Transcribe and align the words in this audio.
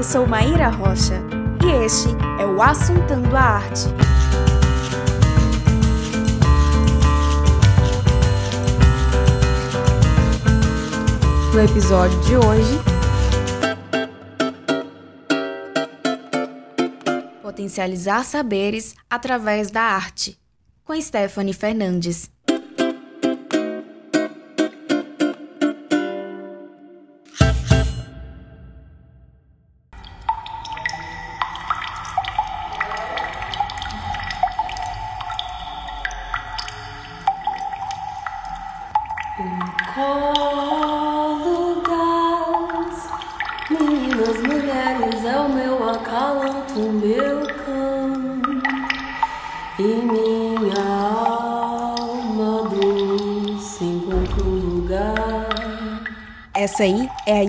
Eu 0.00 0.04
sou 0.04 0.26
Maíra 0.26 0.70
Rocha 0.70 1.20
e 1.62 1.84
este 1.84 2.08
é 2.40 2.46
o 2.46 2.62
Assuntando 2.62 3.36
a 3.36 3.40
Arte. 3.42 3.84
No 11.52 11.60
episódio 11.60 12.18
de 12.22 12.34
hoje, 12.34 12.78
potencializar 17.42 18.24
saberes 18.24 18.94
através 19.10 19.70
da 19.70 19.82
arte, 19.82 20.40
com 20.82 20.98
Stephanie 20.98 21.52
Fernandes. 21.52 22.30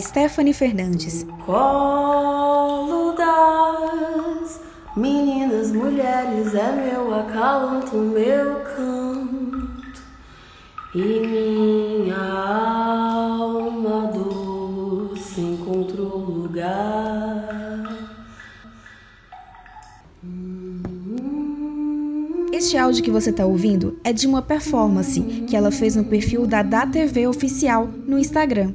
Stephanie 0.02 0.54
Fernandes. 0.54 1.26
Colo 1.46 3.14
das 3.14 4.60
meninas, 4.98 5.72
mulheres, 5.72 6.54
é 6.56 6.72
meu 6.72 7.14
acalanto, 7.14 7.96
meu 7.98 8.62
canto 8.62 10.02
e 10.96 11.20
minha 11.28 12.18
alma 12.18 14.12
doce 14.12 15.40
encontrou 15.40 16.18
lugar. 16.18 17.52
Este 22.52 22.78
áudio 22.78 23.04
que 23.04 23.12
você 23.12 23.30
está 23.30 23.46
ouvindo 23.46 23.98
é 24.04 24.12
de 24.12 24.28
uma 24.28 24.42
performance 24.42 25.20
que 25.48 25.56
ela 25.56 25.72
fez 25.72 25.96
no 25.96 26.04
perfil 26.04 26.46
da 26.46 26.62
DaTV 26.62 27.28
Oficial 27.28 27.88
no 28.06 28.20
Instagram. 28.20 28.74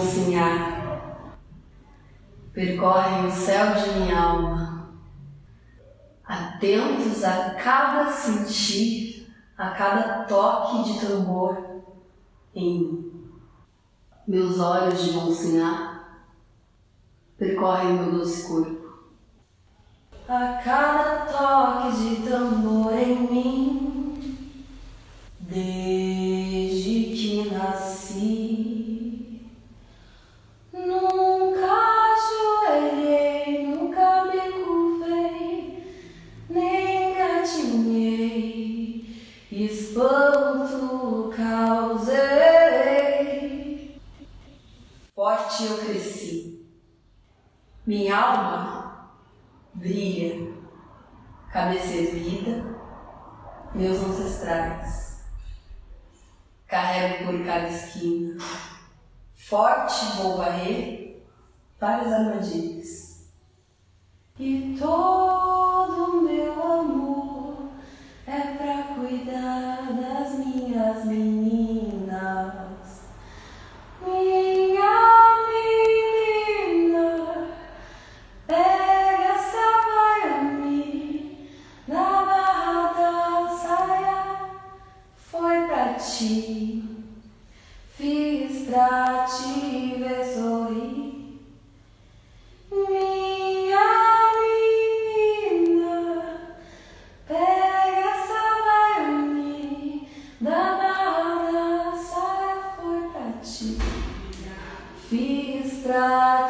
Mocinhar 0.00 0.80
percorrem 2.52 3.26
o 3.26 3.30
céu 3.30 3.74
de 3.74 3.90
minha 4.00 4.18
alma, 4.18 4.88
atentos 6.24 7.22
a 7.22 7.54
cada 7.54 8.10
sentir, 8.10 9.30
a 9.56 9.70
cada 9.70 10.24
toque 10.24 10.84
de 10.84 11.06
tambor 11.06 11.82
em 12.54 12.78
mim. 12.80 13.30
Meus 14.26 14.58
olhos 14.58 15.02
de 15.02 15.12
mocinhar 15.12 16.24
percorrem 17.36 17.94
meu 17.94 18.12
doce 18.12 18.48
corpo. 18.48 18.80
A 20.28 20.60
cada 20.62 21.26
toque 21.26 21.96
de 21.96 22.28
tambor 22.28 22.92
em 22.92 23.30
mim, 23.30 24.46
desde 25.40 26.39
Forte 45.60 45.72
eu 45.72 45.78
cresci, 45.78 46.66
minha 47.86 48.16
alma 48.16 49.10
brilha, 49.74 50.54
cabeça 51.52 51.92
erguida, 51.92 52.64
meus 53.74 53.98
ancestrais. 53.98 55.20
Carrego 56.66 57.26
por 57.26 57.44
cada 57.44 57.68
esquina, 57.68 58.38
forte 59.34 60.16
vou 60.16 60.38
varrer 60.38 61.26
várias 61.78 62.10
armadilhas. 62.10 63.30
E 64.38 64.78
todo 64.78 66.22
meu 66.22 66.52
amor 66.54 67.68
é 68.26 68.40
pra 68.56 68.94
cuidar 68.94 69.92
das 69.92 70.38
minhas 70.38 71.04
meninas. 71.04 71.59
Ti, 103.50 103.76
fiz 105.08 105.82
pra 105.82 106.48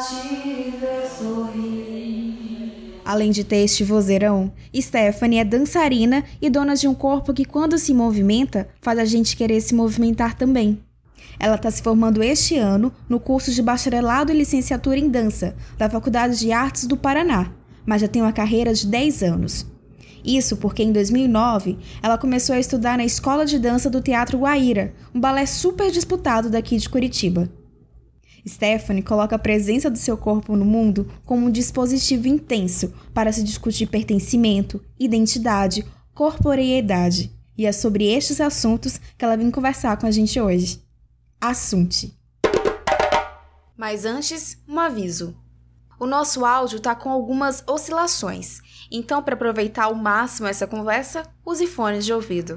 ver 0.80 1.08
sorrir. 1.08 3.00
Além 3.04 3.30
de 3.30 3.42
ter 3.42 3.64
este 3.64 3.82
vozeirão, 3.82 4.52
Stephanie 4.76 5.38
é 5.38 5.44
dançarina 5.44 6.22
e 6.40 6.50
dona 6.50 6.76
de 6.76 6.86
um 6.86 6.94
corpo 6.94 7.32
que, 7.32 7.44
quando 7.44 7.78
se 7.78 7.94
movimenta, 7.94 8.68
faz 8.80 8.98
a 8.98 9.04
gente 9.04 9.36
querer 9.36 9.60
se 9.60 9.74
movimentar 9.74 10.34
também. 10.34 10.78
Ela 11.38 11.56
está 11.56 11.70
se 11.70 11.82
formando 11.82 12.22
este 12.22 12.56
ano 12.58 12.92
no 13.08 13.18
curso 13.18 13.50
de 13.50 13.62
bacharelado 13.62 14.30
e 14.30 14.36
licenciatura 14.36 14.98
em 14.98 15.08
dança 15.08 15.56
da 15.78 15.88
Faculdade 15.88 16.38
de 16.38 16.52
Artes 16.52 16.86
do 16.86 16.96
Paraná, 16.96 17.50
mas 17.86 18.02
já 18.02 18.08
tem 18.08 18.20
uma 18.20 18.32
carreira 18.32 18.74
de 18.74 18.86
10 18.86 19.22
anos. 19.22 19.66
Isso 20.24 20.56
porque 20.56 20.82
em 20.82 20.92
2009 20.92 21.78
ela 22.02 22.18
começou 22.18 22.54
a 22.54 22.60
estudar 22.60 22.96
na 22.96 23.04
Escola 23.04 23.44
de 23.46 23.58
Dança 23.58 23.88
do 23.88 24.00
Teatro 24.00 24.38
Guaíra, 24.38 24.94
um 25.14 25.20
balé 25.20 25.46
super 25.46 25.90
disputado 25.90 26.50
daqui 26.50 26.76
de 26.76 26.88
Curitiba. 26.88 27.50
Stephanie 28.48 29.02
coloca 29.02 29.36
a 29.36 29.38
presença 29.38 29.90
do 29.90 29.98
seu 29.98 30.16
corpo 30.16 30.56
no 30.56 30.64
mundo 30.64 31.10
como 31.24 31.46
um 31.46 31.50
dispositivo 31.50 32.28
intenso 32.28 32.92
para 33.12 33.32
se 33.32 33.42
discutir 33.42 33.86
pertencimento, 33.86 34.82
identidade, 34.98 35.84
corporeidade. 36.14 37.30
E 37.56 37.66
é 37.66 37.72
sobre 37.72 38.06
estes 38.06 38.40
assuntos 38.40 39.00
que 39.18 39.24
ela 39.24 39.36
vem 39.36 39.50
conversar 39.50 39.96
com 39.98 40.06
a 40.06 40.10
gente 40.10 40.40
hoje. 40.40 40.82
Assunte. 41.40 42.14
Mas 43.76 44.04
antes, 44.04 44.58
um 44.68 44.78
aviso. 44.78 45.34
O 46.00 46.06
nosso 46.06 46.46
áudio 46.46 46.80
está 46.80 46.96
com 46.96 47.10
algumas 47.10 47.60
oscilações, 47.68 48.64
então 48.90 49.22
para 49.22 49.34
aproveitar 49.34 49.84
ao 49.84 49.94
máximo 49.94 50.48
essa 50.48 50.66
conversa, 50.66 51.28
use 51.44 51.66
fones 51.66 52.06
de 52.06 52.12
ouvido. 52.14 52.56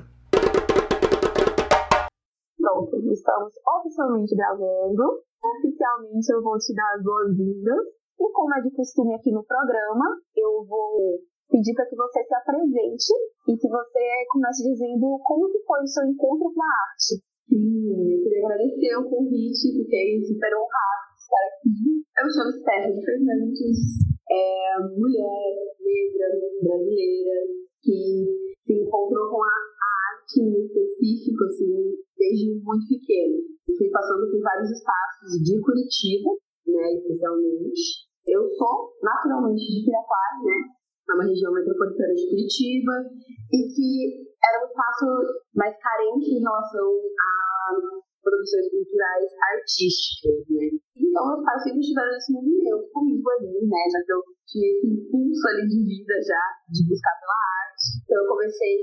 Pronto, 2.56 2.96
estamos 3.12 3.52
oficialmente 3.68 4.34
gravando. 4.34 5.04
Oficialmente 5.44 6.32
eu 6.32 6.42
vou 6.42 6.58
te 6.58 6.74
dar 6.74 6.88
as 6.96 7.04
boas-vindas. 7.04 7.84
E 8.16 8.32
como 8.32 8.56
é 8.56 8.62
de 8.62 8.72
costume 8.72 9.14
aqui 9.14 9.30
no 9.30 9.44
programa, 9.44 10.06
eu 10.38 10.64
vou 10.64 11.20
pedir 11.52 11.74
para 11.76 11.86
que 11.88 11.98
você 11.98 12.24
se 12.24 12.36
apresente 12.36 13.12
e 13.50 13.58
que 13.58 13.68
você 13.68 14.26
comece 14.32 14.64
dizendo 14.72 15.20
como 15.22 15.52
que 15.52 15.60
foi 15.68 15.84
o 15.84 15.88
seu 15.88 16.06
encontro 16.08 16.48
com 16.48 16.64
a 16.64 16.72
arte. 16.88 17.20
Sim, 17.50 17.92
eu 17.92 18.24
queria 18.24 18.46
agradecer 18.46 18.96
o 18.96 19.10
convite, 19.10 19.84
fiquei 19.84 20.24
super 20.24 20.56
honrada 20.56 21.13
estar 21.34 21.44
aqui. 21.50 22.06
Eu 22.14 22.26
me 22.26 22.34
chamo 22.34 22.52
Stephanie 22.54 23.06
Fernandes, 23.06 23.80
é 24.30 24.80
mulher 24.94 25.50
negra 25.82 26.28
brasileira 26.62 27.36
que 27.82 28.54
se 28.64 28.74
encontrou 28.74 29.30
com 29.30 29.42
a 29.44 29.50
arte 29.50 30.40
em 30.40 30.54
específico, 30.62 31.44
assim, 31.46 31.98
desde 32.18 32.62
muito 32.62 32.86
pequeno. 32.88 33.42
Eu 33.68 33.76
fui 33.78 33.90
passando 33.90 34.30
por 34.30 34.40
vários 34.42 34.70
espaços 34.72 35.42
de 35.44 35.60
Curitiba, 35.60 36.30
né, 36.68 36.94
especialmente. 36.94 38.08
Eu 38.28 38.48
sou 38.56 38.94
naturalmente 39.02 39.66
de 39.68 39.84
Piraquara, 39.84 40.40
né, 40.46 40.60
é 41.10 41.14
uma 41.14 41.28
região 41.28 41.52
metropolitana 41.52 42.14
de 42.14 42.30
Curitiba, 42.30 42.94
e 43.52 43.58
que 43.68 44.32
era 44.40 44.64
um 44.64 44.68
espaço 44.68 45.06
mais 45.56 45.76
carente 45.76 46.32
em 46.32 46.40
relação 46.40 46.88
a 46.88 48.04
produções 48.24 48.72
culturais 48.72 49.30
artísticas, 49.52 50.48
né? 50.50 50.80
Então, 51.14 51.30
meus 51.30 51.46
pais 51.46 51.62
sempre 51.62 51.78
estiveram 51.78 52.10
nesse 52.10 52.34
movimento 52.34 52.90
comigo 52.90 53.30
ali, 53.38 53.54
né? 53.70 53.86
Já 53.86 54.02
que 54.02 54.14
eu 54.18 54.22
tinha 54.50 54.66
esse 54.74 54.88
impulso 54.90 55.46
ali 55.46 55.68
de 55.70 55.78
vida 55.86 56.16
já, 56.26 56.42
de 56.74 56.90
buscar 56.90 57.14
pela 57.22 57.38
arte. 57.38 58.02
Então, 58.02 58.18
eu 58.18 58.28
comecei 58.34 58.74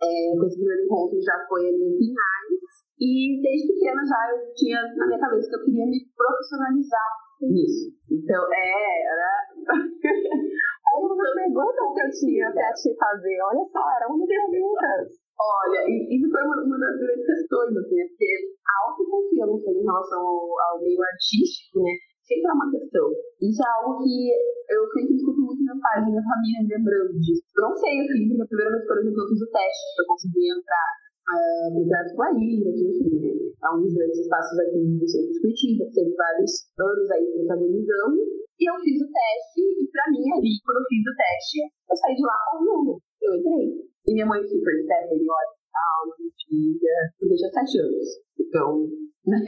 é, 0.00 0.32
com 0.32 0.44
esse 0.48 0.56
primeiro 0.56 0.84
encontro, 0.88 1.20
já 1.20 1.36
foi 1.46 1.68
ali 1.68 1.84
em 1.84 1.98
Pinhais. 2.00 2.64
E 2.96 3.42
desde 3.44 3.76
pequena 3.76 4.00
já 4.08 4.16
eu 4.32 4.54
tinha 4.56 4.80
na 4.96 5.04
minha 5.04 5.20
cabeça 5.20 5.50
que 5.52 5.56
eu 5.56 5.64
queria 5.68 5.84
me 5.84 6.00
profissionalizar 6.16 7.10
nisso. 7.44 7.92
Então, 8.08 8.40
é, 8.56 8.72
era. 9.12 9.30
era 10.86 11.02
uma 11.02 11.16
das 11.16 11.34
perguntas 11.34 11.86
que 11.94 12.00
eu 12.00 12.10
tinha 12.14 12.52
pra 12.52 12.72
te 12.72 12.88
fazer. 12.94 13.36
Olha 13.42 13.64
só, 13.72 13.82
era 13.96 14.06
uma 14.06 14.18
das 14.18 14.28
perguntas. 14.28 15.26
Olha, 15.36 15.80
isso 15.84 16.30
foi 16.32 16.42
uma, 16.48 16.56
uma 16.64 16.78
das 16.80 16.96
grandes 16.96 17.26
questões, 17.26 17.76
assim, 17.76 17.96
né? 17.96 18.08
porque 18.08 18.30
a 18.64 18.74
autoconfiança 18.88 19.68
em 19.68 19.84
relação 19.84 20.20
ao, 20.24 20.40
ao, 20.72 20.80
meio 20.80 20.96
artístico, 20.96 21.84
né, 21.84 21.92
sempre 22.24 22.48
é 22.48 22.54
uma 22.56 22.70
questão. 22.72 23.04
Isso 23.44 23.60
é 23.60 23.68
algo 23.68 24.00
que 24.00 24.32
eu 24.32 24.82
sempre 24.96 25.12
escuto 25.12 25.40
muito 25.44 25.60
meus 25.60 25.76
pais 25.76 26.08
e 26.08 26.10
minha 26.10 26.24
família 26.24 26.72
lembrando 26.72 27.12
disso. 27.20 27.44
Eu 27.52 27.62
não 27.68 27.76
sei, 27.76 28.00
eu 28.00 28.06
fiz, 28.08 28.40
a 28.40 28.48
primeira 28.48 28.72
vez, 28.72 28.86
por 28.88 28.96
exemplo, 28.96 29.20
eu 29.20 29.28
fiz 29.28 29.40
o 29.44 29.52
teste 29.52 29.86
para 29.92 30.08
conseguir 30.08 30.48
entrar 30.56 30.88
uh, 31.36 31.68
no 31.68 31.84
Teatro 31.84 32.16
Guaíra, 32.16 32.70
que 32.72 32.84
enfim, 32.96 33.12
né, 33.20 33.32
é 33.60 33.68
um 33.76 33.80
dos 33.84 33.92
grandes 33.92 34.18
espaços 34.24 34.56
aqui 34.56 34.80
do 34.88 35.04
centro 35.04 35.32
de 35.36 35.40
Curitiba, 35.44 35.84
teve 35.92 36.16
vários 36.16 36.52
anos 36.80 37.10
aí 37.12 37.24
protagonizando, 37.28 38.20
e 38.56 38.62
eu 38.64 38.76
fiz 38.80 38.96
o 39.04 39.08
teste, 39.12 39.60
e 39.60 39.84
pra 39.92 40.08
mim 40.08 40.24
ali, 40.32 40.52
quando 40.64 40.80
eu 40.80 40.88
fiz 40.88 41.04
o 41.04 41.16
teste, 41.16 41.58
eu 41.60 41.96
saí 41.96 42.14
de 42.16 42.24
lá 42.24 42.36
com 42.48 42.56
o 42.56 42.64
número, 42.64 42.96
eu 43.20 43.34
entrei. 43.36 43.68
E 44.06 44.12
minha 44.12 44.26
mãe 44.26 44.40
super 44.40 44.74
Stephanie, 44.80 45.28
olha, 45.28 45.52
calma, 45.72 46.14
filha, 46.48 46.96
eu 47.20 47.36
tinha 47.36 47.50
sete 47.52 47.78
anos. 47.84 48.08
Então, 48.40 48.88
né? 49.28 49.40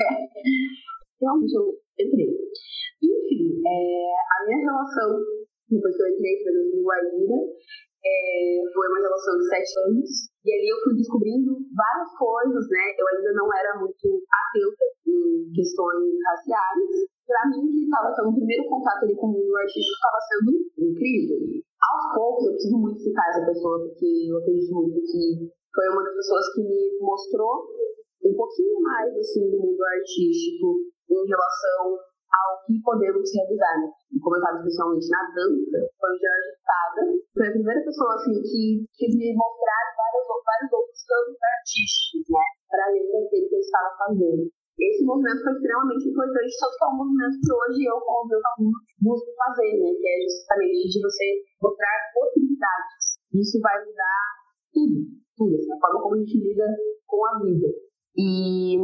Realmente 1.20 1.54
eu 1.56 1.72
entrei. 1.98 2.36
Enfim, 3.00 3.62
é, 3.64 4.12
a 4.12 4.46
minha 4.46 4.60
relação, 4.70 5.24
depois 5.70 5.96
que 5.96 6.02
eu 6.02 6.08
entrei 6.12 6.36
no 6.74 6.84
Guaíra, 6.84 7.38
é, 8.04 8.62
foi 8.72 8.86
uma 8.88 9.00
relação 9.00 9.38
de 9.38 9.48
sete 9.48 9.72
anos. 9.88 10.10
E 10.44 10.52
ali 10.52 10.68
eu 10.68 10.80
fui 10.84 10.94
descobrindo 10.94 11.58
várias 11.74 12.10
coisas, 12.16 12.64
né? 12.70 12.84
Eu 12.98 13.06
ainda 13.08 13.32
não 13.34 13.48
era 13.56 13.78
muito 13.80 14.06
atenta 14.28 14.84
em 15.06 15.50
questões 15.54 16.12
raciais. 16.24 17.17
Para 17.28 17.44
mim, 17.52 17.68
que 17.68 17.84
estava 17.84 18.08
tendo 18.16 18.32
o 18.32 18.36
primeiro 18.40 18.64
contato 18.72 19.04
ali 19.04 19.14
com 19.14 19.28
o 19.28 19.32
mundo 19.36 19.52
artístico, 19.60 20.00
estava 20.00 20.20
sendo 20.24 20.50
incrível 20.80 21.60
aos 21.78 22.14
poucos, 22.14 22.46
eu 22.46 22.52
preciso 22.52 22.78
muito 22.78 23.00
citar 23.00 23.28
essa 23.30 23.46
pessoa, 23.46 23.78
porque 23.84 24.08
eu 24.28 24.38
acredito 24.38 24.72
muito 24.74 24.98
que 25.00 25.52
foi 25.74 25.86
uma 25.92 26.02
das 26.04 26.14
pessoas 26.14 26.44
que 26.54 26.62
me 26.64 26.98
mostrou 27.00 27.68
um 28.24 28.34
pouquinho 28.34 28.80
mais 28.82 29.14
assim, 29.16 29.50
do 29.50 29.60
mundo 29.60 29.82
artístico 29.84 30.82
em 31.08 31.22
relação 31.22 32.00
ao 32.28 32.66
que 32.66 32.82
podemos 32.82 33.24
realizar. 33.32 33.78
Né? 33.78 33.88
Como 34.20 34.36
eu 34.36 34.40
estava 34.40 34.58
especialmente 34.58 35.08
na 35.08 35.22
dança, 35.32 35.78
foi 36.00 36.10
o 36.10 36.18
Jorge 36.18 36.52
Sada. 36.66 37.02
Foi 37.32 37.46
a 37.46 37.52
primeira 37.52 37.84
pessoa 37.84 38.14
assim, 38.14 38.42
que 38.42 38.84
quis 38.98 39.12
me 39.16 39.32
mostrar 39.38 39.94
vários, 39.96 40.26
vários 40.44 40.72
outros 40.72 41.00
campos 41.06 41.38
artísticos, 41.38 42.24
né? 42.26 42.46
para 42.68 42.84
além 42.90 43.06
daquele 43.06 43.48
que 43.48 43.54
eu 43.54 43.60
estava 43.60 43.90
fazendo. 43.96 44.50
Esse 44.78 45.04
movimento 45.04 45.42
foi 45.42 45.52
extremamente 45.52 46.08
importante, 46.08 46.52
só 46.54 46.70
que 46.70 46.84
é 46.84 46.86
um 46.86 46.96
movimento 47.02 47.36
que 47.42 47.50
hoje 47.50 47.82
eu, 47.82 47.98
como 47.98 48.28
meus 48.28 48.42
alunos, 48.54 48.78
busco 49.02 49.30
fazer, 49.34 49.74
né? 49.74 49.90
Que 49.90 50.06
é 50.06 50.16
justamente 50.22 50.86
de 50.86 51.02
você 51.02 51.26
mostrar 51.60 51.94
possibilidades. 52.14 53.18
Isso 53.34 53.60
vai 53.60 53.74
mudar 53.84 54.22
tudo, 54.72 54.94
tudo, 55.36 55.56
assim, 55.56 55.72
a 55.72 55.80
forma 55.80 56.02
como 56.02 56.14
a 56.14 56.18
gente 56.18 56.38
lida 56.38 56.66
com 57.06 57.26
a 57.26 57.42
vida. 57.42 57.68
E 58.16 58.78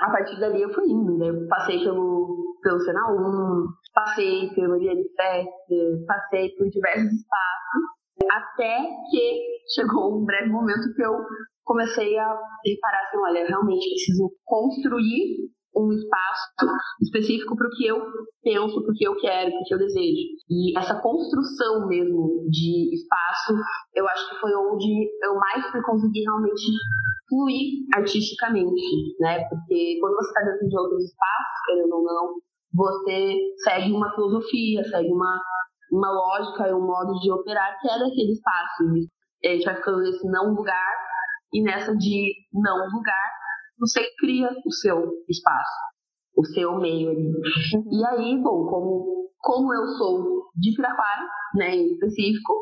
a 0.00 0.10
partir 0.10 0.38
dali 0.38 0.60
eu 0.60 0.72
fui 0.74 0.84
indo, 0.84 1.16
né? 1.16 1.32
Passei 1.48 1.82
pelo, 1.82 2.58
pelo 2.62 2.80
Sena 2.80 3.00
1, 3.08 3.66
passei 3.94 4.50
pelo 4.54 4.76
Fest, 4.78 6.06
passei 6.06 6.50
por 6.56 6.68
diversos 6.68 7.12
espaços, 7.12 7.82
até 8.30 8.84
que 9.10 9.64
chegou 9.74 10.20
um 10.20 10.24
breve 10.24 10.50
momento 10.50 10.92
que 10.94 11.02
eu 11.02 11.24
comecei 11.66 12.16
a 12.16 12.38
reparar 12.64 13.02
assim, 13.02 13.18
olha, 13.18 13.40
eu 13.40 13.48
realmente 13.48 13.88
preciso 13.90 14.30
construir 14.44 15.50
um 15.76 15.92
espaço 15.92 16.72
específico 17.02 17.54
para 17.54 17.66
o 17.66 17.70
que 17.70 17.86
eu 17.86 18.00
penso, 18.42 18.82
para 18.82 18.92
o 18.92 18.94
que 18.94 19.04
eu 19.04 19.14
quero, 19.16 19.50
para 19.50 19.60
o 19.60 19.64
que 19.64 19.74
eu 19.74 19.78
desejo. 19.78 20.22
E 20.48 20.78
essa 20.78 20.98
construção 21.02 21.86
mesmo 21.86 22.46
de 22.48 22.94
espaço, 22.94 23.52
eu 23.94 24.08
acho 24.08 24.30
que 24.30 24.40
foi 24.40 24.54
onde 24.54 25.10
eu 25.22 25.34
mais 25.34 25.70
fui 25.70 25.82
conseguir 25.82 26.22
realmente 26.22 26.64
fluir 27.28 27.84
artisticamente, 27.94 29.16
né? 29.20 29.44
Porque 29.50 29.98
quando 30.00 30.14
você 30.14 30.28
está 30.28 30.44
dentro 30.50 30.68
de 30.68 30.78
outros 30.78 31.04
espaços, 31.04 31.60
querendo 31.66 31.92
ou 31.92 32.04
não, 32.04 32.34
você 32.72 33.38
segue 33.58 33.92
uma 33.92 34.14
filosofia, 34.14 34.82
segue 34.84 35.12
uma, 35.12 35.38
uma 35.92 36.10
lógica 36.10 36.68
e 36.68 36.72
um 36.72 36.86
modo 36.86 37.18
de 37.20 37.30
operar 37.30 37.78
que 37.80 37.90
é 37.90 37.98
daquele 37.98 38.32
espaço. 38.32 38.84
E 39.42 39.48
a 39.48 39.52
gente 39.52 39.64
vai 39.64 39.76
ficando 39.76 39.98
nesse 39.98 40.26
não 40.26 40.54
lugar 40.54 41.06
e 41.56 41.62
nessa 41.62 41.96
de 41.96 42.34
não 42.52 42.76
lugar, 42.90 43.30
você 43.78 44.02
cria 44.18 44.50
o 44.66 44.70
seu 44.70 45.10
espaço, 45.26 45.80
o 46.36 46.44
seu 46.44 46.78
meio 46.78 47.10
ali. 47.10 47.32
E 47.90 48.06
aí, 48.06 48.36
bom, 48.42 48.66
como, 48.66 49.30
como 49.38 49.72
eu 49.72 49.86
sou 49.96 50.50
de 50.54 50.74
Piraquara, 50.76 51.26
né, 51.54 51.74
em 51.74 51.92
específico, 51.92 52.52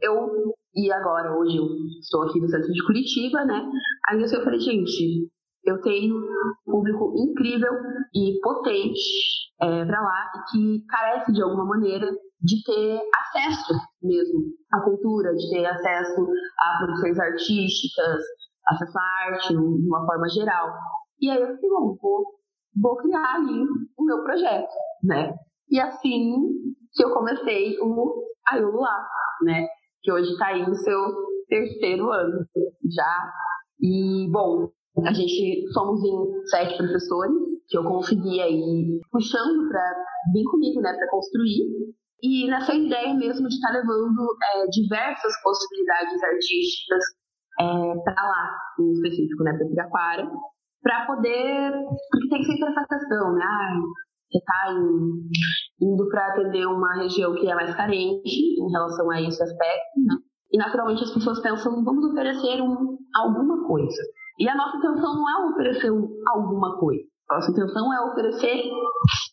eu, 0.00 0.54
e 0.72 0.92
agora, 0.92 1.36
hoje 1.36 1.56
eu 1.56 1.66
estou 2.00 2.22
aqui 2.22 2.40
no 2.40 2.48
centro 2.48 2.72
de 2.72 2.84
Curitiba, 2.86 3.44
né, 3.44 3.60
aí 4.08 4.22
eu 4.22 4.44
falei, 4.44 4.60
gente, 4.60 5.28
eu 5.64 5.80
tenho 5.80 6.14
um 6.14 6.70
público 6.70 7.12
incrível 7.16 7.72
e 8.14 8.38
potente 8.40 9.00
é, 9.62 9.84
para 9.84 10.00
lá 10.00 10.32
e 10.36 10.52
que 10.52 10.86
carece 10.86 11.32
de 11.32 11.42
alguma 11.42 11.64
maneira 11.64 12.06
de 12.40 12.62
ter 12.62 13.00
acesso 13.16 13.72
mesmo 14.02 14.40
à 14.70 14.80
cultura, 14.82 15.34
de 15.34 15.50
ter 15.50 15.64
acesso 15.64 16.26
a 16.58 16.78
produções 16.78 17.18
artísticas, 17.18 18.22
acesso 18.66 18.98
à 18.98 19.32
arte 19.32 19.48
de 19.48 19.88
uma 19.88 20.04
forma 20.06 20.28
geral. 20.28 20.70
E 21.20 21.30
aí 21.30 21.40
eu 21.40 21.46
falei, 21.46 21.70
bom, 21.70 21.96
vou, 22.00 22.24
vou 22.80 22.96
criar 22.96 23.36
ali 23.36 23.64
o 23.96 24.04
meu 24.04 24.22
projeto, 24.22 24.72
né? 25.02 25.34
E 25.70 25.80
assim 25.80 26.34
que 26.92 27.04
eu 27.04 27.12
comecei 27.12 27.78
o 27.80 28.24
Aiolo 28.48 28.80
lá, 28.80 29.08
né? 29.42 29.66
Que 30.02 30.12
hoje 30.12 30.30
está 30.30 30.48
aí 30.48 30.66
no 30.66 30.74
seu 30.74 30.98
terceiro 31.48 32.10
ano 32.10 32.46
já. 32.94 33.32
E, 33.80 34.28
bom, 34.30 34.70
a 35.04 35.12
gente 35.12 35.66
somos 35.72 36.02
em 36.04 36.46
sete 36.46 36.76
professores, 36.76 37.36
que 37.68 37.76
eu 37.76 37.84
consegui 37.84 38.40
aí 38.40 39.00
puxando 39.10 39.68
para 39.68 40.04
vir 40.32 40.44
comigo, 40.44 40.80
né, 40.80 40.92
para 40.92 41.10
construir. 41.10 41.94
E 42.22 42.46
nessa 42.48 42.74
ideia 42.74 43.12
mesmo 43.14 43.48
de 43.48 43.54
estar 43.54 43.68
tá 43.68 43.74
levando 43.74 44.36
é, 44.54 44.66
diversas 44.68 45.32
possibilidades 45.42 46.22
artísticas 46.22 47.04
é, 47.60 47.64
para 48.02 48.22
lá, 48.22 48.58
em 48.80 48.92
específico, 48.92 49.42
né, 49.44 49.52
para 49.56 49.66
Piraquara, 49.66 50.30
para 50.82 51.06
poder. 51.06 51.72
Porque 52.10 52.28
tem 52.28 52.44
sempre 52.44 52.68
essa 52.68 52.86
questão, 52.86 53.34
né? 53.34 53.44
Ah, 53.44 53.80
você 54.30 54.38
está 54.38 54.74
indo 55.80 56.08
para 56.08 56.28
atender 56.28 56.66
uma 56.66 56.96
região 56.96 57.34
que 57.34 57.48
é 57.48 57.54
mais 57.54 57.74
carente 57.74 58.60
em 58.60 58.70
relação 58.70 59.10
a 59.10 59.20
esse 59.20 59.42
aspecto, 59.42 60.00
né? 60.06 60.16
E 60.52 60.58
naturalmente 60.58 61.02
as 61.02 61.12
pessoas 61.12 61.40
pensam, 61.40 61.84
vamos 61.84 62.04
oferecer 62.10 62.60
um, 62.62 62.96
alguma 63.16 63.66
coisa. 63.66 64.02
E 64.38 64.48
a 64.48 64.56
nossa 64.56 64.76
intenção 64.76 65.14
não 65.14 65.30
é 65.30 65.50
oferecer 65.50 65.90
um, 65.90 66.08
alguma 66.28 66.78
coisa. 66.78 67.02
A 67.30 67.36
nossa 67.36 67.50
intenção 67.50 67.92
é 67.92 68.00
oferecer 68.10 68.70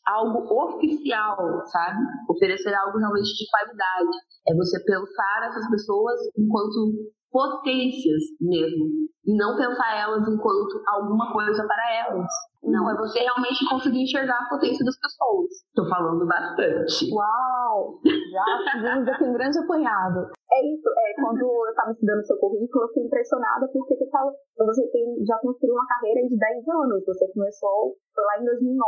algo 0.07 0.65
oficial, 0.65 1.37
sabe? 1.65 1.99
Oferecer 2.29 2.73
algo 2.73 2.97
realmente 2.97 3.33
de 3.35 3.49
qualidade. 3.49 4.17
É 4.47 4.55
você 4.55 4.83
pensar 4.83 5.49
essas 5.49 5.69
pessoas 5.69 6.19
enquanto 6.37 6.93
potências 7.31 8.21
mesmo. 8.39 9.09
E 9.25 9.37
não 9.37 9.55
pensar 9.55 10.01
elas 10.01 10.27
enquanto 10.27 10.81
alguma 10.87 11.31
coisa 11.31 11.65
para 11.65 12.07
elas. 12.07 12.27
Não, 12.63 12.89
é 12.89 12.95
você 12.95 13.19
realmente 13.19 13.67
conseguir 13.69 14.03
enxergar 14.03 14.37
a 14.37 14.49
potência 14.49 14.85
das 14.85 14.97
pessoas. 14.99 15.49
Tô 15.73 15.87
falando 15.89 16.25
bastante. 16.27 17.09
Uau! 17.09 17.97
Já 18.05 18.45
fizemos 18.71 19.07
aqui 19.07 19.23
um 19.23 19.33
grande 19.33 19.57
apanhado. 19.57 20.29
É 20.51 20.59
isso, 20.67 20.89
é, 20.89 21.21
quando 21.21 21.41
eu 21.41 21.69
estava 21.69 21.91
estudando 21.91 22.25
seu 22.25 22.37
currículo, 22.37 22.83
eu 22.83 22.87
fiquei 22.89 23.03
impressionada 23.05 23.67
porque 23.71 23.95
você, 23.95 24.09
fala, 24.09 24.31
você 24.57 24.85
tem, 24.91 25.25
já 25.25 25.39
construiu 25.39 25.73
uma 25.73 25.87
carreira 25.87 26.27
de 26.27 26.37
10 26.37 26.67
anos. 26.67 27.05
Você 27.05 27.31
começou, 27.33 27.95
foi 28.13 28.23
lá 28.25 28.41
em 28.41 28.45
2009, 28.45 28.85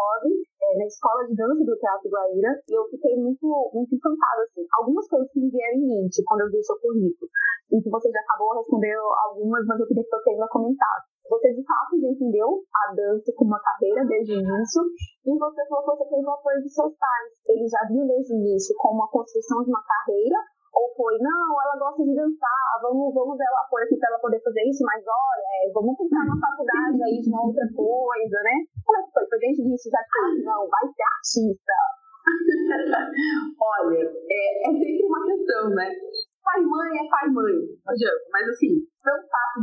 é, 0.64 0.78
na 0.78 0.86
escola 0.86 1.28
de 1.28 1.36
dança 1.36 1.60
do 1.60 1.76
Teatro 1.76 2.10
Guaíra, 2.10 2.52
e 2.70 2.72
eu 2.72 2.88
fiquei 2.88 3.16
muito, 3.20 3.44
muito 3.74 3.92
encantada, 3.96 4.42
assim. 4.48 4.64
Algumas 4.80 5.08
coisas 5.08 5.28
que 5.32 5.40
me 5.40 5.52
vieram 5.52 5.80
em 5.80 5.88
mente 5.88 6.24
quando 6.24 6.42
eu 6.42 6.52
vi 6.52 6.58
o 6.58 6.64
seu 6.64 6.80
currículo, 6.80 7.30
e 7.72 7.82
que 7.82 7.90
você 7.90 8.08
já 8.10 8.20
acabou 8.22 8.56
respondendo 8.56 9.04
algumas, 9.28 9.66
mas 9.68 9.80
eu 9.80 9.88
queria 9.88 10.04
que 10.04 10.10
você 10.10 10.30
ainda 10.30 10.48
comentasse. 10.48 11.12
Você 11.30 11.54
de 11.54 11.64
fato 11.64 12.00
já 12.00 12.08
entendeu 12.08 12.48
a 12.76 12.94
dança 12.94 13.32
como 13.36 13.52
uma 13.52 13.60
carreira 13.60 14.06
desde 14.06 14.34
o 14.34 14.40
início, 14.40 14.82
e 15.26 15.32
você 15.38 15.66
falou 15.68 15.84
que 15.84 16.04
você 16.04 16.10
teve 16.10 16.28
o 16.28 16.32
apoio 16.32 16.62
de 16.62 16.70
seus 16.70 16.94
pais. 16.96 17.32
Eles 17.48 17.72
já 17.72 17.80
viam 17.88 18.08
desde 18.08 18.34
o 18.34 18.38
início 18.38 18.76
como 18.78 19.04
a 19.04 19.12
construção 19.12 19.64
de 19.64 19.70
uma 19.70 19.84
carreira, 19.84 20.38
Ou 20.74 20.90
foi, 20.98 21.18
não, 21.22 21.54
ela 21.62 21.78
gosta 21.78 22.02
de 22.02 22.16
dançar, 22.18 22.82
vamos, 22.82 23.14
vamos 23.14 23.38
ver 23.38 23.46
o 23.46 23.62
apoio 23.62 23.86
aqui 23.86 23.96
para 23.98 24.10
ela 24.10 24.20
poder 24.20 24.42
fazer 24.42 24.66
isso, 24.66 24.82
mas 24.82 25.06
olha, 25.06 25.46
é, 25.62 25.72
vamos 25.72 25.94
comprar 25.96 26.26
uma 26.26 26.40
faculdade 26.42 26.98
aí 26.98 27.22
de 27.22 27.30
uma 27.30 27.46
outra 27.46 27.68
coisa, 27.70 28.38
né? 28.42 28.56
Como 28.82 28.98
é 28.98 29.04
que 29.06 29.14
foi? 29.14 29.26
Foi 29.30 29.40
desde 29.40 29.62
o 29.62 29.66
início 29.70 29.92
já 29.92 30.02
tipo, 30.02 30.50
não, 30.50 30.66
vai 30.66 30.86
ser 30.90 31.06
artista. 31.06 31.78
olha, 33.62 34.02
é, 34.02 34.42
é 34.66 34.72
sempre 34.74 35.06
uma 35.06 35.22
questão, 35.22 35.70
né? 35.78 35.94
Pai 36.42 36.60
e 36.60 36.66
mãe 36.66 36.92
é 36.98 37.06
pai 37.08 37.28
e 37.30 37.32
mãe, 37.32 37.54
não 37.86 37.94
adianta. 37.94 38.26
Mas 38.34 38.50
assim, 38.50 38.74
pelo 39.04 39.22
fato 39.30 39.62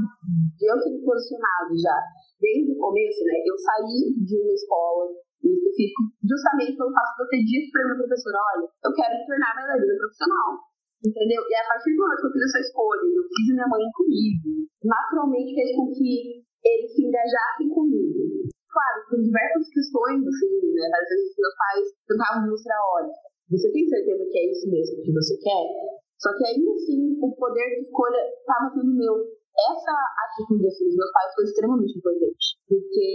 de 0.56 0.64
eu 0.64 0.78
ter 0.78 0.90
me 0.94 1.04
posicionado 1.04 1.74
já 1.74 1.98
desde 2.38 2.72
o 2.72 2.78
começo, 2.78 3.24
né? 3.26 3.36
Eu 3.44 3.58
saí 3.58 4.14
de 4.14 4.34
uma 4.38 4.54
escola 4.54 5.10
em 5.42 5.52
específico, 5.52 6.02
justamente 6.22 6.76
pelo 6.76 6.92
fato 6.92 7.16
de 7.16 7.22
eu 7.24 7.28
ter 7.28 7.42
dito 7.44 7.72
para 7.72 7.84
minha 7.84 7.98
professora, 7.98 8.38
olha, 8.54 8.66
eu 8.84 8.92
quero 8.92 9.12
me 9.18 9.26
tornar 9.26 9.56
bailarina 9.56 9.98
profissional. 9.98 10.69
Entendeu? 11.00 11.40
E 11.48 11.54
a 11.56 11.64
partir 11.64 11.96
do 11.96 12.04
momento 12.04 12.20
que 12.20 12.26
eu 12.28 12.32
fiz 12.36 12.44
essa 12.44 12.60
escolha, 12.60 13.08
eu 13.08 13.24
fiz 13.24 13.44
minha 13.48 13.68
mãe 13.72 13.88
comigo, 13.96 14.68
naturalmente 14.84 15.56
fez 15.56 15.72
com 15.72 15.88
que 15.96 16.44
eles 16.60 16.92
se 16.92 17.00
engajassem 17.08 17.72
comigo. 17.72 18.44
Claro, 18.68 18.98
por 19.08 19.16
diversas 19.16 19.66
questões, 19.72 20.20
assim, 20.20 20.52
né? 20.76 20.86
Às 20.92 21.08
vezes 21.08 21.34
meus 21.40 21.56
pais 21.56 21.84
tentavam 22.04 22.50
mostrar, 22.52 22.78
olha, 23.00 23.12
você 23.48 23.72
tem 23.72 23.88
certeza 23.88 24.28
que 24.28 24.38
é 24.38 24.44
isso 24.52 24.70
mesmo 24.70 25.02
que 25.02 25.12
você 25.12 25.40
quer? 25.40 25.66
Só 26.20 26.36
que 26.36 26.44
ainda 26.44 26.70
assim, 26.76 27.16
o 27.16 27.32
poder 27.32 27.80
de 27.80 27.88
escolha 27.88 28.20
estava 28.36 28.68
sendo 28.68 28.92
meu. 28.92 29.16
Essa 29.50 29.96
atitude 30.28 30.68
assim, 30.68 30.84
dos 30.84 30.96
meus 30.96 31.12
pais 31.12 31.34
foi 31.34 31.44
extremamente 31.44 31.98
importante, 31.98 32.46
porque 32.68 33.08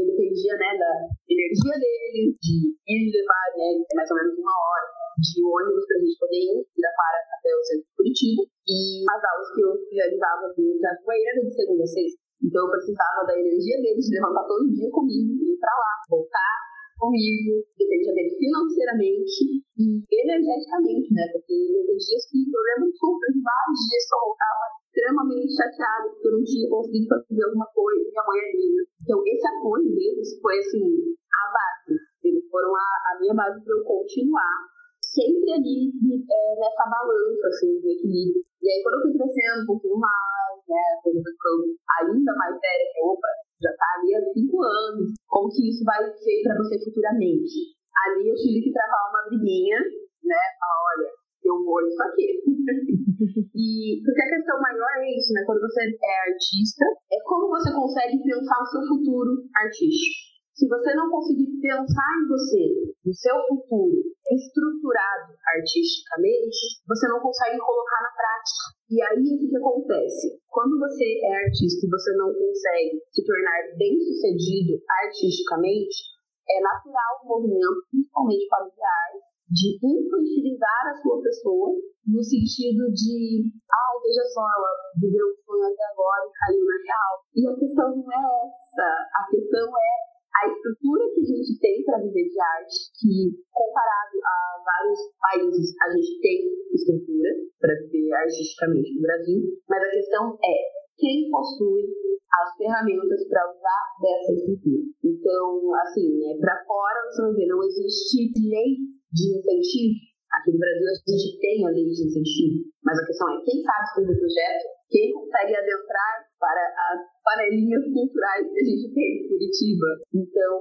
eu 0.00 0.04
dependia 0.04 0.56
né, 0.56 0.80
da 0.80 0.92
energia 1.28 1.76
deles, 1.76 2.34
de 2.40 2.56
ir 2.88 3.12
levar 3.12 3.46
né, 3.54 3.84
mais 3.94 4.10
ou 4.10 4.16
menos 4.16 4.34
uma 4.40 4.50
hora 4.50 4.97
de 5.18 5.42
ônibus 5.42 5.84
para 5.86 5.96
a 5.98 6.02
gente 6.06 6.18
poder 6.18 6.42
ir 6.46 6.82
da 6.82 6.90
até 7.38 7.50
o 7.50 7.62
centro 7.66 7.86
de 7.86 7.96
Curitiba. 7.98 8.42
E 8.68 8.78
as 9.02 9.22
aulas 9.22 9.48
que 9.54 9.60
eu 9.62 9.70
realizava 9.90 10.44
no 10.54 10.78
Capoeira 10.78 11.30
era 11.34 11.42
de 11.42 11.54
segunda 11.54 11.82
a 11.82 11.86
sexta. 11.86 12.18
Então 12.38 12.64
eu 12.64 12.70
precisava 12.70 13.26
da 13.26 13.34
energia 13.34 13.82
deles 13.82 14.06
de 14.06 14.14
levantar 14.14 14.46
todo 14.46 14.70
dia 14.70 14.90
comigo, 14.90 15.34
ir 15.42 15.58
para 15.58 15.74
lá, 15.74 15.92
voltar 16.08 16.54
comigo, 16.98 17.62
dependia 17.78 18.14
dele 18.14 18.34
financeiramente 18.34 19.62
e 19.78 20.02
energeticamente, 20.10 21.14
né? 21.14 21.30
Porque 21.30 21.54
eu 21.54 21.94
dias 21.94 22.22
que 22.26 22.38
eu 22.42 22.62
lembro 22.74 22.90
super 22.94 23.30
vários 23.38 23.78
dias 23.86 24.02
que 24.06 24.14
eu 24.14 24.22
voltava 24.22 24.64
extremamente 24.86 25.50
chateada 25.54 26.06
porque 26.10 26.26
eu 26.26 26.34
não 26.38 26.44
tinha 26.44 26.66
conseguido 26.68 27.06
fazer 27.06 27.42
alguma 27.46 27.68
coisa 27.70 28.02
e 28.02 28.10
minha 28.10 28.24
mãe 28.26 28.38
ali. 28.38 28.66
Né? 28.74 28.82
Então 29.02 29.18
esse 29.26 29.46
apoio 29.46 29.86
deles 29.94 30.28
foi 30.42 30.58
assim, 30.58 30.86
a 31.14 31.44
base. 31.54 31.94
Eles 32.22 32.44
foram 32.50 32.70
a, 32.74 32.86
a 33.14 33.20
minha 33.20 33.34
base 33.34 33.62
para 33.62 33.74
eu 33.78 33.82
continuar 33.82 34.77
sempre 35.18 35.50
ali 35.50 35.90
é, 35.90 36.40
nessa 36.54 36.84
balança, 36.86 37.46
assim, 37.50 37.74
de 37.82 37.98
equilíbrio. 37.98 38.42
E 38.62 38.66
aí, 38.70 38.78
quando 38.82 39.02
eu 39.02 39.02
fui 39.02 39.18
crescendo 39.18 39.62
um 39.62 39.66
pouquinho 39.66 39.98
mais, 39.98 40.62
né, 40.62 40.82
coisa 41.02 41.18
foi 41.18 41.34
ficando 41.34 41.62
ainda 41.98 42.32
mais 42.38 42.54
séria, 42.62 42.86
que 42.94 43.02
opa, 43.02 43.30
já 43.58 43.72
tá 43.74 43.88
ali 43.98 44.14
há 44.14 44.22
cinco 44.30 44.62
anos, 44.62 45.10
como 45.26 45.50
que 45.50 45.66
isso 45.66 45.82
vai 45.82 46.06
ser 46.06 46.38
para 46.46 46.54
você 46.62 46.78
futuramente? 46.78 47.74
Ali 48.06 48.30
eu 48.30 48.36
tive 48.38 48.62
que 48.62 48.72
travar 48.72 49.10
uma 49.10 49.26
briguinha, 49.26 49.78
né, 50.22 50.42
falar, 50.62 50.78
olha, 50.94 51.10
eu 51.42 51.54
vou 51.66 51.82
isso 51.82 52.02
aqui. 52.02 52.28
e 53.58 53.98
porque 54.04 54.22
a 54.22 54.32
questão 54.38 54.60
maior 54.62 54.92
é 55.02 55.18
isso, 55.18 55.34
né, 55.34 55.42
quando 55.42 55.66
você 55.66 55.82
é 55.82 56.14
artista, 56.30 56.84
é 57.10 57.18
como 57.26 57.50
você 57.50 57.74
consegue 57.74 58.22
pensar 58.22 58.62
o 58.62 58.70
seu 58.70 58.82
futuro 58.86 59.34
artístico. 59.56 60.37
Se 60.58 60.66
você 60.66 60.90
não 60.98 61.06
conseguir 61.06 61.46
pensar 61.62 62.10
em 62.18 62.26
você, 62.26 62.90
no 63.06 63.14
seu 63.14 63.38
futuro, 63.46 63.94
estruturado 64.26 65.30
artisticamente, 65.54 66.82
você 66.82 67.06
não 67.06 67.22
consegue 67.22 67.62
colocar 67.62 68.02
na 68.02 68.10
prática. 68.10 68.74
E 68.90 68.98
aí 68.98 69.22
o 69.22 69.38
que, 69.38 69.46
que 69.46 69.56
acontece? 69.56 70.34
Quando 70.50 70.74
você 70.82 71.06
é 71.22 71.46
artista 71.46 71.86
e 71.86 71.90
você 71.94 72.10
não 72.18 72.34
consegue 72.34 72.98
se 73.06 73.22
tornar 73.22 73.70
bem 73.78 74.02
sucedido 74.02 74.82
artisticamente, 75.06 76.10
é 76.50 76.58
natural 76.58 77.22
o 77.22 77.28
movimento, 77.38 77.86
principalmente 77.94 78.50
familiar, 78.50 79.10
de 79.54 79.78
infantilizar 79.78 80.90
a 80.90 80.98
sua 80.98 81.22
pessoa 81.22 81.70
no 82.02 82.18
sentido 82.18 82.90
de, 82.90 83.46
ah, 83.70 83.94
veja 84.02 84.26
só, 84.34 84.42
ela 84.42 84.72
viveu 84.98 85.22
o 85.22 85.38
sonho 85.38 85.70
até 85.70 85.84
agora 85.92 86.26
e 86.26 86.34
caiu 86.34 86.66
na 86.66 86.76
real. 86.82 87.14
E 87.30 87.46
a 87.46 87.54
questão 87.54 87.94
não 87.94 88.10
é 88.10 88.26
essa. 88.42 88.88
A 89.14 89.30
questão 89.30 89.68
é 89.70 90.07
a 90.38 90.46
estrutura 90.46 91.02
que 91.14 91.20
a 91.20 91.28
gente 91.34 91.58
tem 91.58 91.82
para 91.82 91.98
viver 91.98 92.30
de 92.30 92.40
arte, 92.40 92.78
que 92.94 93.42
comparado 93.50 94.14
a 94.22 94.36
vários 94.62 95.00
países, 95.18 95.74
a 95.82 95.90
gente 95.90 96.20
tem 96.20 96.38
estrutura 96.74 97.30
para 97.58 97.74
viver 97.74 98.12
artisticamente 98.12 98.94
no 98.94 99.02
Brasil, 99.02 99.40
mas 99.68 99.82
a 99.82 99.90
questão 99.90 100.38
é 100.38 100.56
quem 100.98 101.30
possui 101.30 101.90
as 102.28 102.56
ferramentas 102.56 103.26
para 103.28 103.50
usar 103.50 103.82
dessa 104.02 104.32
estrutura. 104.34 104.82
Então, 105.02 105.74
assim, 105.82 106.06
é, 106.30 106.38
para 106.38 106.62
fora 106.66 106.98
você 107.10 107.22
vai 107.22 107.32
ver, 107.34 107.46
não 107.46 107.62
existe 107.64 108.30
lei 108.38 108.78
de 109.10 109.38
incentivo. 109.38 109.94
Aqui 110.28 110.52
no 110.52 110.58
Brasil 110.58 110.86
a 110.86 111.10
gente 111.10 111.40
tem 111.40 111.66
a 111.66 111.70
lei 111.70 111.84
de 111.88 112.04
incentivo, 112.04 112.68
mas 112.84 112.98
a 112.98 113.06
questão 113.06 113.26
é 113.32 113.42
quem 113.42 113.62
sabe 113.62 113.84
escrever 113.84 114.18
projeto, 114.20 114.64
quem 114.90 115.12
consegue 115.12 115.56
adentrar 115.56 116.27
para 116.38 116.62
as 116.94 117.00
panelinhas 117.22 117.84
culturais 117.92 118.46
que 118.46 118.60
a 118.60 118.64
gente 118.64 118.94
tem 118.94 119.08
em 119.18 119.28
Curitiba. 119.28 119.88
Então, 120.14 120.54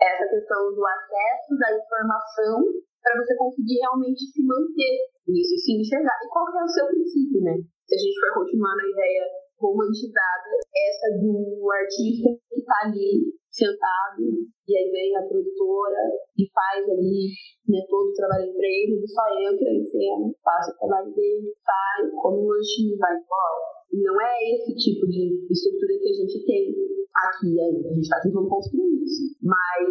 essa 0.00 0.28
questão 0.28 0.74
do 0.76 0.84
acesso 0.84 1.56
da 1.58 1.72
informação 1.76 2.60
para 3.02 3.22
você 3.22 3.36
conseguir 3.36 3.80
realmente 3.80 4.20
se 4.26 4.44
manter 4.44 5.08
nisso 5.28 5.54
e 5.54 5.58
se 5.58 5.72
enxergar. 5.80 6.18
E 6.22 6.28
qual 6.28 6.46
é 6.50 6.64
o 6.64 6.68
seu 6.68 6.86
princípio, 6.88 7.40
né? 7.42 7.54
Se 7.86 7.94
a 7.94 7.98
gente 7.98 8.18
for 8.20 8.42
continuar 8.42 8.74
na 8.76 8.82
ideia 8.82 9.24
romantizada, 9.58 10.52
essa 10.74 11.16
do 11.22 11.70
artista 11.72 12.28
que 12.50 12.60
está 12.60 12.76
ali 12.84 13.32
sentado, 13.48 14.20
e 14.68 14.76
aí 14.76 14.90
vem 14.90 15.16
a 15.16 15.22
produtora 15.22 16.02
e 16.36 16.44
faz 16.52 16.84
ali 16.84 17.30
né, 17.68 17.80
todo 17.88 18.10
o 18.10 18.14
trabalho 18.14 18.52
para 18.52 18.66
ele, 18.66 18.98
ele 18.98 19.08
só 19.08 19.22
entra 19.38 19.70
em 19.70 19.84
cena, 19.86 20.26
faz 20.42 20.68
o 20.68 20.78
trabalho 20.78 21.14
dele, 21.14 21.54
sai, 21.64 22.10
come 22.20 22.42
um 22.42 22.48
lanchinho, 22.48 22.98
vai 22.98 23.16
embora. 23.16 23.76
Não 23.96 24.20
é 24.20 24.32
esse 24.52 24.76
tipo 24.76 25.06
de 25.08 25.40
estrutura 25.50 25.94
que 25.96 26.10
a 26.10 26.16
gente 26.20 26.44
tem 26.44 26.74
aqui 27.16 27.60
ainda. 27.60 27.88
A 27.88 27.94
gente 27.94 28.04
está 28.04 28.20
tentando 28.20 28.48
construir 28.48 29.02
isso. 29.02 29.36
Mas 29.42 29.88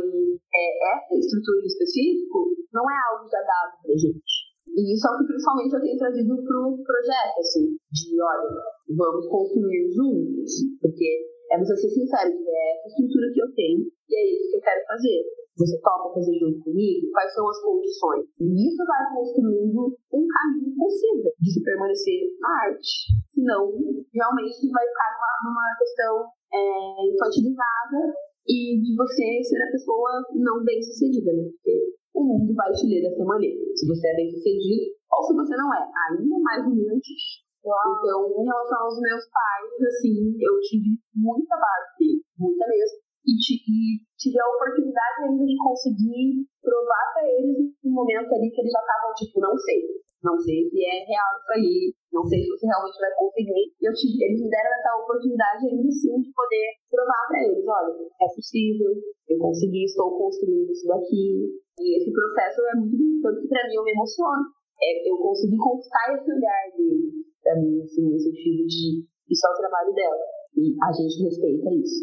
é, 0.53 0.65
essa 0.93 1.15
estrutura 1.17 1.61
em 1.61 1.65
específico 1.65 2.53
não 2.73 2.85
é 2.89 2.97
algo 3.09 3.25
já 3.29 3.41
dado 3.41 3.81
para 3.81 3.93
a 3.93 3.97
gente. 3.97 4.45
E 4.75 4.93
isso 4.93 5.07
é 5.07 5.11
o 5.11 5.17
que 5.19 5.27
principalmente 5.31 5.73
eu 5.73 5.81
tenho 5.81 5.97
trazido 5.97 6.35
para 6.43 6.59
o 6.67 6.83
projeto, 6.83 7.39
assim, 7.39 7.77
de 7.95 8.21
olha, 8.21 8.59
vamos 8.91 9.25
construir 9.27 9.87
juntos, 9.87 10.51
porque 10.81 11.31
é 11.51 11.57
você 11.57 11.77
ser 11.77 11.89
sincero, 11.89 12.27
é 12.27 12.75
essa 12.75 12.87
estrutura 12.89 13.31
que 13.31 13.41
eu 13.41 13.53
tenho 13.55 13.87
e 13.87 14.15
é 14.15 14.23
isso 14.35 14.51
que 14.51 14.57
eu 14.57 14.61
quero 14.61 14.85
fazer. 14.85 15.23
Você 15.55 15.79
topa 15.79 16.13
fazer 16.13 16.37
junto 16.37 16.59
comigo? 16.59 17.07
Quais 17.11 17.33
são 17.33 17.47
as 17.47 17.61
condições? 17.63 18.25
E 18.41 18.67
isso 18.67 18.83
vai 18.85 19.15
construindo 19.15 19.95
um 20.11 20.27
caminho 20.27 20.75
possível 20.75 21.31
de 21.39 21.53
se 21.53 21.63
permanecer 21.63 22.19
na 22.41 22.49
arte. 22.67 23.15
Senão, 23.45 23.69
realmente 24.09 24.57
vai 24.73 24.81
ficar 24.81 25.09
numa, 25.13 25.31
numa 25.45 25.77
questão 25.77 26.25
é, 26.49 27.13
infantilizada 27.13 28.01
e 28.41 28.81
de 28.81 28.95
você 28.97 29.21
ser 29.45 29.61
a 29.61 29.71
pessoa 29.71 30.25
não 30.33 30.65
bem 30.65 30.81
sucedida, 30.81 31.29
né? 31.29 31.45
Porque 31.53 31.93
o 32.15 32.25
mundo 32.25 32.55
vai 32.55 32.73
te 32.73 32.89
ler 32.89 33.05
dessa 33.05 33.23
maneira. 33.23 33.61
Se 33.75 33.85
você 33.85 34.07
é 34.09 34.15
bem 34.15 34.31
sucedido 34.31 34.97
ou 35.13 35.21
se 35.21 35.35
você 35.35 35.55
não 35.57 35.69
é. 35.77 35.85
Ainda 36.09 36.39
mais 36.41 36.65
humilde. 36.65 37.13
Então, 37.61 38.33
em 38.33 38.45
relação 38.45 38.81
aos 38.81 38.99
meus 38.99 39.29
pais, 39.29 39.93
assim, 39.93 40.33
eu 40.41 40.59
tive 40.61 40.97
muita 41.13 41.55
base, 41.55 42.25
muita 42.39 42.65
mesmo 42.67 43.05
e, 43.25 44.05
tive 44.17 44.39
a 44.39 44.49
oportunidade 44.53 45.25
ainda 45.25 45.45
de 45.45 45.57
conseguir 45.57 46.45
provar 46.61 47.13
para 47.13 47.25
eles 47.25 47.73
no 47.83 47.91
momento 47.91 48.33
ali 48.33 48.51
que 48.51 48.61
eles 48.61 48.71
já 48.71 48.79
estavam 48.79 49.13
tipo, 49.17 49.39
não 49.39 49.57
sei, 49.57 49.81
não 50.25 50.33
sei 50.41 50.65
se 50.65 50.81
é 50.81 51.05
real 51.05 51.31
isso 51.37 51.51
aí, 51.53 51.93
não 52.09 52.25
sei 52.25 52.41
se 52.41 52.49
você 52.49 52.65
realmente 52.65 52.97
vai 52.97 53.13
conseguir. 53.13 53.63
E 53.77 53.83
eu 53.85 53.93
tive, 53.93 54.17
eles 54.25 54.41
me 54.41 54.49
deram 54.49 54.73
essa 54.73 54.97
oportunidade 54.97 55.61
ainda 55.69 55.91
sim 55.93 56.17
de 56.17 56.33
poder 56.33 56.65
provar 56.89 57.21
para 57.29 57.45
eles, 57.45 57.61
olha, 57.61 57.93
é 57.93 58.27
possível, 58.33 58.89
eu 59.29 59.37
consegui, 59.37 59.85
estou 59.85 60.17
construindo 60.17 60.71
isso 60.73 60.87
daqui. 60.89 61.61
E 61.77 62.01
esse 62.01 62.09
processo 62.09 62.57
é 62.73 62.75
muito 62.81 62.97
que 63.37 63.47
para 63.47 63.67
mim 63.69 63.75
eu 63.77 63.83
me 63.85 63.93
emociono. 63.93 64.43
É, 64.81 65.09
eu 65.09 65.15
consegui 65.17 65.55
conquistar 65.55 66.17
esse 66.17 66.27
olhar 66.27 66.63
dele, 66.75 67.13
para 67.41 67.55
mim, 67.61 67.79
assim, 67.83 68.09
no 68.09 68.19
sentido 68.19 68.65
de 68.65 69.05
isso 69.29 69.47
é 69.47 69.49
o 69.51 69.57
trabalho 69.61 69.93
dela. 69.93 70.25
E 70.57 70.75
a 70.81 70.91
gente 70.91 71.23
respeita 71.23 71.69
isso. 71.69 72.01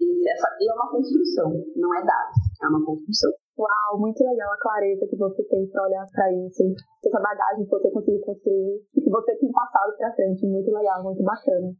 Essa 0.00 0.48
é 0.48 0.72
uma 0.72 0.90
construção, 0.90 1.50
não 1.76 1.94
é 1.94 2.00
dado, 2.04 2.32
é 2.62 2.68
uma 2.68 2.84
construção. 2.84 3.32
Uau, 3.58 3.98
muito 3.98 4.22
legal 4.22 4.52
a 4.52 4.58
clareza 4.62 5.06
que 5.10 5.16
você 5.16 5.42
tem 5.50 5.66
para 5.66 5.82
olhar 5.82 6.06
para 6.12 6.30
isso, 6.46 6.62
essa 7.04 7.18
bagagem 7.18 7.64
que 7.64 7.70
você 7.70 7.90
conseguiu 7.90 8.20
construir 8.20 8.78
e 8.94 9.00
que 9.02 9.10
você 9.10 9.34
tem 9.34 9.50
passado 9.50 9.96
para 9.98 10.14
frente, 10.14 10.46
muito 10.46 10.70
legal, 10.70 11.02
muito 11.02 11.24
bacana. 11.24 11.74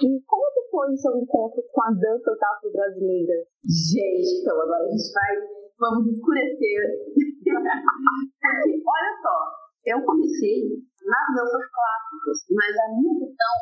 E 0.00 0.08
como 0.24 0.52
que 0.54 0.70
foi 0.70 0.88
o 0.88 0.96
seu 0.96 1.18
encontro 1.18 1.62
com 1.70 1.82
a 1.82 1.90
dança 1.92 2.32
afro 2.32 2.72
brasileira? 2.72 3.44
Gente, 3.60 4.40
então 4.40 4.56
agora 4.58 4.84
a 4.84 4.88
gente 4.88 5.12
vai, 5.12 5.36
vamos 5.78 6.08
escurecer. 6.16 6.96
Olha 7.44 9.12
só, 9.20 9.36
eu 9.84 10.00
comecei 10.04 10.64
nas 11.08 11.28
danças 11.34 11.64
clássicas. 11.72 12.38
Mas 12.52 12.72
a 12.76 12.88
minha 12.96 13.14
questão 13.20 13.52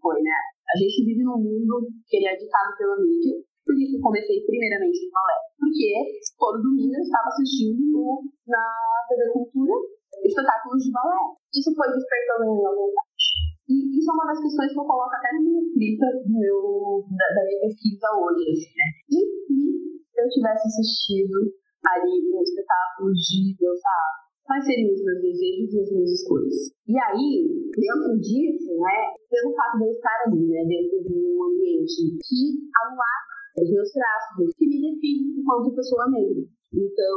foi, 0.00 0.22
né? 0.22 0.38
A 0.66 0.78
gente 0.78 1.04
vive 1.04 1.22
num 1.24 1.38
mundo 1.38 1.88
que 2.06 2.16
ele 2.18 2.28
é 2.28 2.36
ditado 2.36 2.76
pela 2.76 2.96
mídia. 2.98 3.42
Por 3.66 3.74
isso 3.74 3.98
eu 3.98 4.00
comecei 4.00 4.46
primeiramente 4.46 5.02
no 5.02 5.10
balé. 5.10 5.36
Porque 5.58 5.90
todo 6.38 6.62
domingo 6.62 6.94
eu 6.94 7.02
estava 7.02 7.26
assistindo 7.34 8.22
na 8.46 8.62
TV 9.10 9.26
Cultura 9.34 9.74
espetáculos 10.22 10.82
de 10.86 10.90
balé. 10.94 11.18
Isso 11.50 11.74
foi 11.74 11.90
despertando 11.90 12.46
em 12.46 12.54
minha 12.56 12.70
vontade. 12.70 13.26
E 13.66 13.74
isso 13.98 14.06
é 14.06 14.14
uma 14.14 14.30
das 14.30 14.38
questões 14.38 14.70
que 14.70 14.78
eu 14.78 14.86
coloco 14.86 15.10
até 15.10 15.34
na 15.34 15.42
minha 15.42 15.60
escrita 15.66 16.06
do 16.22 16.30
meu, 16.30 17.02
da, 17.10 17.26
da 17.34 17.42
minha 17.42 17.60
pesquisa 17.66 18.06
hoje. 18.14 18.46
Assim, 18.54 18.70
né? 18.70 18.86
E 19.10 19.18
se 19.42 20.20
eu 20.22 20.28
tivesse 20.30 20.64
assistido 20.70 21.50
ali 21.82 22.14
um 22.30 22.42
espetáculo 22.42 23.10
de 23.10 23.58
dançar 23.58 24.26
quais 24.46 24.64
seriam 24.64 24.94
os 24.94 25.02
meus 25.02 25.20
desejos 25.20 25.74
e 25.74 25.80
as 25.82 25.90
minhas 25.90 26.10
escolhas. 26.22 26.54
E 26.86 26.94
aí, 26.94 27.50
dentro 27.74 28.14
disso, 28.22 28.70
né, 28.78 29.10
pelo 29.26 29.54
fato 29.54 29.78
de 29.78 29.84
eu 29.84 29.92
estar 29.92 30.18
ali, 30.26 30.46
né, 30.46 30.62
dentro 30.64 31.02
de 31.02 31.14
um 31.18 31.44
ambiente 31.50 32.14
que 32.22 32.40
anuava 32.86 33.35
os 33.62 33.70
meus 33.70 33.90
traços, 33.92 34.52
que 34.56 34.66
me 34.66 34.80
define 34.80 35.40
enquanto 35.40 35.74
pessoa 35.74 36.10
negra. 36.10 36.44
Então, 36.74 37.16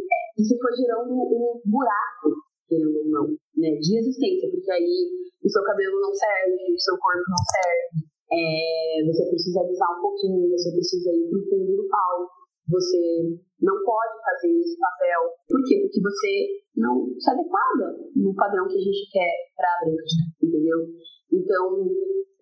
é, 0.00 0.40
isso 0.40 0.56
foi 0.56 0.72
gerando 0.76 1.12
um 1.12 1.60
buraco, 1.64 2.28
querendo 2.68 2.96
ou 2.96 3.08
não, 3.10 3.26
né, 3.56 3.76
de 3.76 3.98
existência, 3.98 4.48
porque 4.50 4.70
aí 4.70 5.10
o 5.44 5.48
seu 5.48 5.62
cabelo 5.62 6.00
não 6.00 6.14
serve, 6.14 6.56
o 6.72 6.80
seu 6.80 6.96
corpo 6.96 7.24
não 7.28 7.42
serve, 7.52 8.14
é, 8.32 9.04
você 9.04 9.28
precisa 9.28 9.60
alisar 9.60 9.98
um 9.98 10.00
pouquinho, 10.00 10.50
você 10.50 10.70
precisa 10.72 11.10
ir 11.12 11.28
pro 11.28 11.44
fundo 11.50 11.76
do 11.76 11.88
palco, 11.88 12.32
você 12.68 13.36
não 13.60 13.76
pode 13.84 14.14
fazer 14.24 14.50
esse 14.56 14.78
papel. 14.78 15.20
Por 15.48 15.62
quê? 15.64 15.80
Porque 15.82 16.00
você 16.00 16.64
não 16.76 17.12
se 17.18 17.30
adequada 17.30 17.92
no 18.16 18.34
padrão 18.34 18.66
que 18.68 18.78
a 18.78 18.80
gente 18.80 19.10
quer 19.12 19.32
para 19.54 19.68
a 19.68 20.46
entendeu? 20.46 20.78
Então, 21.30 21.90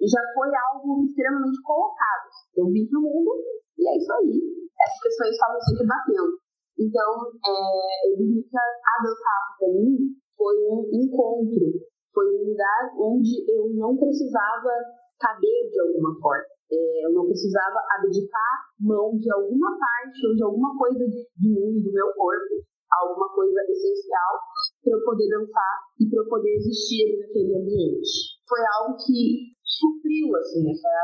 já 0.09 0.23
foi 0.35 0.50
algo 0.54 1.04
extremamente 1.04 1.62
colocado. 1.62 2.26
Eu 2.56 2.66
vim 2.66 2.87
pro 2.87 3.00
mundo 3.00 3.38
e 3.78 3.88
é 3.88 3.97
isso 3.97 4.12
aí. 4.12 4.38
Essas 4.82 5.00
questões 5.02 5.30
estavam 5.30 5.61
sempre 5.61 5.87
batendo. 5.87 6.42
Então, 6.78 7.11
é, 7.47 8.11
eu 8.11 8.16
digo 8.16 8.42
que 8.42 8.56
a 8.56 9.02
dança 9.02 9.32
para 9.59 9.68
mim 9.68 10.16
foi 10.37 10.56
um 10.66 10.88
encontro, 10.90 11.78
foi 12.12 12.26
um 12.35 12.50
lugar 12.50 12.90
onde 12.99 13.44
eu 13.47 13.71
não 13.75 13.97
precisava 13.97 14.73
caber 15.21 15.71
de 15.71 15.80
alguma 15.80 16.18
forma. 16.18 16.50
É, 16.73 17.06
eu 17.06 17.12
não 17.12 17.26
precisava 17.26 17.78
abdicar 17.99 18.54
mão 18.80 19.16
de 19.18 19.30
alguma 19.30 19.78
parte 19.78 20.26
ou 20.26 20.35
de 20.35 20.42
alguma 20.42 20.76
coisa 20.76 21.04
de, 21.04 21.28
de 21.37 21.49
mim, 21.49 21.82
do 21.82 21.92
meu 21.92 22.12
corpo, 22.14 22.64
alguma 22.90 23.28
coisa 23.35 23.61
essencial 23.68 24.40
para 24.82 24.92
eu 24.99 25.04
poder 25.04 25.28
dançar 25.28 25.75
e 26.00 26.09
para 26.09 26.23
eu 26.23 26.28
poder 26.28 26.50
existir 26.56 27.18
naquele 27.21 27.56
ambiente. 27.56 28.40
Foi 28.49 28.61
algo 28.75 28.97
que 28.97 29.52
supriu 29.79 30.29
assim 30.37 30.69
essa 30.69 30.95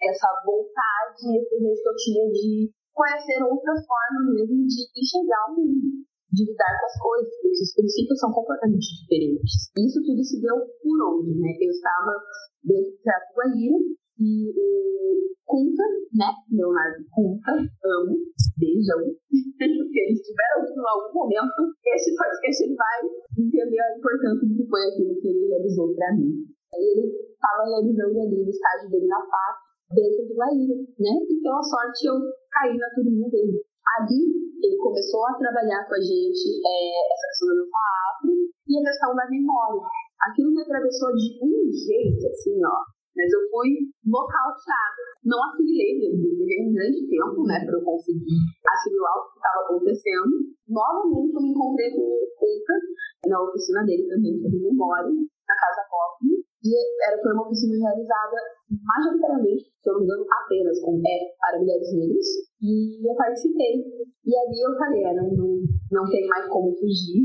essa 0.00 0.28
vontade, 0.44 1.36
esse 1.36 1.50
desejo 1.50 1.82
que 1.82 1.88
eu 1.88 1.96
tinha 1.96 2.24
de 2.32 2.70
conhecer 2.94 3.42
outras 3.44 3.80
formas 3.84 4.24
mesmo 4.32 4.66
de 4.66 4.80
enxergar 4.96 5.52
o 5.52 5.60
mundo, 5.60 6.04
de 6.32 6.42
lidar 6.48 6.72
com 6.80 6.86
as 6.86 6.96
coisas, 6.96 7.32
porque 7.42 7.62
os 7.62 7.74
princípios 7.76 8.18
são 8.20 8.32
completamente 8.32 8.88
diferentes. 9.00 9.68
Isso 9.76 10.00
tudo 10.00 10.22
se 10.24 10.40
deu 10.40 10.56
por 10.80 10.98
onde, 11.12 11.36
né? 11.40 11.52
Eu 11.60 11.70
estava 11.70 12.12
dentro 12.64 12.90
do 12.90 12.98
Teatro 13.04 13.34
Guaíra, 13.36 13.78
e 14.18 14.48
o 14.48 15.28
Kunta, 15.44 15.84
né? 16.16 16.32
Leonardo 16.50 17.04
Kunta, 17.12 17.52
amo, 17.52 18.16
beijão. 18.56 19.12
Se 19.28 19.60
eles 19.60 20.20
tiveram 20.24 20.64
em 20.64 20.88
algum 20.88 21.20
momento, 21.20 21.60
esse 21.84 22.16
podcast 22.16 22.64
ele 22.64 22.74
vai 22.74 23.00
entender 23.38 23.80
a 23.80 23.98
importância 23.98 24.48
do 24.48 24.56
que 24.56 24.66
foi 24.68 24.82
aquilo 24.88 25.20
que 25.20 25.28
ele 25.28 25.48
realizou 25.48 25.94
para 25.94 26.16
mim. 26.16 26.32
Ele 26.74 27.06
estava 27.30 27.62
realizando 27.64 28.20
ali 28.20 28.42
o 28.42 28.50
estágio 28.50 28.90
dele 28.90 29.06
na 29.06 29.20
FAP, 29.20 29.56
dentro 29.94 30.26
do 30.26 30.34
Guaíra, 30.34 30.76
né? 30.98 31.14
Então, 31.30 31.54
a 31.58 31.62
sorte, 31.62 32.06
eu 32.06 32.16
caí 32.50 32.76
na 32.76 32.90
turminha 32.90 33.28
dele. 33.30 33.62
Ali, 33.98 34.22
ele 34.62 34.76
começou 34.78 35.26
a 35.26 35.38
trabalhar 35.38 35.86
com 35.86 35.94
a 35.94 36.00
gente 36.02 36.46
é, 36.58 36.78
essa 37.14 37.26
questão 37.30 37.54
do 37.54 37.70
afro 37.70 38.32
e 38.66 38.72
a 38.78 38.82
questão 38.82 39.14
da 39.14 39.30
memória. 39.30 39.82
Aquilo 40.26 40.50
me 40.50 40.62
atravessou 40.62 41.14
de 41.14 41.38
um 41.38 41.70
jeito, 41.70 42.26
assim, 42.26 42.58
ó, 42.64 42.82
mas 43.14 43.32
eu 43.32 43.48
fui 43.48 43.70
nocauteada. 44.04 45.02
Não 45.24 45.38
assimilei 45.44 46.02
levei 46.46 46.68
um 46.68 46.72
grande 46.72 47.06
tempo, 47.08 47.42
né, 47.44 47.64
para 47.64 47.78
eu 47.78 47.84
conseguir 47.84 48.38
assimilar 48.68 49.16
o 49.18 49.30
que 49.30 49.38
estava 49.38 49.60
acontecendo. 49.64 50.34
Novamente 50.68 51.34
eu 51.34 51.42
me 51.42 51.50
encontrei 51.50 51.90
com 51.90 52.02
o 52.02 52.26
Conta, 52.36 52.74
na 53.26 53.42
oficina 53.42 53.84
dele 53.84 54.06
também 54.08 54.38
sobre 54.40 54.58
memória, 54.58 55.10
na 55.10 55.54
Casa 55.56 55.82
Pop. 55.90 56.35
E 56.66 57.06
era, 57.06 57.22
foi 57.22 57.32
uma 57.32 57.46
oficina 57.46 57.78
realizada 57.78 58.36
majoritariamente, 58.70 59.64
se 59.64 59.88
eu 59.88 59.94
não 59.94 60.00
me 60.00 60.06
engano, 60.06 60.26
apenas 60.26 60.80
com 60.80 60.98
é, 60.98 61.16
para 61.38 61.58
mulheres 61.58 61.92
negras. 61.94 62.26
E 62.62 63.08
eu 63.08 63.14
participei. 63.14 63.86
E 64.26 64.30
ali 64.34 64.58
eu 64.60 64.76
falei, 64.76 65.04
é, 65.04 65.14
não, 65.14 65.30
não, 65.92 66.04
tem 66.10 66.26
mais 66.26 66.48
como 66.50 66.74
fugir, 66.74 67.22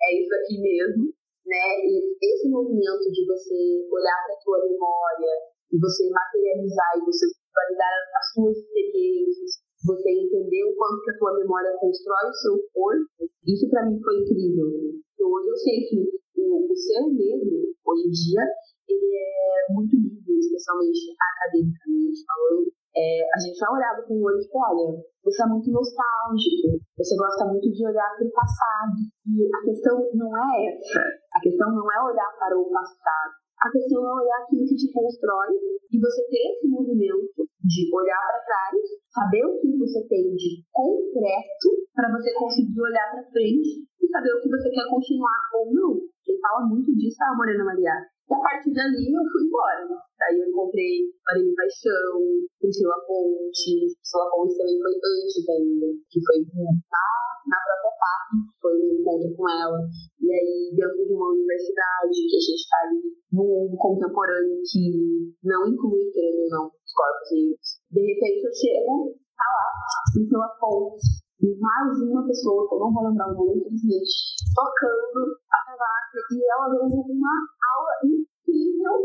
é 0.00 0.08
isso 0.20 0.34
aqui 0.34 0.60
mesmo 0.62 1.12
né? 1.48 1.80
E 1.80 2.12
esse 2.20 2.48
movimento 2.48 3.08
de 3.10 3.24
você 3.24 3.88
olhar 3.88 4.18
para 4.28 4.36
a 4.36 4.42
tua 4.44 4.60
memória 4.68 5.32
e 5.72 5.80
você 5.80 6.08
materializar 6.12 6.92
e 7.00 7.04
você 7.08 7.24
validar 7.56 7.92
as 8.14 8.32
suas 8.32 8.56
experiências, 8.56 9.64
você 9.84 10.08
entender 10.12 10.64
o 10.68 10.76
quanto 10.76 11.02
que 11.02 11.10
a 11.10 11.18
tua 11.18 11.38
memória 11.40 11.76
constrói 11.80 12.28
o 12.28 12.34
seu 12.34 12.54
corpo, 12.72 13.24
isso 13.46 13.68
para 13.70 13.88
mim 13.88 13.98
foi 14.00 14.20
incrível. 14.20 14.68
Porque 14.68 15.24
hoje 15.24 15.48
eu 15.48 15.56
sei 15.56 15.76
que 15.88 15.96
o, 16.36 16.68
o 16.70 16.76
ser 16.76 17.02
negro, 17.16 17.72
hoje 17.84 18.04
em 18.06 18.12
dia, 18.12 18.44
ele 18.88 19.10
é 19.14 19.72
muito 19.72 19.96
livre, 19.96 20.38
especialmente 20.38 21.14
academicamente 21.14 22.24
falando, 22.24 22.72
é, 22.98 23.22
a 23.30 23.38
gente 23.38 23.58
vai 23.60 23.70
olhar 23.78 23.94
com 24.02 24.14
o 24.14 24.24
olho 24.24 24.40
tipo, 24.40 24.58
olha, 24.58 24.98
você 25.22 25.42
é 25.42 25.46
muito 25.46 25.70
nostálgico, 25.70 26.82
você 26.96 27.14
gosta 27.14 27.46
muito 27.46 27.70
de 27.70 27.86
olhar 27.86 28.10
para 28.16 28.26
o 28.26 28.32
passado. 28.32 28.98
E 29.28 29.46
a 29.54 29.60
questão 29.62 30.02
não 30.14 30.34
é 30.34 30.74
essa. 30.74 30.98
A 31.30 31.40
questão 31.40 31.70
não 31.70 31.86
é 31.86 31.98
olhar 32.02 32.30
para 32.38 32.58
o 32.58 32.70
passado. 32.70 33.38
A 33.62 33.70
questão 33.70 34.02
é 34.02 34.12
olhar 34.22 34.38
aquilo 34.42 34.66
que 34.66 34.74
te 34.74 34.90
constrói 34.92 35.50
e 35.90 35.98
você 35.98 36.22
ter 36.30 36.42
esse 36.54 36.66
movimento 36.68 37.42
de 37.62 37.90
olhar 37.94 38.18
para 38.18 38.44
trás, 38.46 38.82
saber 39.10 39.44
o 39.46 39.58
que 39.60 39.78
você 39.78 40.06
tem 40.06 40.34
de 40.34 40.62
concreto 40.70 41.68
para 41.94 42.10
você 42.14 42.32
conseguir 42.34 42.80
olhar 42.80 43.10
para 43.10 43.30
frente 43.30 43.82
e 44.00 44.08
saber 44.10 44.32
o 44.32 44.40
que 44.40 44.48
você 44.48 44.70
quer 44.70 44.88
continuar 44.88 45.42
ou 45.54 45.74
não. 45.74 46.00
Quem 46.22 46.38
fala 46.38 46.66
muito 46.66 46.94
disso 46.96 47.22
é 47.22 47.26
a 47.26 47.36
Morena 47.36 47.64
Maria. 47.64 47.94
E 48.28 48.34
a 48.34 48.40
partir 48.44 48.72
dali 48.76 49.08
eu 49.08 49.24
fui 49.32 49.48
embora. 49.48 49.88
Daí 50.20 50.36
eu 50.36 50.52
encontrei 50.52 51.00
Marina 51.24 51.54
Paixão, 51.56 52.20
Priscila 52.60 53.00
Ponte. 53.08 53.88
Priscila 53.88 54.28
Ponte 54.28 54.52
também 54.52 54.76
foi 54.84 54.92
antes 55.00 55.48
ainda, 55.48 55.86
que 56.12 56.20
foi 56.20 56.38
na, 56.44 57.06
na 57.48 57.58
própria 57.64 57.94
FAP, 57.96 58.28
foi 58.60 58.74
um 58.76 59.00
encontro 59.00 59.32
com 59.32 59.48
ela. 59.48 59.80
E 60.20 60.28
aí, 60.28 60.76
dentro 60.76 61.08
de 61.08 61.14
uma 61.14 61.32
universidade, 61.32 62.20
que 62.28 62.36
a 62.36 62.44
gente 62.44 62.60
está 62.60 62.76
ali 62.84 63.00
no 63.32 63.44
mundo 63.48 63.76
contemporâneo 63.80 64.60
que 64.60 65.32
não 65.42 65.64
inclui, 65.64 66.12
querendo 66.12 66.44
ou 66.44 66.50
não, 66.50 66.66
os 66.68 66.92
corpos 66.92 67.32
negros. 67.32 67.80
De 67.88 68.00
repente 68.12 68.44
eu 68.44 68.52
chego, 68.52 69.16
tá 69.40 69.48
lá, 69.48 69.68
Priscila 70.12 70.48
Ponte, 70.60 71.24
mais 71.56 72.02
uma 72.02 72.26
pessoa, 72.26 72.68
que 72.68 72.74
eu 72.74 72.80
não 72.80 72.92
vou 72.92 73.08
lembrar 73.08 73.30
o 73.30 73.34
nome, 73.34 73.56
infelizmente, 73.56 74.36
tocando 74.52 75.32
a 75.48 75.58
cavaca 75.64 76.18
e 76.34 76.44
ela 76.50 76.68
dando 76.68 76.98
uma 76.98 77.34
aula 77.76 77.92
incrível. 78.04 78.96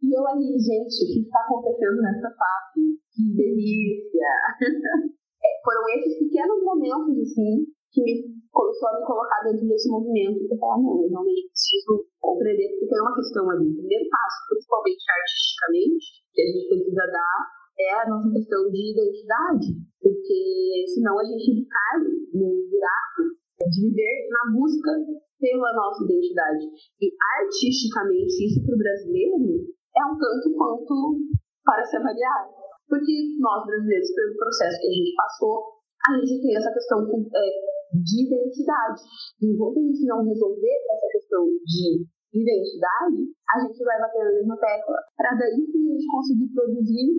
E 0.00 0.08
eu 0.16 0.26
ali, 0.26 0.56
gente, 0.58 1.04
o 1.04 1.08
que 1.12 1.20
está 1.24 1.40
acontecendo 1.44 2.00
nessa 2.00 2.30
FAP? 2.30 2.74
Que 3.12 3.22
delícia! 3.36 4.32
é, 5.44 5.48
foram 5.64 5.82
esses 5.96 6.18
pequenos 6.18 6.64
momentos, 6.64 7.18
assim, 7.20 7.66
que 7.92 8.02
me 8.02 8.40
começou 8.50 8.88
a 8.88 9.00
me 9.00 9.06
colocar 9.06 9.42
dentro 9.44 9.66
desse 9.68 9.88
movimento 9.88 10.40
e 10.42 10.58
falar, 10.58 10.78
não, 10.78 11.02
eu 11.02 11.08
realmente 11.10 11.48
preciso 11.48 12.06
compreender, 12.20 12.68
porque 12.70 12.86
tem 12.86 13.00
uma 13.00 13.14
questão 13.14 13.50
ali. 13.50 13.68
O 13.68 13.76
primeiro 13.76 14.08
passo, 14.08 14.38
principalmente 14.48 15.04
artisticamente, 15.10 16.06
que 16.32 16.42
a 16.42 16.46
gente 16.46 16.68
precisa 16.68 17.06
dar 17.12 17.60
é 17.80 17.94
a 18.02 18.08
nossa 18.08 18.30
questão 18.30 18.70
de 18.70 18.92
identidade, 18.92 19.68
porque 20.02 20.84
senão 20.92 21.18
a 21.18 21.24
gente 21.24 21.64
cai 21.64 21.98
num 22.34 22.68
buraco 22.68 23.22
de 23.68 23.88
viver 23.88 24.28
na 24.28 24.52
busca 24.52 24.90
pela 25.40 25.72
nossa 25.72 26.04
identidade. 26.04 26.64
E 27.00 27.08
artisticamente, 27.40 28.46
isso 28.46 28.62
para 28.64 28.76
o 28.76 28.78
brasileiro 28.78 29.66
é 29.96 30.02
um 30.04 30.16
tanto 30.16 30.52
quanto 30.54 31.18
para 31.64 31.84
se 31.84 31.96
avaliar. 31.96 32.46
Porque 32.88 33.12
nós 33.38 33.64
brasileiros, 33.66 34.14
pelo 34.14 34.36
processo 34.36 34.80
que 34.80 34.88
a 34.88 34.92
gente 34.92 35.14
passou, 35.16 35.80
a 36.06 36.18
gente 36.20 36.42
tem 36.42 36.56
essa 36.56 36.72
questão 36.72 37.06
é, 37.06 37.46
de 37.94 38.26
identidade. 38.26 39.00
Enquanto 39.42 39.78
a 39.78 39.82
gente 39.82 40.04
não 40.06 40.24
resolver 40.26 40.76
essa 40.90 41.08
questão 41.12 41.44
de 41.64 42.04
identidade, 42.32 43.20
a 43.50 43.56
gente 43.66 43.84
vai 43.84 43.98
bater 44.00 44.24
na 44.24 44.32
mesma 44.32 44.56
tecla 44.56 44.96
para 45.16 45.34
daí 45.34 45.54
a 45.54 45.92
gente 45.92 46.06
conseguir 46.06 46.48
produzir 46.54 47.10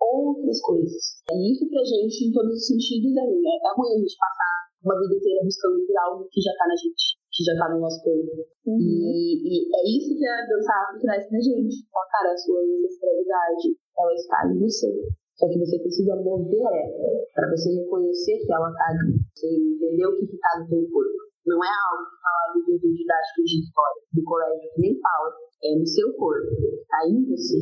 outras 0.00 0.60
coisas. 0.62 1.22
E 1.30 1.52
isso 1.52 1.68
pra 1.68 1.84
gente, 1.84 2.26
em 2.26 2.32
todos 2.32 2.54
os 2.54 2.66
sentidos, 2.66 3.16
é 3.16 3.24
ruim. 3.26 3.44
É 3.44 3.70
ruim 3.76 3.92
a 3.94 3.98
gente 4.00 4.16
passar 4.16 4.70
uma 4.84 4.98
vida 4.98 5.14
inteira 5.14 5.44
buscando 5.44 5.84
por 5.84 5.96
algo 5.98 6.28
que 6.32 6.40
já 6.40 6.52
tá 6.56 6.66
na 6.66 6.76
gente, 6.76 7.20
que 7.40 7.48
já 7.48 7.56
tá 7.56 7.72
no 7.72 7.80
nosso 7.80 8.04
corpo. 8.04 8.44
Uhum. 8.68 8.76
E, 8.76 9.40
e 9.40 9.54
é 9.72 9.80
isso 9.96 10.12
que 10.12 10.26
a 10.28 10.44
dança 10.44 10.72
afro 10.76 11.00
traz 11.00 11.24
pra 11.24 11.40
gente. 11.40 11.88
Fala, 11.88 12.06
cara, 12.12 12.28
a 12.32 12.36
sua 12.36 12.60
ancestralidade, 12.60 13.66
ela 13.96 14.12
está 14.12 14.38
em 14.44 14.60
você. 14.60 14.92
Só 15.40 15.48
que 15.48 15.56
você 15.56 15.80
precisa 15.80 16.20
mover 16.20 16.60
ela 16.60 17.16
para 17.32 17.48
você 17.48 17.72
reconhecer 17.72 18.44
que 18.44 18.52
ela 18.52 18.68
tá 18.76 18.92
ali. 18.92 19.16
Você 19.32 19.48
entender 19.48 20.04
o 20.04 20.16
que 20.20 20.28
está 20.28 20.60
no 20.60 20.68
seu 20.68 20.84
corpo. 20.92 21.16
Não 21.48 21.56
é 21.64 21.72
algo 21.72 22.04
que 22.12 22.20
fala 22.20 22.52
do 22.52 22.60
livro 22.60 22.92
didático 22.92 23.40
de 23.48 23.56
história 23.64 24.02
do 24.12 24.22
colégio 24.22 24.68
que 24.76 24.80
nem 24.84 25.00
fala. 25.00 25.32
É 25.64 25.72
no 25.80 25.86
seu 25.86 26.12
corpo. 26.12 26.52
Tá 26.92 27.08
em 27.08 27.24
você. 27.24 27.56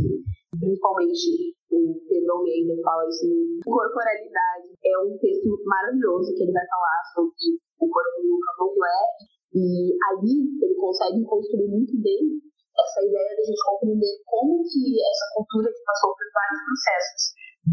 Principalmente 0.58 1.54
o 1.70 1.94
Pedro 2.08 2.32
Almeida 2.34 2.74
fala 2.82 3.06
isso 3.06 3.30
no 3.30 3.62
Corporalidade. 3.62 4.74
É 4.82 4.98
um 4.98 5.14
texto 5.22 5.46
maravilhoso 5.62 6.34
que 6.34 6.42
ele 6.42 6.52
vai 6.52 6.66
falar 6.66 6.98
sobre 7.14 7.62
o 7.78 7.86
corpo 7.86 8.18
do 8.26 8.38
candomblé. 8.42 9.38
E 9.58 9.90
ali 10.14 10.54
ele 10.62 10.74
consegue 10.78 11.18
construir 11.26 11.66
muito 11.66 11.98
bem 11.98 12.38
essa 12.78 13.02
ideia 13.02 13.34
de 13.34 13.42
a 13.42 13.46
gente 13.50 13.66
compreender 13.66 14.14
como 14.22 14.62
que 14.62 15.02
essa 15.02 15.26
cultura 15.34 15.66
que 15.66 15.82
passou 15.82 16.14
por 16.14 16.26
vários 16.30 16.60
processos 16.62 17.22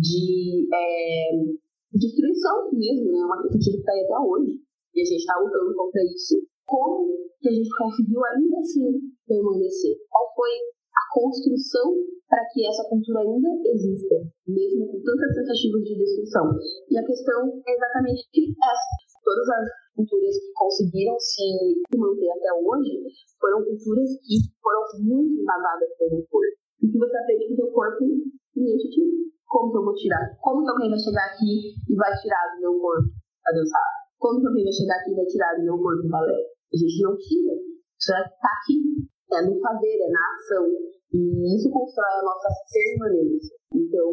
de 0.02 0.66
é, 0.74 1.30
destruição 1.94 2.74
mesmo, 2.74 3.12
né? 3.14 3.22
Uma 3.22 3.38
cultura 3.38 3.62
que 3.62 3.78
está 3.78 3.94
aí 3.94 4.02
até 4.02 4.18
hoje. 4.18 4.58
E 4.96 5.02
a 5.02 5.06
gente 5.06 5.22
está 5.22 5.38
lutando 5.38 5.76
contra 5.76 6.02
isso. 6.10 6.42
Como 6.66 7.06
que 7.40 7.50
a 7.50 7.54
gente 7.54 7.70
conseguiu 7.78 8.26
ainda 8.26 8.58
assim 8.58 8.90
permanecer? 9.28 9.94
Qual 10.10 10.26
foi 10.34 10.50
a 10.50 11.04
construção 11.14 11.94
para 12.26 12.42
que 12.50 12.66
essa 12.66 12.90
cultura 12.90 13.22
ainda 13.22 13.50
exista, 13.70 14.16
mesmo 14.48 14.90
com 14.90 14.98
tantas 15.06 15.36
tentativas 15.38 15.84
de 15.86 15.94
destruição? 16.02 16.50
E 16.90 16.98
a 16.98 17.06
questão 17.06 17.62
é 17.62 17.72
exatamente 17.72 18.26
essa. 18.34 19.06
Todas 19.22 19.50
as 19.50 19.85
culturas 19.96 20.36
que 20.36 20.52
conseguiram 20.54 21.16
se 21.20 21.44
manter 21.96 22.30
até 22.36 22.52
hoje 22.54 23.08
foram 23.40 23.64
culturas 23.64 24.10
que 24.20 24.36
foram 24.62 24.84
muito 25.00 25.42
invadadas 25.42 25.90
pelo 25.98 26.20
corpo. 26.28 26.56
E 26.84 26.92
que 26.92 26.98
você 27.00 27.18
aprende 27.18 27.48
com 27.48 27.54
o 27.54 27.56
seu 27.56 27.72
corpo, 27.72 28.04
ninguém 28.56 28.78
te 28.78 28.90
tira. 28.92 29.12
Como 29.48 29.72
que 29.72 29.78
eu 29.78 29.86
vou 29.86 29.96
tirar? 29.96 30.38
Como 30.44 30.64
que 30.64 30.70
alguém 30.70 30.90
vai 30.92 31.00
chegar 31.00 31.26
aqui 31.32 31.74
e 31.88 31.96
vai 31.96 32.12
tirar 32.20 32.44
do 32.54 32.62
meu 32.62 32.76
corpo 32.78 33.10
a 33.48 33.52
dançar? 33.56 33.90
Como 34.20 34.42
que 34.42 34.48
alguém 34.48 34.64
vai 34.68 34.74
chegar 34.74 35.00
aqui 35.00 35.12
e 35.12 35.16
vai 35.16 35.26
tirar 35.26 35.56
do 35.56 35.64
meu 35.64 35.78
corpo 35.80 36.04
o 36.04 36.10
balé? 36.10 36.36
A 36.36 36.76
gente 36.76 37.02
não 37.02 37.16
tira. 37.16 37.56
Isso 37.56 38.12
está 38.12 38.52
aqui. 38.52 39.08
É 39.32 39.42
no 39.42 39.60
fazer, 39.60 39.96
é 39.96 40.10
na 40.12 40.26
ação. 40.36 40.66
E 41.16 41.56
isso 41.56 41.72
constrói 41.72 42.20
a 42.20 42.24
nossa 42.24 42.50
permanência. 42.68 43.56
Então, 43.74 44.08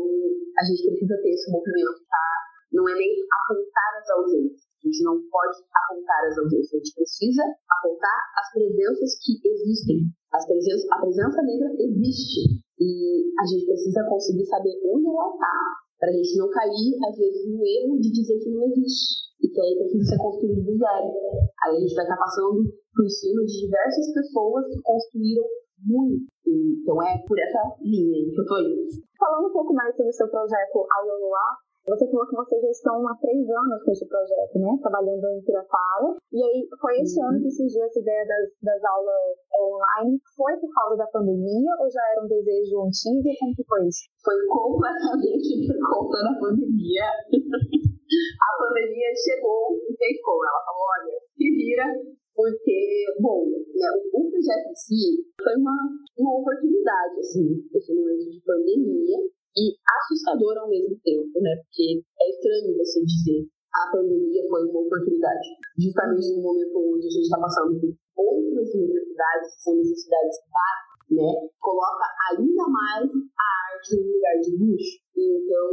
a 0.57 0.62
gente 0.64 0.87
precisa 0.87 1.16
ter 1.23 1.31
esse 1.31 1.51
movimento, 1.51 1.99
tá? 2.09 2.27
Não 2.73 2.88
é 2.88 2.95
nem 2.95 3.11
apontar 3.27 3.92
as 4.01 4.11
ausências. 4.11 4.71
A 4.83 4.88
gente 4.90 5.03
não 5.07 5.14
pode 5.31 5.62
apontar 5.71 6.27
as 6.27 6.38
ausências. 6.38 6.75
A 6.75 6.79
gente 6.83 6.95
precisa 6.95 7.42
apontar 7.71 8.18
as 8.35 8.51
presenças 8.51 9.14
que 9.23 9.38
existem. 9.47 10.11
As 10.35 10.45
presenças, 10.47 10.90
a 10.90 10.99
presença 10.99 11.42
negra 11.42 11.71
existe. 11.79 12.59
E 12.83 13.31
a 13.38 13.45
gente 13.47 13.66
precisa 13.66 14.03
conseguir 14.11 14.45
saber 14.47 14.75
onde 14.90 15.07
ela 15.07 15.31
está. 15.31 15.55
Para 16.03 16.11
a 16.11 16.12
gente 16.18 16.37
não 16.37 16.51
cair, 16.51 16.99
às 17.07 17.16
vezes, 17.16 17.47
no 17.47 17.62
erro 17.62 17.95
de 18.01 18.11
dizer 18.11 18.38
que 18.42 18.51
não 18.51 18.66
existe. 18.66 19.31
E 19.38 19.49
que 19.49 19.61
aí 19.61 19.79
precisa 19.79 20.05
ser 20.05 20.18
construído 20.18 20.66
do 20.66 20.77
zero. 20.77 21.14
Aí 21.62 21.77
a 21.77 21.81
gente 21.81 21.95
vai 21.95 22.05
estar 22.05 22.18
passando 22.18 22.66
por 22.95 23.09
cima 23.09 23.45
de 23.47 23.61
diversas 23.62 24.12
pessoas 24.12 24.66
que 24.66 24.83
construíram 24.83 25.47
muito. 25.79 26.27
Então 26.47 27.03
é 27.03 27.18
por 27.27 27.38
essa 27.38 27.62
linha 27.81 28.18
que 28.35 28.40
eu 28.40 28.47
tô 28.47 28.59
indo. 28.59 28.83
Falando 29.18 29.49
um 29.49 29.53
pouco 29.53 29.73
mais 29.75 29.95
sobre 29.97 30.11
o 30.11 30.14
seu 30.14 30.29
projeto 30.29 30.87
Aloloá, 30.99 31.59
você 31.87 32.07
falou 32.07 32.27
que 32.27 32.37
vocês 32.37 32.62
já 32.62 32.71
estão 32.71 33.09
há 33.09 33.14
três 33.18 33.42
anos 33.42 33.83
com 33.83 33.90
esse 33.90 34.07
projeto, 34.07 34.55
né? 34.59 34.71
Trabalhando 34.81 35.27
em 35.35 35.42
Pirapara. 35.42 36.14
E 36.33 36.38
aí, 36.42 36.68
foi 36.81 36.95
esse 37.03 37.18
Uhum. 37.18 37.29
ano 37.29 37.42
que 37.42 37.51
surgiu 37.51 37.83
essa 37.85 38.01
ideia 38.01 38.25
das, 38.27 38.47
das 38.62 38.81
aulas 38.85 39.37
online. 39.51 40.21
Foi 40.37 40.55
por 40.62 40.71
causa 40.73 40.97
da 40.97 41.07
pandemia 41.09 41.73
ou 41.81 41.90
já 41.90 42.03
era 42.14 42.23
um 42.23 42.29
desejo 42.29 42.87
antigo? 42.87 43.27
Como 43.38 43.55
que 43.55 43.64
foi 43.66 43.83
isso? 43.88 44.07
Foi 44.23 44.38
completamente 44.47 45.51
por 45.66 45.79
conta 45.90 46.18
da 46.23 46.35
pandemia. 46.38 47.07
a 48.38 48.51
pandemia 48.59 49.11
chegou 49.18 49.75
e 49.75 49.90
fez 49.97 50.16
como? 50.23 50.45
Ela 50.45 50.62
falou, 50.62 50.87
olha, 50.87 51.18
se 51.35 51.47
vira, 51.51 51.87
porque, 52.35 53.05
bom, 53.21 53.45
né, 53.51 53.88
o, 53.90 54.23
o 54.23 54.31
projeto 54.31 54.71
em 54.71 54.75
si 54.75 55.27
foi 55.42 55.55
uma, 55.57 55.77
uma 56.16 56.38
oportunidade, 56.40 57.18
assim, 57.21 57.59
esse 57.75 57.92
momento 57.95 58.31
de 58.31 58.40
pandemia, 58.45 59.18
e 59.57 59.77
assustador 59.85 60.59
ao 60.59 60.69
mesmo 60.69 60.97
tempo, 61.05 61.41
né? 61.41 61.57
Porque 61.62 62.03
é 62.21 62.31
estranho 62.31 62.77
você 62.77 63.05
dizer 63.05 63.49
a 63.73 63.91
pandemia 63.91 64.45
foi 64.49 64.69
uma 64.69 64.81
oportunidade. 64.81 65.49
Justamente 65.81 66.37
no 66.37 66.43
momento 66.43 66.77
onde 66.77 67.07
a 67.07 67.11
gente 67.11 67.25
está 67.25 67.41
passando 67.41 67.81
por 67.81 67.97
outras 68.17 68.69
necessidades, 68.75 69.55
que 69.57 69.62
são 69.62 69.77
necessidades 69.77 70.37
básicas, 70.53 71.17
né? 71.17 71.49
Coloca 71.59 72.05
ainda 72.31 72.65
mais 72.69 73.09
a 73.09 73.49
arte 73.73 73.97
no 73.97 74.12
lugar 74.12 74.37
de 74.45 74.51
luxo. 74.61 75.01
Então, 75.17 75.69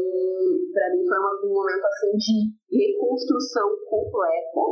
para 0.72 0.96
mim 0.96 1.04
foi 1.08 1.20
um 1.44 1.54
momento 1.54 1.86
assim 1.86 2.15
de 2.15 2.38
reconstrução 2.72 3.68
completa 3.89 4.63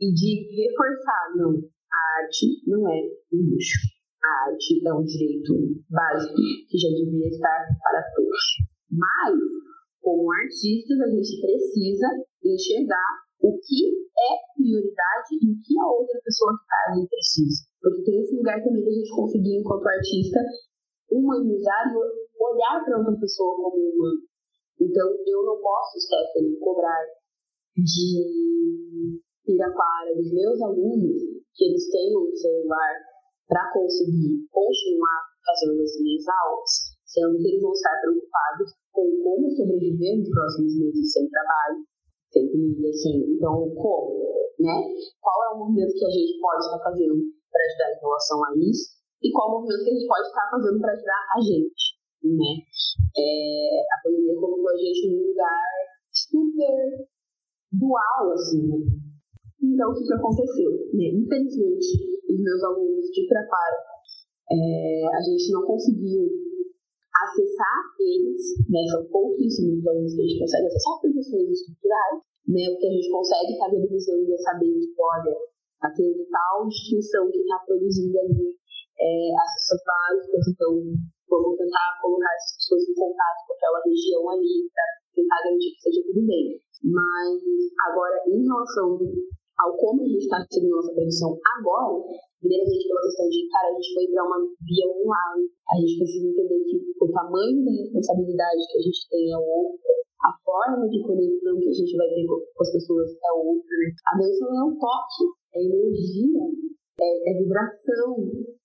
e 0.00 0.12
de 0.12 0.46
reforçar, 0.62 1.32
não, 1.36 1.50
a 1.50 2.22
arte 2.22 2.62
não 2.66 2.86
é 2.88 3.02
um 3.32 3.50
luxo. 3.50 3.95
A 4.26 4.50
arte 4.50 4.82
é 4.82 4.92
um 4.92 5.04
direito 5.04 5.54
básico 5.86 6.34
que 6.66 6.78
já 6.78 6.90
devia 6.90 7.28
estar 7.28 7.62
para 7.78 8.02
todos. 8.10 8.42
Mas, 8.90 9.38
como 10.02 10.32
artistas, 10.32 10.98
a 10.98 11.06
gente 11.06 11.40
precisa 11.40 12.08
enxergar 12.42 13.22
o 13.38 13.54
que 13.54 13.86
é 14.18 14.32
prioridade 14.58 15.30
e 15.38 15.46
o 15.46 15.56
que 15.62 15.78
a 15.78 15.86
outra 15.86 16.18
pessoa 16.24 16.58
que 16.58 16.62
está 16.66 16.78
ali 16.90 17.06
precisa. 17.06 17.70
Porque 17.78 18.02
tem 18.02 18.18
esse 18.18 18.34
lugar 18.34 18.58
também 18.64 18.82
da 18.82 18.90
gente 18.90 19.14
conseguir, 19.14 19.60
enquanto 19.60 19.86
artista, 19.86 20.40
humanizar 21.10 21.86
e 21.86 22.42
olhar 22.42 22.82
para 22.82 22.98
outra 22.98 23.14
pessoa 23.20 23.54
como 23.54 23.78
humano. 23.78 24.26
Então, 24.80 25.06
eu 25.24 25.44
não 25.46 25.62
posso, 25.62 26.00
Stephanie, 26.00 26.58
cobrar 26.58 27.04
de 27.76 29.22
Pirapara, 29.44 30.16
dos 30.16 30.32
meus 30.32 30.60
alunos, 30.60 31.22
que 31.54 31.64
eles 31.64 31.88
tenham 31.90 32.26
um 32.26 32.34
celular 32.34 32.92
para 33.48 33.72
conseguir 33.72 34.46
continuar 34.50 35.20
fazendo 35.46 35.82
as 35.82 35.94
minhas 36.02 36.26
aulas, 36.26 36.70
sendo 37.06 37.38
que 37.38 37.48
eles 37.48 37.62
vão 37.62 37.72
estar 37.72 37.94
preocupados 38.02 38.74
com 38.92 39.06
como 39.22 39.50
sobreviver 39.50 40.18
nos 40.18 40.30
próximos 40.30 40.72
meses 40.78 41.12
sem 41.12 41.28
trabalho, 41.30 41.86
sem 42.32 42.50
comida, 42.50 42.92
sem. 42.92 43.16
Então, 43.36 43.70
como? 43.74 44.26
Né? 44.58 44.76
Qual 45.20 45.36
é 45.44 45.54
o 45.54 45.58
movimento 45.58 45.94
que 45.94 46.06
a 46.06 46.10
gente 46.10 46.40
pode 46.40 46.64
estar 46.64 46.80
fazendo 46.82 47.14
para 47.52 47.62
ajudar 47.62 47.88
em 47.92 48.00
relação 48.00 48.44
a 48.44 48.50
isso? 48.58 48.96
E 49.22 49.32
qual 49.32 49.48
o 49.48 49.52
movimento 49.60 49.84
que 49.84 49.90
a 49.90 49.94
gente 49.94 50.08
pode 50.08 50.26
estar 50.26 50.50
fazendo 50.50 50.80
para 50.80 50.92
ajudar 50.92 51.22
a 51.36 51.40
gente? 51.40 51.84
Né? 52.24 52.52
É, 53.16 53.80
a 53.86 53.96
pandemia 54.02 54.34
colocou 54.34 54.70
a 54.70 54.76
gente 54.76 55.08
num 55.08 55.28
lugar 55.28 55.62
super 56.10 57.06
dual, 57.72 58.32
assim, 58.32 58.66
né? 58.66 59.05
Então, 59.62 59.90
o 59.90 59.94
que, 59.94 60.12
aconteceu? 60.12 60.70
Né? 60.92 61.08
Infelizmente, 61.16 61.88
os 62.28 62.40
meus 62.40 62.62
alunos 62.62 63.06
de 63.10 63.26
preparo, 63.26 63.76
é, 64.52 65.16
a 65.16 65.20
gente 65.22 65.52
não 65.52 65.62
conseguiu 65.66 66.28
acessar 67.16 67.80
eles, 67.98 68.42
né? 68.68 68.80
São 68.92 69.04
pouquíssimos 69.08 69.80
os 69.80 69.86
alunos 69.86 70.14
que 70.14 70.20
a 70.20 70.26
gente 70.26 70.38
consegue 70.38 70.66
acessar 70.66 71.00
por 71.00 71.12
questões 71.12 71.48
estruturais, 71.50 72.20
né? 72.46 72.62
O 72.68 72.76
que 72.78 72.86
a 72.86 72.92
gente 72.92 73.10
consegue 73.10 73.52
estar 73.52 73.68
valorizando 73.72 74.32
é 74.32 74.36
saber 74.36 74.72
que, 74.76 74.94
olha, 75.00 75.34
tá 75.80 75.88
tendo 75.96 76.24
tal 76.30 76.68
instituição 76.68 77.30
que 77.30 77.40
está 77.40 77.58
produzindo 77.66 78.18
ali 78.20 78.54
é, 79.00 79.32
as 79.34 79.48
cestas 79.54 79.80
básicas, 79.84 80.44
então 80.48 80.72
vamos 81.28 81.58
tentar 81.58 81.98
colocar 82.00 82.32
essas 82.36 82.56
pessoas 82.56 82.82
em 82.88 82.94
contato 82.94 83.38
com 83.46 83.54
aquela 83.54 83.80
região 83.84 84.22
ali 84.30 84.68
para 84.72 84.86
tentar 85.14 85.42
garantir 85.42 85.72
que 85.72 85.82
seja 85.82 86.02
tudo 86.06 86.26
bem. 86.26 86.60
Mas 86.84 87.40
agora, 87.88 88.16
em 88.28 88.44
relação 88.44 88.98
ao 89.58 89.76
como 89.76 90.02
a 90.02 90.08
gente 90.08 90.24
está 90.24 90.44
seguindo 90.50 90.76
nossa 90.76 90.92
produção 90.92 91.38
agora, 91.58 92.04
primeiramente 92.40 92.88
pela 92.88 93.02
questão 93.02 93.28
de, 93.28 93.48
cara, 93.48 93.68
a 93.68 93.74
gente 93.74 93.94
foi 93.94 94.06
para 94.08 94.24
uma 94.24 94.40
via 94.60 94.86
online, 94.92 95.44
a 95.68 95.74
gente 95.80 95.98
precisa 95.98 96.26
entender 96.28 96.60
que 96.64 96.76
o 97.00 97.08
tamanho 97.10 97.64
da 97.64 97.72
responsabilidade 97.72 98.60
que 98.70 98.78
a 98.78 98.82
gente 98.82 99.00
tem 99.08 99.32
é 99.32 99.38
outra, 99.38 99.92
a 100.24 100.30
forma 100.44 100.88
de 100.88 101.02
conexão 101.02 101.58
que 101.60 101.68
a 101.68 101.76
gente 101.76 101.96
vai 101.96 102.08
ter 102.08 102.26
com 102.26 102.62
as 102.62 102.72
pessoas 102.72 103.10
é 103.12 103.32
outra, 103.32 103.74
né? 103.78 103.88
A 104.12 104.18
dança 104.18 104.44
não 104.44 104.56
é 104.56 104.64
um 104.64 104.78
toque, 104.78 105.22
é 105.54 105.60
energia, 105.60 106.42
é, 107.00 107.30
é 107.30 107.32
vibração, 107.38 108.16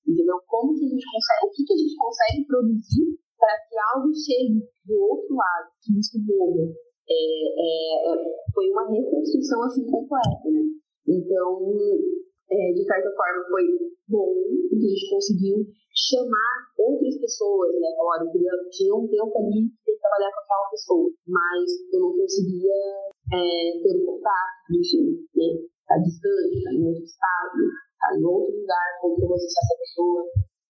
entendeu? 0.08 0.40
Como 0.48 0.74
que 0.74 0.86
a 0.86 0.90
gente 0.90 1.06
consegue, 1.06 1.46
o 1.46 1.52
que, 1.52 1.64
que 1.64 1.74
a 1.74 1.78
gente 1.78 1.96
consegue 1.96 2.46
produzir 2.48 3.08
para 3.38 3.58
que 3.68 3.76
algo 3.96 4.10
chegue 4.14 4.62
do 4.86 4.96
outro 5.02 5.36
lado, 5.36 5.72
que 5.82 6.00
isso 6.00 6.18
mova. 6.22 6.70
É, 7.12 8.14
é, 8.14 8.52
foi 8.54 8.70
uma 8.72 8.90
reconstrução 8.90 9.64
assim 9.64 9.86
completa, 9.86 10.50
né? 10.50 10.62
Então, 11.08 11.60
é, 12.52 12.74
de 12.74 12.84
certa 12.84 13.10
forma, 13.12 13.44
foi 13.50 13.64
bom, 14.08 14.34
porque 14.70 14.86
a 14.86 14.90
gente 14.90 15.10
conseguiu 15.10 15.56
chamar 15.92 16.72
outras 16.78 17.18
pessoas, 17.20 17.74
né? 17.80 17.88
Falaram, 17.96 18.28
eu 18.28 18.32
queria, 18.32 18.52
tinha 18.72 18.96
um 18.96 19.08
tempo 19.08 19.38
ali 19.40 19.68
que 19.84 19.98
trabalhar 20.00 20.32
com 20.32 20.42
aquela 20.42 20.70
pessoa, 20.72 21.12
mas 21.28 21.66
eu 21.92 22.00
não 22.00 22.12
conseguia 22.16 22.76
é, 23.34 23.82
ter 23.84 23.96
um 23.96 24.06
contato, 24.06 24.72
enfim, 24.72 25.20
né? 25.36 25.68
Tá 25.88 25.98
distante, 25.98 26.64
tá 26.64 26.72
em 26.72 26.88
outro 26.88 27.04
estado, 27.04 27.60
tá 28.00 28.08
em 28.16 28.24
outro 28.24 28.56
lugar, 28.56 28.88
como 29.02 29.16
que 29.16 29.24
eu 29.24 29.28
vou 29.28 29.38
essa 29.38 29.76
pessoa. 29.78 30.24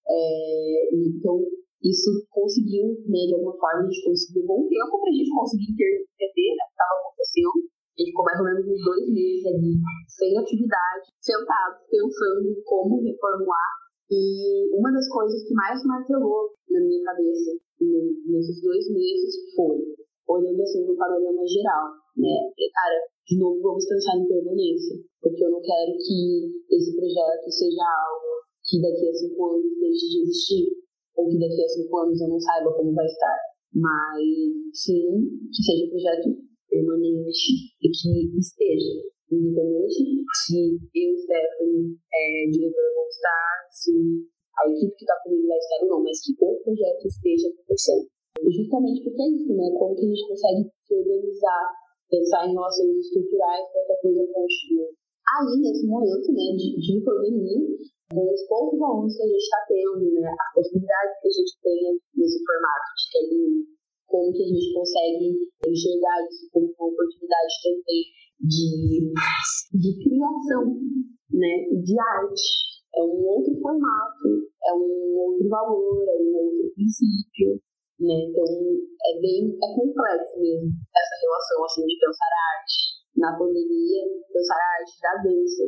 É, 0.09 0.89
então, 0.95 1.37
isso 1.81 2.09
conseguiu, 2.29 2.93
né, 3.09 3.25
de 3.25 3.33
alguma 3.33 3.57
forma, 3.57 3.81
a 3.81 3.85
gente 3.89 4.05
conseguiu 4.05 4.45
bom 4.45 4.61
tempo 4.69 4.93
para 5.01 5.09
a 5.09 5.17
gente 5.17 5.31
conseguir 5.33 5.73
entender 5.73 6.49
né, 6.53 6.61
o 6.61 6.69
que 6.69 6.77
estava 6.77 6.95
acontecendo. 7.01 7.57
A 7.57 7.97
gente 7.97 8.09
ficou 8.13 8.25
mais 8.25 8.39
ou 8.39 8.45
menos 8.45 8.65
uns 8.69 8.83
dois 8.85 9.05
meses 9.09 9.45
ali, 9.49 9.73
sem 10.07 10.37
atividade, 10.37 11.05
sentados, 11.19 11.81
pensando 11.89 12.45
em 12.45 12.61
como 12.63 13.01
reformular. 13.01 13.71
E 14.11 14.69
uma 14.77 14.91
das 14.91 15.07
coisas 15.09 15.41
que 15.47 15.53
mais 15.53 15.83
martelou 15.85 16.53
na 16.69 16.79
minha 16.81 17.03
cabeça 17.03 17.51
nesses 17.81 18.61
dois 18.61 18.85
meses 18.91 19.55
foi, 19.55 19.79
olhando 20.27 20.61
assim 20.61 20.85
no 20.85 20.95
panorama 20.95 21.47
geral, 21.47 21.97
né? 22.17 22.51
Cara, 22.53 22.99
de 23.25 23.39
novo, 23.39 23.61
vamos 23.61 23.87
pensar 23.87 24.17
em 24.17 24.27
permanência, 24.27 24.97
porque 25.21 25.43
eu 25.43 25.49
não 25.49 25.61
quero 25.61 25.97
que 25.97 26.75
esse 26.75 26.95
projeto 26.95 27.49
seja 27.49 27.81
algo 27.81 28.31
que 28.67 28.81
daqui 28.81 29.09
a 29.09 29.13
cinco 29.13 29.45
anos 29.47 29.79
deixe 29.79 30.07
de 30.07 30.21
existir 30.21 30.80
ou 31.15 31.29
que 31.29 31.39
daqui 31.39 31.63
a 31.63 31.67
cinco 31.67 31.97
anos 31.97 32.21
eu 32.21 32.29
não 32.29 32.39
saiba 32.39 32.73
como 32.73 32.93
vai 32.93 33.05
estar. 33.05 33.37
Mas 33.73 34.23
sim, 34.73 35.27
que 35.47 35.63
seja 35.63 35.85
um 35.85 35.89
projeto 35.89 36.27
permanente 36.67 37.71
e 37.81 37.87
que 37.87 38.39
esteja, 38.39 39.03
independente 39.31 40.21
se 40.43 40.79
eu, 40.95 41.17
Stephanie, 41.17 41.95
é, 42.11 42.49
diretora, 42.51 42.93
vou 42.95 43.07
estar, 43.07 43.67
se 43.71 43.91
a 44.59 44.69
equipe 44.69 44.95
que 44.95 45.03
está 45.03 45.15
comigo 45.23 45.47
vai 45.47 45.57
estar 45.57 45.83
ou 45.83 45.89
não, 45.89 46.03
mas 46.03 46.19
que 46.23 46.33
o 46.33 46.55
projeto 46.63 47.07
esteja 47.07 47.47
acontecendo. 47.47 48.07
Justamente 48.41 49.03
porque 49.03 49.21
é 49.21 49.29
isso, 49.35 49.53
né? 49.55 49.71
Como 49.77 49.95
que 49.95 50.05
a 50.05 50.09
gente 50.09 50.27
consegue 50.27 50.61
se 50.87 50.93
organizar, 50.95 51.65
pensar 52.09 52.47
em 52.47 52.53
relações 52.53 52.97
estruturais 52.97 53.65
para 53.71 53.85
que 53.85 53.91
a 53.91 54.01
coisa 54.01 54.23
continue. 54.33 54.91
Aí, 55.31 55.61
nesse 55.61 55.85
momento 55.87 56.27
né, 56.33 56.47
de, 56.57 56.67
de 56.75 57.01
pandemia, 57.03 57.59
com 58.11 58.27
os 58.27 58.43
poucos 58.47 58.81
alunos 58.81 59.15
que 59.15 59.23
a 59.23 59.27
gente 59.27 59.43
está 59.47 59.59
tendo, 59.67 60.19
né, 60.19 60.27
a 60.27 60.53
possibilidade 60.53 61.11
que 61.21 61.27
a 61.27 61.31
gente 61.31 61.53
tem 61.63 61.99
nesse 62.15 62.43
formato 62.43 62.87
de 62.99 63.03
TLI, 63.11 63.71
como 64.07 64.33
que 64.33 64.43
a 64.43 64.47
gente 64.51 64.73
consegue 64.75 65.27
enxergar 65.65 66.27
isso 66.27 66.49
como 66.51 66.67
uma 66.67 66.87
oportunidade 66.91 67.53
também 67.63 68.03
de, 68.43 69.13
de 69.79 69.91
criação, 70.03 70.75
né, 71.31 71.53
de 71.71 71.95
arte. 71.95 72.71
É 72.91 73.01
um 73.01 73.23
outro 73.23 73.55
formato, 73.61 74.27
é 74.67 74.73
um 74.73 75.15
outro 75.15 75.47
valor, 75.47 76.03
é 76.03 76.15
um 76.19 76.35
outro 76.35 76.73
princípio, 76.75 77.55
né? 78.01 78.27
Então 78.27 78.43
é 78.43 79.21
bem 79.21 79.47
é 79.47 79.67
complexo 79.73 80.35
mesmo 80.41 80.67
essa 80.91 81.15
relação 81.23 81.63
assim 81.63 81.85
de 81.87 81.95
pensar 81.97 82.27
a 82.27 82.59
arte 82.59 82.77
na 83.15 83.37
pandemia, 83.37 84.03
pensar 84.33 84.55
a 84.55 84.75
arte 84.75 84.91
da 84.99 85.23
dança, 85.23 85.63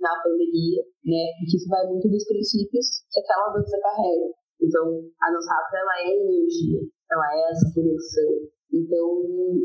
na 0.00 0.12
pandemia, 0.22 0.82
né? 1.04 1.22
Porque 1.38 1.56
isso 1.56 1.68
vai 1.68 1.86
muito 1.86 2.08
dos 2.08 2.24
princípios 2.26 3.04
que 3.10 3.20
aquela 3.20 3.52
dança 3.54 3.78
carrega. 3.80 4.28
Então, 4.60 4.84
a 5.20 5.28
nossa 5.32 5.52
afro, 5.54 5.76
ela 5.76 5.96
é 6.00 6.08
energia, 6.14 6.80
ela 7.10 7.26
é 7.34 7.50
essa 7.50 7.68
conexão. 7.74 8.48
Então, 8.72 9.06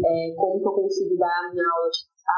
é, 0.05 0.35
como 0.35 0.59
que 0.59 0.67
eu 0.67 0.75
consigo 0.85 1.15
dar 1.17 1.49
a 1.49 1.51
minha 1.53 1.65
aula 1.65 1.89
de 1.89 2.01
dança 2.05 2.37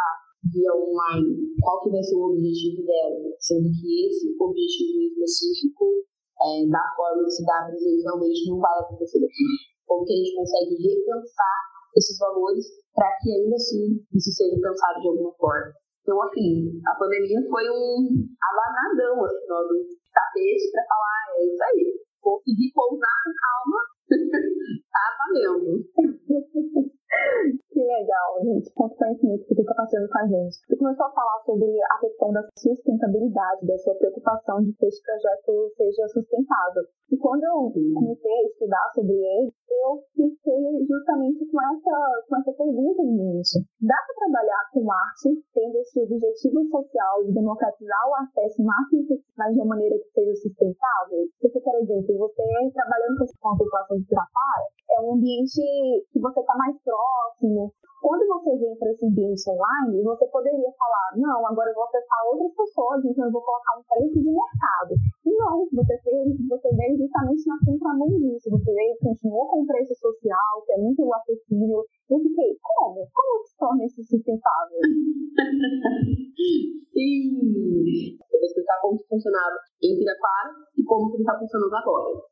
via 0.52 0.72
online? 0.72 1.36
Qual 1.60 1.84
que 1.84 1.90
vai 1.92 2.04
ser 2.04 2.16
o 2.16 2.32
objetivo 2.32 2.86
dela? 2.86 3.34
Sendo 3.40 3.68
que 3.72 4.08
esse 4.08 4.36
objetivo 4.40 5.00
específico, 5.12 6.06
é, 6.40 6.66
da 6.70 6.84
forma 6.96 7.24
que 7.24 7.32
se 7.32 7.46
dá 7.46 7.68
presencialmente, 7.68 8.50
não 8.50 8.60
vai 8.60 8.78
acontecer 8.80 9.20
aqui. 9.20 9.48
Como 9.86 10.06
que 10.06 10.14
a 10.14 10.18
gente 10.18 10.36
consegue 10.36 10.76
repensar 10.76 11.60
esses 11.96 12.18
valores 12.18 12.66
para 12.96 13.10
que 13.20 13.32
ainda 13.32 13.56
assim 13.56 14.00
isso 14.14 14.32
seja 14.32 14.56
pensado 14.56 15.02
de 15.02 15.08
alguma 15.08 15.34
forma. 15.36 15.74
Então, 16.02 16.22
assim, 16.24 16.82
a 16.86 16.96
pandemia 16.96 17.40
foi 17.48 17.70
um 17.70 18.26
abanadão, 18.42 19.24
assim, 19.26 19.52
ó, 19.52 19.62
do 19.64 19.86
tapete 20.12 20.72
para 20.72 20.84
falar, 20.90 21.06
ah, 21.06 21.34
é 21.38 21.46
isso 21.46 21.64
aí, 21.64 22.02
consegui 22.20 22.72
pousar 22.74 23.16
com 23.24 23.32
calma, 23.38 23.80
tá 24.92 25.18
valendo. 25.20 25.86
Que 27.72 27.80
legal, 27.80 28.30
gente. 28.44 28.72
Quanto 28.74 28.96
conhecimento 28.96 29.46
que 29.48 29.56
tu 29.56 29.62
está 29.62 29.76
fazendo 29.76 30.08
com 30.08 30.20
a 30.20 30.28
gente. 30.28 30.56
Tu 30.68 30.78
começou 30.78 31.06
a 31.06 31.12
falar 31.12 31.40
sobre 31.46 31.68
a 31.68 32.00
questão 32.00 32.32
da 32.32 32.44
sustentabilidade, 32.56 33.68
da 33.68 33.78
sua 33.80 33.96
preocupação 33.96 34.64
de 34.64 34.74
que 34.74 34.86
esse 34.86 35.02
projeto 35.04 35.72
seja 35.76 36.08
sustentável. 36.10 36.84
E 37.12 37.18
quando 37.18 37.44
eu 37.44 37.72
comecei 37.96 38.32
a 38.32 38.48
estudar 38.48 38.92
sobre 38.96 39.16
ele, 39.16 39.52
eu 39.72 40.04
fiquei 40.16 40.86
justamente 40.88 41.46
com 41.48 41.60
essa, 41.60 41.98
com 42.28 42.38
essa 42.38 42.52
pergunta 42.54 43.02
em 43.02 43.16
mente. 43.18 43.60
Dá 43.82 43.96
para 43.96 44.28
trabalhar 44.28 44.64
com 44.72 44.92
arte 44.92 45.30
tendo 45.54 45.78
esse 45.80 46.00
objetivo 46.00 46.64
social 46.70 47.24
de 47.26 47.34
democratizar 47.34 48.04
o 48.08 48.16
acesso 48.24 48.64
máximo 48.64 49.08
mas 49.38 49.54
de 49.54 49.60
uma 49.60 49.76
maneira 49.76 49.98
que 49.98 50.12
seja 50.12 50.36
sustentável? 50.36 51.28
Porque, 51.42 51.60
por 51.60 51.76
exemplo, 51.82 52.18
você 52.18 52.44
trabalhando 52.74 53.26
com 53.40 53.50
a 53.50 53.58
população 53.58 53.98
de 53.98 54.06
Pirapara, 54.06 54.66
um 55.02 55.16
ambiente 55.16 55.62
que 56.12 56.20
você 56.20 56.40
está 56.40 56.56
mais 56.56 56.76
próximo, 56.84 57.74
quando 58.02 58.26
você 58.26 58.58
vem 58.58 58.74
para 58.78 58.92
esse 58.92 59.06
ambiente 59.06 59.46
online, 59.46 60.02
você 60.02 60.26
poderia 60.26 60.74
falar, 60.74 61.14
não, 61.18 61.46
agora 61.46 61.70
eu 61.70 61.76
vou 61.76 61.84
acessar 61.86 62.18
outras 62.34 62.50
pessoas, 62.58 63.06
então 63.06 63.26
eu 63.26 63.32
vou 63.32 63.46
colocar 63.46 63.78
um 63.78 63.86
preço 63.86 64.18
de 64.18 64.26
mercado. 64.26 64.98
Não, 65.24 65.70
você 65.70 65.94
veio, 66.02 66.34
você 66.50 66.68
justamente 66.98 67.48
na 67.48 67.60
contramão 67.64 68.10
disso. 68.18 68.50
Você 68.50 68.74
veio, 68.74 68.98
continuou 68.98 69.46
com 69.48 69.62
um 69.62 69.68
preço 69.68 69.94
social, 69.94 70.66
que 70.66 70.74
é 70.74 70.78
muito 70.78 71.14
acessível. 71.14 71.86
Eu 72.10 72.20
fiquei, 72.20 72.58
como? 72.62 73.08
Como 73.14 73.46
se 73.46 73.56
torna 73.58 73.86
isso 73.86 74.04
sustentável? 74.04 74.80
Sim! 76.90 78.18
Eu 78.18 78.40
vou 78.40 78.48
explicar 78.50 78.82
como 78.82 78.98
que 78.98 79.08
funcionava 79.08 79.58
em 79.84 79.96
Piraquara 79.98 80.56
e 80.76 80.84
como 80.84 81.12
que 81.12 81.18
está 81.18 81.38
funcionando 81.38 81.76
agora. 81.76 82.31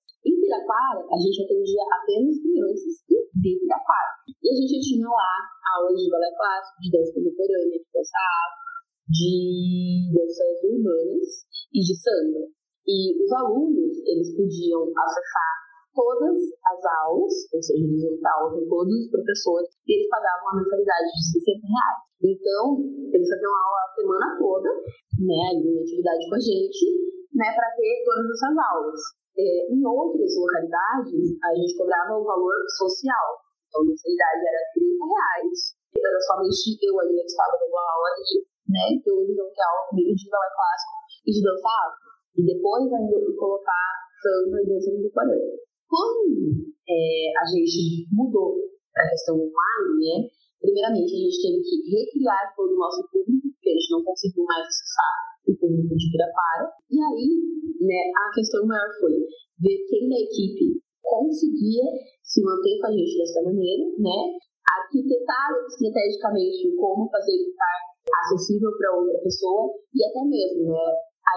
Piraquara, 0.50 1.06
a 1.06 1.18
gente 1.22 1.46
atendia 1.46 1.86
apenas 1.94 2.42
crianças 2.42 3.06
de 3.06 3.50
Piraquara. 3.62 4.14
E 4.26 4.50
a 4.50 4.56
gente 4.58 4.82
tinha 4.82 5.06
lá 5.06 5.34
aulas 5.78 5.94
de 5.94 6.10
balé 6.10 6.34
clássico, 6.34 6.82
de 6.82 6.90
dança 6.90 7.14
contemporânea, 7.14 7.78
de 7.78 7.86
dança 7.94 8.18
afro, 8.18 8.70
de 9.14 10.10
danças 10.10 10.58
urbanas 10.66 11.30
e 11.70 11.80
de 11.86 11.94
samba. 12.02 12.42
E 12.82 12.98
os 13.22 13.30
alunos, 13.30 13.94
eles 14.10 14.34
podiam 14.34 14.90
acessar 14.90 15.54
todas 15.94 16.42
as 16.42 16.82
aulas, 17.06 17.34
ou 17.54 17.62
seja, 17.62 17.86
eles 17.86 18.02
iam 18.02 18.18
dar 18.18 18.34
aula 18.42 18.58
com 18.58 18.66
todos 18.66 19.06
os 19.06 19.12
professores, 19.14 19.70
e 19.86 20.02
eles 20.02 20.10
pagavam 20.10 20.50
uma 20.50 20.66
mensalidade 20.66 21.14
de 21.14 21.24
60 21.46 21.62
reais. 21.62 22.02
Então, 22.26 22.66
eles 23.14 23.30
faziam 23.30 23.54
aula 23.54 23.82
a 23.86 23.94
semana 23.94 24.28
toda, 24.42 24.70
né, 25.22 25.42
ali 25.54 25.70
uma 25.70 25.82
atividade 25.86 26.26
com 26.26 26.36
a 26.36 26.42
gente, 26.42 26.86
né, 27.38 27.54
para 27.54 27.70
ter 27.78 27.94
todas 28.02 28.26
essas 28.26 28.58
aulas. 28.58 29.02
É, 29.40 29.72
em 29.72 29.80
outras 29.88 30.36
localidades, 30.36 31.40
a 31.40 31.56
gente 31.56 31.78
cobrava 31.80 32.20
o 32.20 32.28
valor 32.28 32.60
social, 32.76 33.40
então, 33.70 33.82
a 33.82 33.86
mensalidade 33.86 34.42
era 34.50 34.62
30 34.74 35.06
reais. 35.06 35.60
Era 35.94 36.20
somente 36.26 36.74
eu 36.82 36.94
ali 37.00 37.22
estava 37.22 37.54
dando 37.54 37.78
aula 37.78 38.10
ali, 38.18 38.36
né? 38.66 38.86
Então, 38.98 39.14
eles 39.22 39.38
vão 39.38 39.50
ter 39.54 39.62
aula 39.62 39.88
comigo 39.90 40.14
de 40.18 40.26
balé 40.30 40.50
clássico 40.58 40.94
e 41.22 41.30
de 41.30 41.42
dança 41.46 41.70
afro. 41.70 42.10
E 42.34 42.42
depois 42.50 42.90
ainda 42.90 43.14
eu 43.14 43.36
colocar 43.38 43.86
samba 44.22 44.58
e 44.58 44.68
dança 44.68 44.90
contemporânea. 44.90 45.54
Quando 45.86 46.26
é, 46.90 47.30
a 47.38 47.46
gente 47.46 48.10
mudou 48.10 48.58
a 48.98 49.06
questão 49.10 49.38
online, 49.38 49.94
né? 50.02 50.18
Primeiramente, 50.60 51.14
a 51.14 51.22
gente 51.30 51.38
teve 51.40 51.62
que 51.62 51.76
recriar 51.94 52.54
todo 52.58 52.74
o 52.74 52.80
nosso 52.82 53.06
público, 53.10 53.54
porque 53.54 53.70
a 53.70 53.78
gente 53.78 53.92
não 53.94 54.04
conseguiu 54.04 54.44
mais 54.44 54.66
acessar 54.66 55.14
o 55.52 55.58
público 55.58 55.96
de 55.96 56.12
Pirapara. 56.12 56.70
E 56.90 56.98
aí, 57.02 57.30
né, 57.82 58.02
a 58.14 58.34
questão 58.34 58.66
maior 58.66 58.90
foi 59.00 59.14
ver 59.60 59.78
quem 59.90 60.10
da 60.10 60.20
equipe 60.20 60.82
conseguia 61.02 61.86
se 62.24 62.44
manter 62.44 62.78
com 62.80 62.88
a 62.88 62.92
gente 62.92 63.18
dessa 63.18 63.42
maneira, 63.42 63.84
né? 63.98 64.38
Arquitetar 64.70 65.50
estrategicamente 65.66 66.76
como 66.78 67.10
fazer 67.10 67.34
estar 67.34 67.78
acessível 68.22 68.70
para 68.78 68.96
outra 68.96 69.18
pessoa 69.24 69.74
e 69.94 70.06
até 70.06 70.22
mesmo, 70.26 70.70
né? 70.70 70.86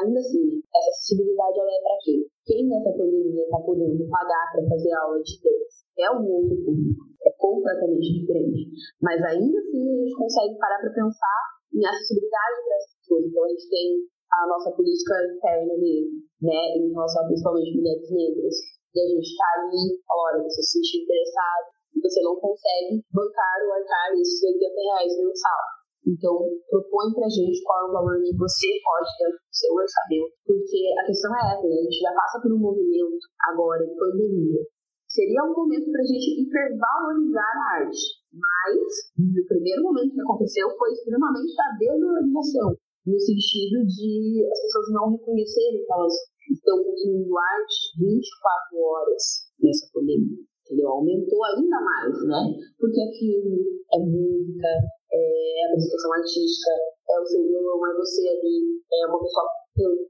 Ainda 0.00 0.20
assim, 0.20 0.60
essa 0.74 0.90
acessibilidade 0.90 1.58
ela 1.58 1.72
é 1.72 1.80
para 1.82 1.98
quem? 2.04 2.20
Quem 2.44 2.68
nessa 2.68 2.92
pandemia 2.92 3.44
está 3.44 3.58
podendo 3.60 4.08
pagar 4.08 4.52
para 4.52 4.68
fazer 4.68 4.92
aula 4.92 5.22
de 5.22 5.36
dança? 5.40 5.84
É 5.98 6.10
um 6.10 6.24
outro 6.24 6.56
público, 6.64 7.04
é 7.24 7.30
completamente 7.36 8.20
diferente. 8.20 8.68
Mas 9.00 9.20
ainda 9.22 9.58
assim 9.58 9.80
a 9.84 9.96
gente 9.96 10.16
consegue 10.16 10.58
parar 10.58 10.80
para 10.80 10.92
pensar 10.92 11.40
em 11.72 11.82
acessibilidade 11.84 12.56
para 12.64 12.76
essas 12.76 12.94
pessoas. 13.00 13.22
Então 13.26 13.44
a 13.44 13.48
gente 13.48 13.68
tem 13.68 13.86
a 14.32 14.46
nossa 14.48 14.70
política 14.72 15.14
interna 15.28 15.74
mesmo, 15.76 16.24
né? 16.40 16.60
Em 16.76 16.92
relação 16.92 17.22
a 17.22 17.26
principalmente 17.26 17.76
mulheres 17.76 18.08
negras 18.10 18.56
e 18.92 19.00
a 19.00 19.06
gente 19.08 19.24
está 19.24 19.48
ali, 19.56 19.84
olha, 20.04 20.44
você 20.44 20.60
se 20.60 20.76
sente 20.76 21.04
interessado 21.04 21.64
e 21.96 22.00
você 22.00 22.20
não 22.20 22.36
consegue 22.36 23.00
bancar 23.12 23.56
ou 23.64 23.72
arcar 23.72 24.12
esses 24.20 24.42
80 24.42 24.68
reais 24.68 25.16
mensal. 25.16 25.62
Então, 26.02 26.34
propõe 26.68 27.14
pra 27.14 27.30
gente 27.30 27.62
qual 27.62 27.86
é 27.86 27.88
o 27.88 27.92
valor 27.92 28.20
que 28.20 28.36
você 28.36 28.68
pode 28.82 29.08
ter 29.16 29.28
no 29.30 29.38
seu 29.54 29.72
orçamento. 29.72 30.34
Porque 30.44 30.80
a 30.98 31.06
questão 31.06 31.30
é 31.30 31.54
essa, 31.54 31.66
né? 31.68 31.78
A 31.78 31.84
gente 31.88 32.00
já 32.02 32.12
passa 32.12 32.40
por 32.42 32.52
um 32.52 32.58
movimento 32.58 33.22
agora 33.48 33.86
de 33.86 33.94
pandemia. 33.94 34.60
Seria 35.08 35.44
um 35.44 35.54
momento 35.54 35.92
pra 35.92 36.02
gente 36.02 36.42
hipervalorizar 36.42 37.54
a 37.54 37.86
arte. 37.86 38.21
Mas, 38.32 39.12
no 39.18 39.44
primeiro 39.46 39.82
momento 39.82 40.14
que 40.14 40.20
aconteceu, 40.20 40.68
foi 40.76 40.92
extremamente 40.92 41.52
a 41.60 41.76
desvalorização. 41.78 42.76
No 43.06 43.18
sentido 43.18 43.84
de 43.84 44.46
as 44.50 44.60
pessoas 44.62 44.92
não 44.92 45.12
reconhecerem 45.12 45.84
que 45.84 45.92
elas 45.92 46.14
estão 46.50 46.82
consumindo 46.84 47.36
arte 47.36 47.98
24 47.98 48.78
horas 48.78 49.22
nessa 49.60 49.86
pandemia 49.92 50.46
entendeu? 50.72 50.88
Aumentou 50.88 51.44
ainda 51.44 51.78
mais, 51.80 52.16
né? 52.24 52.40
Porque 52.78 53.00
é 53.00 53.12
filme, 53.12 53.60
é 53.92 53.98
música, 54.00 54.68
é 55.12 55.66
apresentação 55.68 56.12
artística, 56.14 56.72
é 57.10 57.20
o 57.20 57.26
seu 57.26 57.42
violão, 57.44 57.86
é 57.86 57.94
você 57.94 58.28
ali, 58.28 58.80
é 58.92 59.06
uma 59.06 59.20
pessoa 59.20 59.44
cantando, 59.76 60.08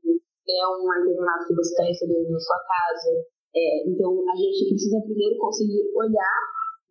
é 0.49 0.69
um 0.69 0.91
artesanato 0.91 1.49
que 1.49 1.55
você 1.55 1.71
está 1.71 1.85
recebendo 1.85 2.31
na 2.31 2.39
sua 2.39 2.59
casa. 2.63 3.11
É, 3.55 3.89
então, 3.89 4.23
a 4.31 4.37
gente 4.37 4.71
precisa 4.71 5.03
primeiro 5.03 5.37
conseguir 5.39 5.83
olhar 5.95 6.39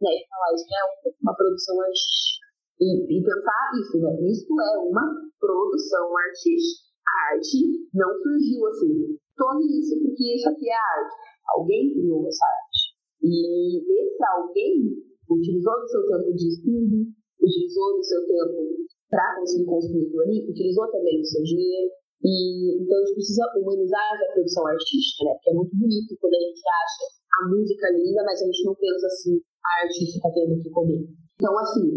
né, 0.02 0.12
falar 0.30 0.56
isso 0.56 0.66
é 0.66 1.14
uma 1.22 1.36
produção 1.36 1.80
artística. 1.82 2.42
E, 2.82 2.98
e 3.06 3.22
pensar 3.22 3.66
isso, 3.78 3.98
né? 4.02 4.10
Isso 4.26 4.50
é 4.50 4.78
uma 4.80 5.06
produção 5.38 6.18
artística. 6.18 6.90
A 7.06 7.36
arte 7.36 7.62
não 7.94 8.10
surgiu 8.18 8.66
assim. 8.68 9.18
Tome 9.38 9.70
isso 9.80 10.02
porque 10.02 10.36
isso 10.36 10.50
aqui 10.50 10.66
é 10.66 10.74
arte. 10.74 11.16
Alguém 11.54 11.94
criou 11.94 12.26
essa 12.26 12.42
arte. 12.42 12.82
E 13.22 13.78
esse 13.78 14.24
alguém 14.34 14.98
utilizou 15.30 15.80
do 15.80 15.88
seu 15.88 16.08
tempo 16.08 16.34
de 16.34 16.48
estudo, 16.48 17.06
utilizou 17.38 17.98
do 17.98 18.04
seu 18.04 18.26
tempo 18.26 18.82
para 19.10 19.36
conseguir 19.38 19.66
construir 19.66 20.08
aquilo 20.08 20.22
ali, 20.22 20.50
utilizou 20.50 20.90
também 20.90 21.22
do 21.22 21.28
seu 21.28 21.44
dinheiro. 21.44 21.92
E, 22.24 22.82
então 22.82 22.98
a 22.98 23.02
gente 23.06 23.14
precisa 23.14 23.46
humanizar 23.58 24.02
a 24.02 24.34
produção 24.34 24.66
artística, 24.66 25.26
né? 25.26 25.34
Porque 25.38 25.50
é 25.50 25.54
muito 25.54 25.76
bonito 25.78 26.18
quando 26.20 26.34
a 26.34 26.40
gente 26.40 26.62
acha 26.66 27.04
a 27.42 27.50
música 27.50 27.90
linda, 27.94 28.24
mas 28.26 28.42
a 28.42 28.46
gente 28.46 28.66
não 28.66 28.76
pensa 28.76 29.06
assim, 29.06 29.42
a 29.66 29.84
artista 29.84 30.18
está 30.18 30.30
tendo 30.34 30.62
que 30.62 30.70
comer. 30.70 31.06
Então, 31.38 31.58
assim, 31.58 31.90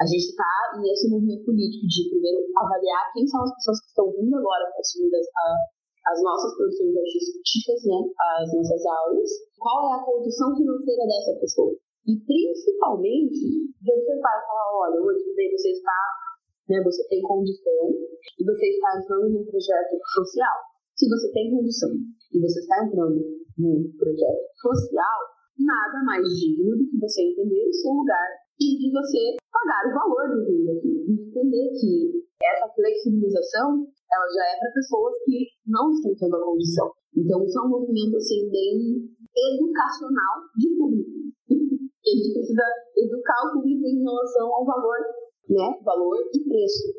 a 0.00 0.04
gente 0.08 0.32
está 0.32 0.80
nesse 0.80 1.12
movimento 1.12 1.44
político 1.44 1.84
de 1.84 2.08
primeiro 2.08 2.40
avaliar 2.56 3.12
quem 3.12 3.26
são 3.28 3.44
as 3.44 3.52
pessoas 3.52 3.80
que 3.84 3.88
estão 3.92 4.08
vindo 4.16 4.32
agora 4.32 4.72
consumir 4.72 5.12
as, 5.12 5.28
as 6.08 6.18
nossas 6.24 6.56
produções 6.56 6.96
artísticas, 6.96 7.84
né, 7.84 8.00
as 8.40 8.48
nossas 8.48 8.80
aulas, 8.86 9.28
qual 9.60 9.92
é 9.92 10.00
a 10.00 10.04
condição 10.04 10.56
financeira 10.56 11.04
dessa 11.04 11.36
pessoa. 11.36 11.76
E 12.08 12.16
principalmente, 12.16 13.68
você 13.84 14.12
vai 14.24 14.38
falar, 14.40 14.68
olha, 14.88 15.04
hoje 15.04 15.20
você 15.20 15.68
está, 15.68 16.00
né, 16.68 16.80
você 16.82 17.06
tem 17.08 17.20
condição 17.20 17.92
e 17.92 18.44
você 18.44 18.66
está 18.72 18.96
entrando 18.96 19.28
num 19.28 19.44
projeto 19.44 20.00
social. 20.16 20.56
Se 20.96 21.08
você 21.08 21.30
tem 21.32 21.50
condição 21.50 21.90
e 22.32 22.40
você 22.40 22.60
está 22.60 22.86
entrando 22.88 23.20
num 23.58 23.84
projeto 24.00 24.48
social, 24.56 25.18
nada 25.64 26.04
mais 26.04 26.26
digno 26.38 26.76
do 26.76 26.86
que 26.88 26.98
você 26.98 27.22
entender 27.22 27.68
o 27.68 27.72
seu 27.72 27.92
lugar 27.92 28.28
e 28.60 28.76
de 28.76 28.92
você 28.92 29.36
pagar 29.52 29.88
o 29.88 29.94
valor 29.94 30.36
do 30.36 30.44
dinheiro 30.44 30.78
aqui. 30.78 30.92
Entender 31.08 31.70
que 31.78 32.24
essa 32.42 32.68
flexibilização 32.74 33.86
ela 34.10 34.28
já 34.34 34.44
é 34.44 34.58
para 34.58 34.74
pessoas 34.74 35.14
que 35.24 35.46
não 35.66 35.90
estão 35.92 36.14
tendo 36.18 36.36
a 36.36 36.44
condição. 36.44 36.90
Então, 37.16 37.44
isso 37.44 37.58
é 37.58 37.62
um 37.62 37.68
movimento 37.68 38.16
assim, 38.16 38.50
bem 38.50 39.08
educacional 39.30 40.34
de 40.56 40.68
público. 40.76 41.10
a 41.50 42.10
gente 42.10 42.32
precisa 42.34 42.66
educar 42.96 43.38
o 43.46 43.52
público 43.54 43.86
em 43.86 44.02
relação 44.02 44.46
ao 44.52 44.64
valor, 44.64 44.98
né? 45.48 45.78
Valor 45.84 46.16
e 46.34 46.44
preço. 46.44 46.90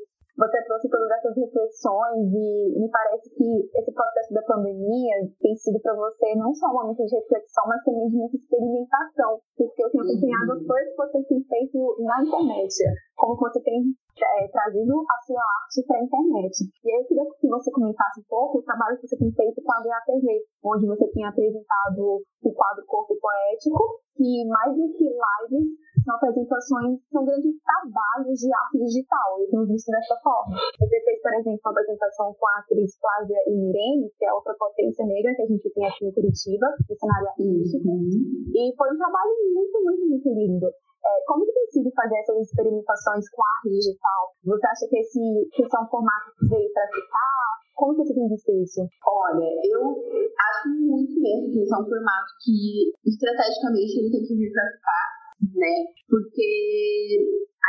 Você 0.41 0.57
trouxe 0.65 0.89
todas 0.89 1.11
essas 1.11 1.37
reflexões 1.37 2.33
e 2.33 2.73
me 2.73 2.89
parece 2.89 3.29
que 3.29 3.69
esse 3.77 3.93
processo 3.93 4.33
da 4.33 4.41
pandemia 4.41 5.29
tem 5.39 5.55
sido 5.55 5.79
para 5.79 5.93
você 5.93 6.33
não 6.33 6.49
só 6.55 6.65
um 6.65 6.81
momento 6.81 7.05
de 7.05 7.13
reflexão, 7.13 7.69
mas 7.69 7.83
também 7.83 8.09
de 8.09 8.17
muita 8.17 8.37
experimentação, 8.37 9.37
porque 9.55 9.83
eu 9.85 9.91
tenho 9.91 10.01
acompanhado 10.01 10.51
as 10.57 10.65
coisas 10.65 10.89
que 10.89 10.97
você 10.97 11.23
tem 11.29 11.43
feito 11.45 11.77
na 12.01 12.23
internet, 12.25 12.73
como 13.13 13.37
você 13.37 13.61
tem 13.61 13.93
é, 14.17 14.47
trazido 14.47 14.97
a 14.97 15.17
sua 15.21 15.41
arte 15.61 15.85
para 15.85 15.97
a 15.97 16.03
internet. 16.09 16.57
E 16.57 16.89
aí 16.89 17.01
eu 17.01 17.05
queria 17.05 17.25
que 17.37 17.47
você 17.47 17.69
comentasse 17.69 18.21
um 18.21 18.25
pouco 18.27 18.57
o 18.57 18.63
trabalho 18.63 18.97
que 18.97 19.07
você 19.07 19.17
tem 19.17 19.31
feito 19.31 19.61
com 19.61 19.71
a 19.71 19.83
BATV, 19.83 20.25
onde 20.65 20.87
você 20.87 21.05
tem 21.13 21.23
apresentado 21.23 22.17
o 22.41 22.53
quadro 22.53 22.83
Corpo 22.87 23.13
Poético, 23.21 24.01
que 24.17 24.45
mais 24.47 24.75
do 24.75 24.89
que 24.93 25.05
lives, 25.05 25.69
são 26.03 26.15
apresentações, 26.15 26.99
são 27.11 27.25
grandes 27.25 27.55
trabalhos 27.61 28.39
de 28.39 28.49
arte 28.53 28.77
digital, 28.77 29.39
eu 29.39 29.49
tenho 29.49 29.67
visto 29.67 29.89
dessa 29.91 30.15
forma. 30.23 30.57
Você 30.79 30.97
fez, 31.01 31.21
por 31.21 31.33
exemplo, 31.33 31.59
uma 31.65 31.71
apresentação 31.71 32.33
com 32.33 32.47
a 32.47 32.59
atriz 32.59 32.97
Flávia 32.97 33.39
Irene, 33.47 34.11
que 34.17 34.25
é 34.25 34.33
outra 34.33 34.53
potência 34.55 35.05
negra 35.05 35.35
que 35.35 35.41
a 35.43 35.47
gente 35.47 35.69
tem 35.69 35.85
aqui 35.85 36.05
em 36.05 36.13
Curitiba, 36.13 36.67
no 36.89 36.95
cenário 36.95 37.27
artístico, 37.29 37.87
uhum. 37.87 38.51
e 38.53 38.73
foi 38.75 38.89
um 38.89 38.97
trabalho 38.97 39.31
muito, 39.53 39.77
muito, 39.83 40.05
muito 40.07 40.29
lindo. 40.29 40.67
É, 41.01 41.09
como 41.25 41.45
que 41.45 41.53
tem 41.53 41.65
sido 41.65 41.89
fazer 41.95 42.15
essas 42.19 42.45
experimentações 42.45 43.25
com 43.31 43.41
arte 43.41 43.69
digital? 43.73 44.21
Você 44.45 44.67
acha 44.67 44.85
que 44.87 44.97
esse, 44.99 45.49
que 45.51 45.63
esse 45.63 45.75
é 45.75 45.79
um 45.81 45.89
formato 45.89 46.29
que 46.37 46.47
veio 46.47 46.71
para 46.73 46.85
ficar? 46.93 47.41
Como 47.73 47.95
que 47.95 48.05
você 48.05 48.13
tem 48.13 48.29
visto 48.29 48.51
isso? 48.61 48.81
Olha, 49.07 49.49
eu 49.65 49.81
acho 49.81 50.69
muito 50.77 51.17
mesmo 51.17 51.49
que 51.49 51.59
esse 51.65 51.73
é 51.73 51.77
um 51.77 51.89
formato 51.89 52.29
que 52.45 52.93
estrategicamente 53.09 53.97
ele 53.97 54.11
tem 54.11 54.21
que 54.21 54.35
vir 54.37 54.51
para 54.53 54.69
ficar 54.77 55.20
né? 55.41 55.73
Porque 56.07 56.47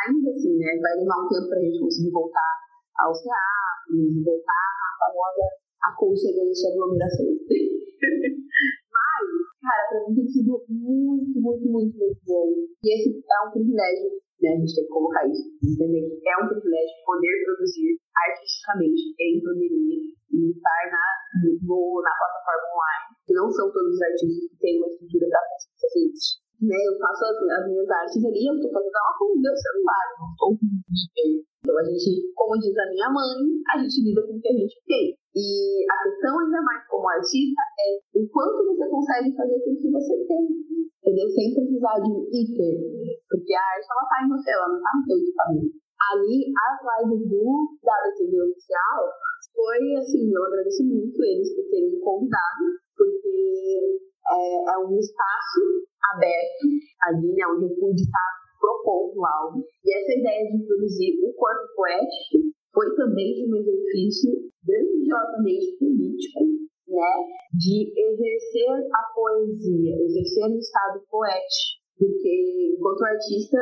ainda 0.04 0.30
assim, 0.30 0.56
né, 0.58 0.76
vai 0.80 0.92
levar 1.00 1.24
um 1.24 1.28
tempo 1.28 1.48
para 1.48 1.58
a 1.58 1.62
gente 1.62 1.80
conseguir 1.80 2.11
voltar 2.11 2.52
aos 3.00 3.18
teatros, 3.22 4.24
voltar 4.24 4.52
à 4.52 4.90
famosa 5.00 5.46
aconchegante 5.88 6.66
aglomeração. 6.68 7.26
Mas, 8.92 9.24
cara, 9.62 9.82
para 9.88 10.08
mim 10.08 10.14
tem 10.14 10.28
sido 10.28 10.61
muito, 10.68 11.40
muito, 11.40 11.64
muito, 11.70 11.96
muito 11.96 12.20
bom. 12.26 12.52
E 12.85 12.87
esse 12.92 13.08
é 13.08 13.48
um 13.48 13.50
privilégio, 13.50 14.20
né? 14.42 14.52
A 14.52 14.58
gente 14.61 14.74
tem 14.74 14.85
que 14.85 14.90
colocar 14.90 15.26
isso, 15.26 15.48
entender 15.64 16.02
que 16.02 16.28
é 16.28 16.37
um 16.44 16.48
privilégio 16.48 16.94
poder 17.06 17.32
produzir 17.44 17.96
artisticamente 18.12 19.02
em 19.18 19.40
pandemia 19.42 19.98
e 20.32 20.50
estar 20.50 20.82
na, 20.92 21.04
no, 21.62 22.02
na 22.04 22.12
plataforma 22.20 22.68
online. 22.76 23.06
Que 23.26 23.35
não 23.35 23.50
são 23.50 23.72
todos 23.72 23.94
os 23.94 24.02
artistas 24.02 24.50
que 24.50 24.58
têm 24.58 24.78
uma 24.78 24.88
estrutura 24.88 25.26
para 25.30 25.40
fazer 25.80 26.12
isso 26.12 26.42
né? 26.62 26.79
Eu 26.87 26.94
faço 26.98 27.25
as, 27.27 27.37
as 27.59 27.64
minhas 27.66 27.90
artes 27.90 28.22
ali, 28.22 28.46
eu 28.46 28.61
tô 28.62 28.70
fazendo 28.70 28.94
ela 28.94 29.12
com 29.18 29.27
o 29.35 29.40
meu 29.42 29.55
celular, 29.57 30.05
não 30.18 30.31
estou 30.31 30.51
com 30.55 30.66
o 30.66 30.79
Então 31.62 31.79
a 31.79 31.85
gente, 31.85 32.11
como 32.35 32.59
diz 32.59 32.77
a 32.79 32.90
minha 32.90 33.09
mãe, 33.11 33.35
a 33.66 33.79
gente 33.83 33.98
lida 34.07 34.22
com 34.22 34.35
o 34.38 34.40
que 34.40 34.48
a 34.48 34.57
gente 34.57 34.77
tem. 34.87 35.14
E 35.35 35.46
a 35.90 35.96
questão 36.07 36.38
ainda 36.38 36.61
mais 36.62 36.87
como 36.87 37.09
artista 37.09 37.62
é 37.81 37.98
o 38.14 38.22
quanto 38.29 38.66
você 38.68 38.85
consegue 38.87 39.35
fazer 39.35 39.59
com 39.64 39.72
o 39.72 39.79
que 39.79 39.90
você 39.90 40.14
tem. 40.27 40.44
Entendeu? 41.03 41.29
Sem 41.35 41.55
precisar 41.55 41.98
de 41.98 42.11
um 42.14 42.22
hiper. 42.31 42.79
Porque 43.27 43.55
a 43.55 43.64
arte 43.75 43.87
ela 43.90 44.07
tá 44.07 44.16
em 44.22 44.29
você, 44.31 44.51
ela 44.55 44.68
não 44.70 44.81
tá 44.83 44.90
no 44.94 45.03
seu 45.03 45.16
equipamento. 45.18 45.83
Ali, 46.03 46.51
as 46.51 46.79
lives 46.83 47.29
do 47.31 47.79
da 47.83 48.11
TV 48.14 48.42
oficial 48.42 49.03
foi 49.55 49.96
assim, 49.96 50.31
eu 50.35 50.44
agradeço 50.44 50.83
muito 50.85 51.22
eles 51.22 51.55
por 51.55 51.64
terem 51.70 51.90
me 51.90 52.01
convidado, 52.01 52.64
porque 52.96 54.03
é, 54.30 54.72
é 54.72 54.78
um 54.78 54.98
espaço 54.98 55.61
aberto 56.14 56.66
ali, 57.08 57.32
né, 57.35 57.44
onde 57.50 57.66
eu 57.66 57.74
pude 57.78 58.02
estar 58.02 58.28
propondo 58.61 59.24
algo. 59.24 59.64
E 59.85 59.88
essa 59.90 60.12
ideia 60.14 60.50
de 60.50 60.56
introduzir 60.62 61.18
o 61.24 61.32
corpo 61.35 61.66
poético 61.74 62.38
foi 62.72 62.94
também 62.94 63.46
um 63.48 63.56
exercício 63.56 64.30
grandiosamente 64.64 65.76
político, 65.78 66.40
né, 66.88 67.12
de 67.58 67.90
exercer 67.90 68.70
a 68.94 69.02
poesia, 69.14 69.94
exercer 70.04 70.44
o 70.46 70.58
estado 70.58 71.02
poético. 71.11 71.82
Porque, 71.98 72.74
enquanto 72.76 73.04
artista, 73.04 73.58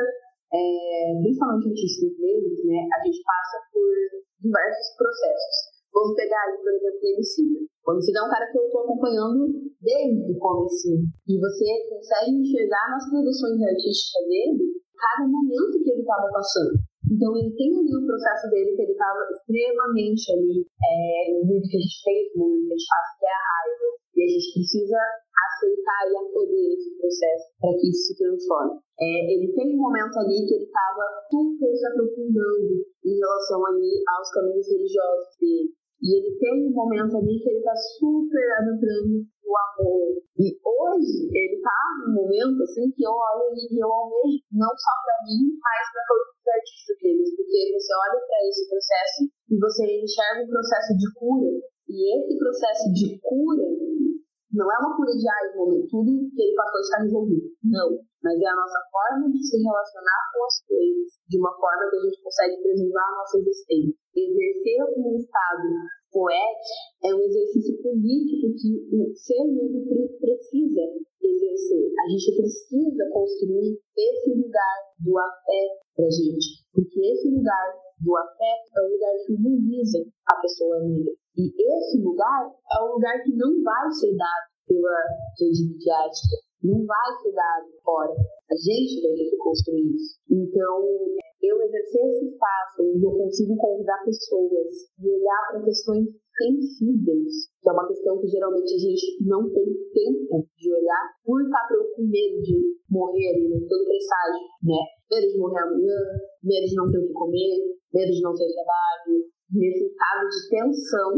é, 0.53 1.21
principalmente 1.23 1.69
artistas 1.69 2.13
negros, 2.19 2.65
né, 2.65 2.89
a 2.95 3.05
gente 3.05 3.21
passa 3.25 3.59
por 3.73 3.93
diversos 4.41 4.97
processos. 4.97 5.57
Vamos 5.93 6.15
pegar 6.15 6.57
por 6.63 6.73
exemplo, 6.73 7.01
o 7.03 7.07
Emicida. 7.07 7.70
O 7.87 7.93
Emicida 7.93 8.21
é 8.21 8.23
um 8.23 8.31
cara 8.31 8.47
que 8.53 8.59
eu 8.59 8.65
estou 8.65 8.81
acompanhando 8.83 9.47
desde 9.81 10.33
o 10.33 10.39
começo. 10.39 11.01
E 11.27 11.41
você 11.41 11.67
consegue 11.89 12.37
enxergar 12.37 12.91
nas 12.93 13.09
produções 13.09 13.61
artísticas 13.63 14.25
dele 14.29 14.81
cada 15.01 15.25
momento 15.27 15.81
que 15.83 15.91
ele 15.91 16.05
estava 16.05 16.29
passando. 16.29 16.77
Então 17.11 17.33
ele 17.37 17.51
tem 17.57 17.73
ali 17.73 17.97
o 17.97 18.07
processo 18.07 18.47
dele 18.53 18.77
que 18.77 18.83
ele 18.83 18.93
estava 18.93 19.19
extremamente 19.33 20.31
ali, 20.31 20.63
é, 20.63 21.33
no 21.33 21.49
vídeo 21.49 21.67
que 21.67 21.77
a 21.77 21.81
gente 21.81 22.03
fez 22.05 22.25
muito, 22.37 22.69
a 22.69 22.77
gente 22.77 22.87
faz 22.87 23.07
que 23.19 23.27
é 23.27 23.35
a 23.35 23.47
raiva. 23.51 23.89
E 24.11 24.19
a 24.21 24.29
gente 24.29 24.53
precisa 24.53 25.01
aceitar 25.01 26.03
e 26.05 26.17
acolher 26.21 26.77
esse 26.77 26.91
processo 27.01 27.47
para 27.59 27.73
que 27.81 27.89
isso 27.89 28.13
se 28.13 28.15
transforme. 28.21 28.77
É, 29.01 29.33
ele 29.33 29.49
tem 29.57 29.75
um 29.75 29.81
momento 29.81 30.19
ali 30.21 30.45
que 30.45 30.55
ele 30.61 30.69
estava 30.69 31.05
super 31.33 31.73
se 31.73 31.87
aprofundando 31.89 32.85
em 33.01 33.17
relação 33.17 33.65
ali 33.67 34.05
aos 34.05 34.31
caminhos 34.31 34.69
religiosos 34.69 35.35
dele. 35.41 35.73
E 36.01 36.17
ele 36.17 36.33
tem 36.41 36.67
um 36.67 36.73
momento 36.73 37.17
ali 37.17 37.37
que 37.37 37.49
ele 37.49 37.61
está 37.61 37.77
super 37.77 38.47
adentrando 38.57 39.21
o 39.21 39.53
amor. 39.53 40.17
E 40.41 40.49
hoje 40.57 41.29
ele 41.29 41.57
está 41.61 41.79
num 42.01 42.15
momento 42.25 42.63
assim 42.65 42.89
que 42.93 43.05
eu 43.05 43.13
olho 43.13 43.53
e 43.53 43.77
eu 43.77 43.91
almejo 43.93 44.41
não 44.53 44.73
só 44.73 44.95
para 45.05 45.21
mim, 45.29 45.61
mas 45.61 45.85
para 45.93 46.03
todos 46.09 46.27
os 46.33 46.49
artistas 46.49 46.97
deles, 47.05 47.37
porque 47.37 47.59
você 47.77 47.93
olha 48.01 48.21
para 48.25 48.41
esse 48.49 48.65
processo 48.65 49.21
e 49.29 49.55
você 49.61 49.83
enxerga 50.01 50.45
um 50.45 50.49
processo 50.49 50.97
de 50.97 51.07
cura, 51.19 51.51
e 51.91 52.17
esse 52.17 52.39
processo 52.39 52.87
de 52.95 53.19
cura 53.21 53.67
não 54.53 54.67
é 54.67 54.77
uma 54.83 54.97
cura 54.97 55.13
de 55.15 55.27
ah, 55.29 55.57
momento, 55.57 55.89
tudo 55.89 56.11
que 56.35 56.43
ele 56.43 56.55
passou 56.55 56.81
está 56.81 57.03
resolvido. 57.03 57.47
Não. 57.63 57.89
Mas 58.23 58.37
é 58.37 58.47
a 58.47 58.57
nossa 58.59 58.81
forma 58.91 59.31
de 59.31 59.41
se 59.41 59.57
relacionar 59.63 60.21
com 60.35 60.45
as 60.45 60.57
coisas, 60.67 61.09
de 61.29 61.39
uma 61.39 61.55
forma 61.57 61.89
que 61.89 61.97
a 61.97 62.03
gente 62.05 62.23
consegue 62.23 62.63
preservar 62.63 63.07
a 63.07 63.17
nossa 63.17 63.39
existência. 63.39 63.95
Exercer 64.15 64.79
um 64.99 65.15
estado 65.17 65.69
poético 66.13 67.07
é 67.07 67.15
um 67.15 67.23
exercício 67.23 67.81
político 67.81 68.53
que 68.59 68.71
o 68.93 69.15
ser 69.15 69.45
negro 69.55 70.19
precisa 70.19 70.85
exercer. 71.23 71.87
A 71.97 72.11
gente 72.11 72.37
precisa 72.37 73.03
construir 73.13 73.79
esse 73.97 74.31
lugar 74.35 74.77
do 74.99 75.17
afeto 75.17 75.81
para 75.95 76.11
gente, 76.11 76.67
porque 76.75 77.01
esse 77.01 77.31
lugar 77.31 77.73
do 78.01 78.17
afeto 78.17 78.71
é 78.77 78.81
o 78.81 78.91
lugar 78.93 79.15
que 79.27 79.33
humaniza 79.35 79.99
a 80.27 80.41
pessoa 80.41 80.81
negra. 80.81 81.13
E 81.37 81.47
esse 81.47 82.03
lugar 82.03 82.51
é 82.73 82.85
um 82.85 82.95
lugar 82.95 83.23
que 83.23 83.33
não 83.37 83.63
vai 83.63 83.91
ser 83.93 84.17
dado 84.17 84.51
pela 84.67 84.97
rede 85.39 85.69
midiática, 85.69 86.37
não 86.63 86.87
vai 86.87 87.11
ser 87.23 87.33
dado 87.33 87.67
fora. 87.85 88.15
A 88.51 88.57
gente 88.57 89.03
vai 89.03 89.13
ter 89.13 89.31
que 89.31 89.37
construir 89.37 89.95
isso. 89.95 90.19
Então, 90.31 90.79
eu 91.43 91.57
exercer 91.63 92.05
esse 92.05 92.27
espaço 92.29 92.85
onde 92.85 93.05
eu 93.05 93.13
consigo 93.13 93.57
convidar 93.57 94.05
pessoas 94.05 94.93
e 95.01 95.09
olhar 95.09 95.41
para 95.51 95.65
questões 95.65 96.05
sensíveis, 96.37 97.49
que 97.61 97.69
é 97.69 97.73
uma 97.73 97.89
questão 97.89 98.21
que 98.21 98.29
geralmente 98.29 98.75
a 98.75 98.79
gente 98.79 99.25
não 99.25 99.49
tem 99.49 99.65
tempo 99.93 100.45
de 100.57 100.73
olhar, 100.73 101.05
por 101.25 101.41
estar 101.43 101.69
com 101.69 102.03
medo 102.05 102.43
de 102.43 102.77
morrer 102.89 103.29
ali, 103.33 103.49
né, 103.49 103.61
pelo 103.69 103.85
presságio, 103.85 104.45
né? 104.65 104.81
Medo 105.11 105.27
de 105.33 105.39
morrer 105.39 105.61
amanhã, 105.65 106.01
medo 106.45 106.67
de 106.67 106.77
não 106.77 106.87
ter 106.93 106.99
o 106.99 107.07
que 107.07 107.13
comer, 107.13 107.57
medo 107.93 108.13
de 108.13 108.23
não 108.23 108.35
ter 108.35 108.49
trabalho, 108.53 109.25
nesse 109.53 109.85
estado 109.85 110.29
de 110.29 110.41
tensão 110.49 111.11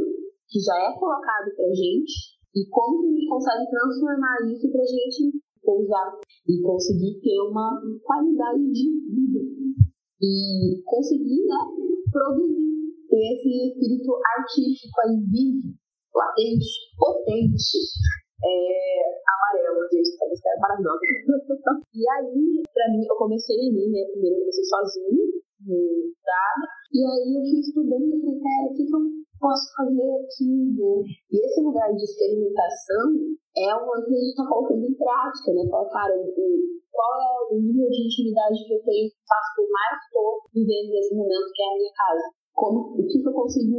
que 0.49 0.59
já 0.61 0.77
é 0.87 0.99
colocado 0.99 1.51
pra 1.57 1.67
gente 1.67 2.39
e 2.55 2.69
como 2.69 3.01
que 3.01 3.07
a 3.07 3.11
gente 3.11 3.29
consegue 3.29 3.71
transformar 3.71 4.37
isso 4.47 4.71
pra 4.71 4.85
gente 4.85 5.43
pousar 5.63 6.19
e 6.49 6.61
conseguir 6.61 7.21
ter 7.21 7.41
uma 7.41 7.81
qualidade 8.03 8.71
de 8.73 8.87
vida 9.09 9.63
e 10.23 10.83
conseguir 10.87 11.43
né, 11.47 11.59
produzir 12.11 12.95
esse 13.11 13.69
espírito 13.69 14.15
artístico 14.39 14.97
aí 15.05 15.19
vivo, 15.27 15.75
latente, 16.15 16.71
potente, 16.97 17.79
é, 18.43 19.03
amarelo, 19.27 19.83
gente, 19.91 20.15
essa 20.15 20.49
é 20.49 20.61
maravilhosa. 20.61 21.01
e 21.95 22.09
aí, 22.09 22.63
pra 22.73 22.89
mim, 22.91 23.05
eu 23.05 23.17
comecei 23.17 23.59
ali, 23.59 23.91
né, 23.91 24.07
primeiro 24.13 24.37
eu 24.37 24.41
comecei 24.41 24.65
sozinha, 24.65 25.27
no 25.67 26.11
dado, 26.25 26.65
e 26.93 26.99
aí 27.05 27.35
eu 27.37 27.43
fui 27.43 27.61
estudando 27.61 28.07
e 28.07 28.21
falei, 28.21 28.41
cara, 28.41 28.67
o 28.71 28.75
que, 28.75 28.87
que 28.87 28.95
eu 28.95 29.23
posso 29.39 29.75
fazer 29.77 30.11
aqui, 30.23 30.51
né? 30.79 31.03
E 31.31 31.47
esse 31.47 31.61
lugar 31.61 31.93
de 31.95 32.05
experimentação 32.05 33.35
é 33.57 33.69
uma 33.77 34.01
que 34.01 34.13
a 34.13 34.19
gente 34.19 34.33
está 34.33 34.47
colocando 34.49 34.85
em 34.89 34.95
prática, 34.95 35.53
né? 35.53 35.63
Fala, 35.69 35.89
cara, 35.91 36.15
qual 36.93 37.13
é 37.17 37.55
o 37.55 37.61
nível 37.61 37.89
de 37.89 38.07
intimidade 38.07 38.65
que 38.65 38.75
eu 38.75 38.83
tenho, 38.85 39.09
faço 39.29 39.49
que 39.57 39.63
eu 39.63 39.69
mais 39.69 39.97
estou 40.05 40.29
vivendo 40.53 40.89
nesse 40.93 41.15
momento, 41.15 41.53
que 41.53 41.63
é 41.63 41.67
a 41.67 41.77
minha 41.77 41.93
casa? 41.93 42.25
Como, 42.53 42.79
o 43.01 43.07
que, 43.09 43.17
que 43.17 43.29
eu 43.29 43.33
consigo 43.33 43.77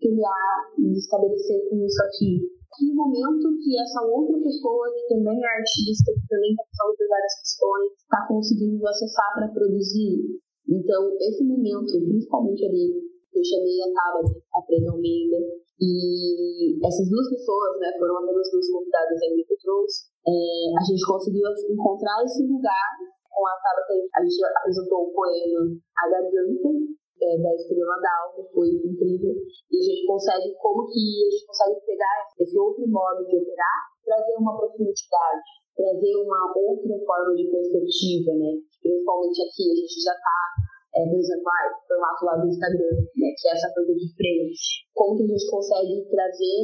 criar 0.00 0.56
e 0.80 0.96
estabelecer 0.96 1.68
com 1.68 1.76
isso 1.84 2.02
aqui? 2.08 2.40
Que 2.74 2.92
momento 2.92 3.54
que 3.60 3.78
essa 3.78 4.02
outra 4.02 4.40
pessoa, 4.40 4.90
que 4.90 5.14
também 5.14 5.38
é 5.38 5.46
artista, 5.46 6.10
que 6.10 6.26
também 6.26 6.50
está 6.50 6.64
passando 6.64 6.96
por 6.96 7.08
várias 7.08 7.34
questões, 7.38 7.92
está 7.92 8.26
conseguindo 8.26 8.88
acessar 8.88 9.28
para 9.34 9.52
produzir? 9.52 10.40
Então, 10.66 11.12
esse 11.20 11.44
momento, 11.44 11.92
principalmente 11.92 12.64
ali 12.64 13.13
eu 13.38 13.44
chamei 13.44 13.82
a 13.82 13.90
Tabata, 13.90 14.38
a 14.54 14.60
Preta 14.62 14.90
Almeida, 14.90 15.38
e 15.80 16.78
essas 16.86 17.10
duas 17.10 17.28
pessoas, 17.30 17.78
né, 17.80 17.90
foram 17.98 18.16
apenas 18.22 18.46
duas 18.50 18.70
convidadas 18.70 19.18
ainda 19.22 19.42
que 19.42 19.54
eu 19.54 19.58
trouxe, 19.58 20.06
é, 20.22 20.32
a 20.78 20.82
gente 20.86 21.02
conseguiu 21.02 21.50
encontrar 21.68 22.22
esse 22.22 22.46
lugar 22.46 22.90
com 23.26 23.42
a 23.46 23.54
Tabata, 23.58 23.94
a 24.14 24.20
gente 24.22 24.38
apresentou 24.44 25.10
o 25.10 25.12
poema 25.12 25.60
A 25.98 26.04
Garganta, 26.10 26.70
é, 27.22 27.38
da 27.38 27.54
Estrela 27.54 27.96
d'Alva, 27.98 28.48
foi 28.52 28.68
incrível, 28.70 29.34
e 29.34 29.74
a 29.78 29.82
gente 29.82 30.06
consegue, 30.06 30.54
como 30.62 30.86
que 30.86 30.98
a 30.98 31.30
gente 31.30 31.46
consegue 31.46 31.80
pegar 31.86 32.16
esse 32.38 32.58
outro 32.58 32.86
modo 32.86 33.26
de 33.26 33.36
operar, 33.36 33.78
trazer 34.04 34.34
uma 34.38 34.56
profundidade, 34.56 35.48
trazer 35.74 36.14
uma 36.22 36.52
outra 36.54 36.94
forma 37.06 37.34
de 37.34 37.50
perspectiva, 37.50 38.30
né, 38.34 38.62
principalmente 38.82 39.42
aqui, 39.42 39.72
a 39.72 39.74
gente 39.74 39.98
já 40.02 40.12
está 40.14 40.73
é, 40.94 41.02
por 41.10 41.18
exemplo, 41.18 41.50
ah, 41.50 41.74
o 41.74 41.86
formato 41.90 42.24
lá 42.24 42.34
do 42.38 42.46
Instagram, 42.46 42.94
né, 43.18 43.28
que 43.34 43.48
é 43.48 43.52
essa 43.52 43.66
coisa 43.74 43.92
de 43.94 44.08
frente. 44.14 44.86
Como 44.94 45.18
que 45.18 45.26
a 45.26 45.30
gente 45.34 45.50
consegue 45.50 46.06
trazer 46.06 46.58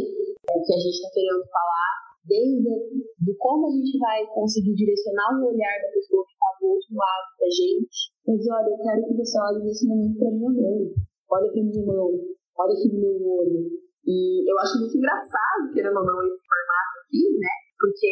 é, 0.47 0.53
o 0.55 0.63
que 0.63 0.75
a 0.75 0.79
gente 0.79 0.95
está 0.95 1.11
querendo 1.11 1.43
falar, 1.51 1.91
desde 2.31 2.63
do 2.63 3.33
como 3.43 3.67
a 3.67 3.73
gente 3.75 3.99
vai 3.99 4.23
conseguir 4.31 4.75
direcionar 4.75 5.35
o 5.35 5.51
olhar 5.51 5.77
da 5.83 5.91
pessoa 5.91 6.23
que 6.23 6.35
está 6.39 6.49
do 6.63 6.67
outro 6.71 6.95
lado 6.95 7.27
da 7.43 7.49
gente. 7.51 7.99
Mas 8.23 8.39
olha, 8.47 8.71
eu 8.71 8.79
quero 8.79 9.03
que 9.03 9.19
você 9.19 9.35
olhe 9.35 9.65
nesse 9.67 9.85
momento 9.91 10.15
para 10.15 10.31
minha 10.31 10.53
mão, 10.55 10.79
olha 11.27 11.51
para 11.51 11.63
minha 11.67 11.87
mão, 11.87 12.11
olha 12.55 12.73
aqui 12.73 12.87
no 12.87 13.01
meu 13.03 13.19
olho. 13.19 13.67
E 14.07 14.47
eu 14.47 14.57
acho 14.63 14.79
muito 14.79 14.97
engraçado, 14.97 15.75
querendo 15.75 15.99
ou 15.99 16.07
não, 16.07 16.23
esse 16.23 16.39
formato 16.47 16.95
aqui, 17.03 17.25
né? 17.35 17.55
Porque 17.83 18.11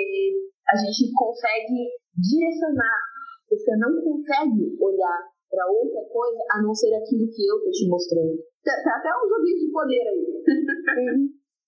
a 0.67 0.75
gente 0.83 1.15
consegue 1.15 1.79
direcionar. 2.19 3.01
Você 3.49 3.71
não 3.79 4.03
consegue 4.03 4.77
olhar 4.83 5.38
para 5.51 5.67
outra 5.67 6.03
coisa 6.13 6.41
a 6.53 6.63
não 6.63 6.75
ser 6.75 6.95
aquilo 6.95 7.29
que 7.29 7.47
eu 7.47 7.57
tô 7.65 7.71
te 7.71 7.89
mostrando. 7.89 8.37
Tem 8.63 8.93
até 8.93 9.11
um 9.17 9.29
joguinho 9.29 9.59
de 9.59 9.73
poder 9.73 10.05
aí. 10.09 10.25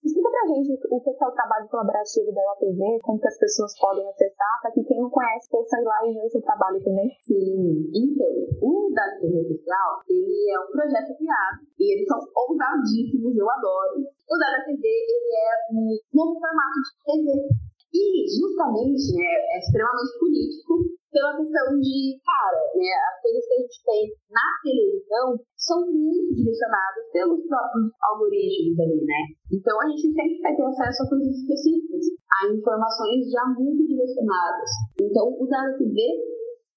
Explica 0.00 0.30
pra 0.32 0.48
gente 0.48 0.72
o 0.72 1.00
que 1.00 1.10
é 1.12 1.26
o 1.28 1.36
trabalho 1.36 1.68
colaborativo 1.68 2.32
da 2.32 2.40
UAPV, 2.40 3.04
como 3.04 3.20
que 3.20 3.28
as 3.28 3.36
pessoas 3.36 3.78
podem 3.78 4.08
acessar, 4.08 4.56
para 4.62 4.72
que 4.72 4.82
quem 4.84 4.96
não 4.96 5.10
conhece 5.10 5.50
possa 5.50 5.76
ir 5.76 5.84
lá 5.84 6.00
e 6.08 6.14
ver 6.14 6.24
o 6.24 6.30
seu 6.30 6.40
trabalho 6.40 6.80
também. 6.80 7.08
Sim, 7.20 7.84
então, 7.92 8.32
o 8.64 8.88
da 8.96 9.20
TV 9.20 9.44
Oficial, 9.44 10.00
ele 10.08 10.50
é 10.50 10.58
um 10.58 10.72
projeto 10.72 11.12
criado 11.20 11.60
e 11.78 11.84
eles 11.92 12.08
são 12.08 12.16
ousadíssimos, 12.16 13.36
eu 13.36 13.50
adoro. 13.50 14.00
O 14.00 14.34
da 14.40 14.64
TV, 14.64 14.80
ele 14.80 15.32
é 15.36 15.52
um 15.68 15.84
novo 16.16 16.40
formato 16.40 16.80
de 16.80 16.92
TV. 17.04 17.48
E, 17.92 18.24
justamente, 18.40 19.12
né, 19.18 19.28
é 19.52 19.58
extremamente 19.58 20.16
político, 20.18 20.96
pela 21.10 21.36
questão 21.36 21.66
de, 21.78 22.18
cara, 22.22 22.60
né, 22.78 22.90
as 23.10 23.16
coisas 23.22 23.42
que 23.46 23.54
a 23.54 23.60
gente 23.60 23.78
tem 23.84 24.02
na 24.30 24.48
televisão 24.62 25.26
são 25.58 25.78
muito 25.90 26.34
direcionadas 26.34 27.04
pelos 27.12 27.42
próprios 27.46 27.90
algoritmos 27.98 28.78
ali, 28.78 29.00
né? 29.02 29.20
Então 29.52 29.74
a 29.82 29.86
gente 29.90 30.06
sempre 30.14 30.38
vai 30.40 30.54
ter 30.54 30.66
acesso 30.66 31.02
a 31.02 31.08
coisas 31.10 31.34
específicas, 31.34 32.04
a 32.30 32.38
informações 32.54 33.26
já 33.30 33.44
muito 33.58 33.82
direcionadas. 33.86 34.70
Então 35.02 35.34
o 35.34 35.46
TV 35.46 35.98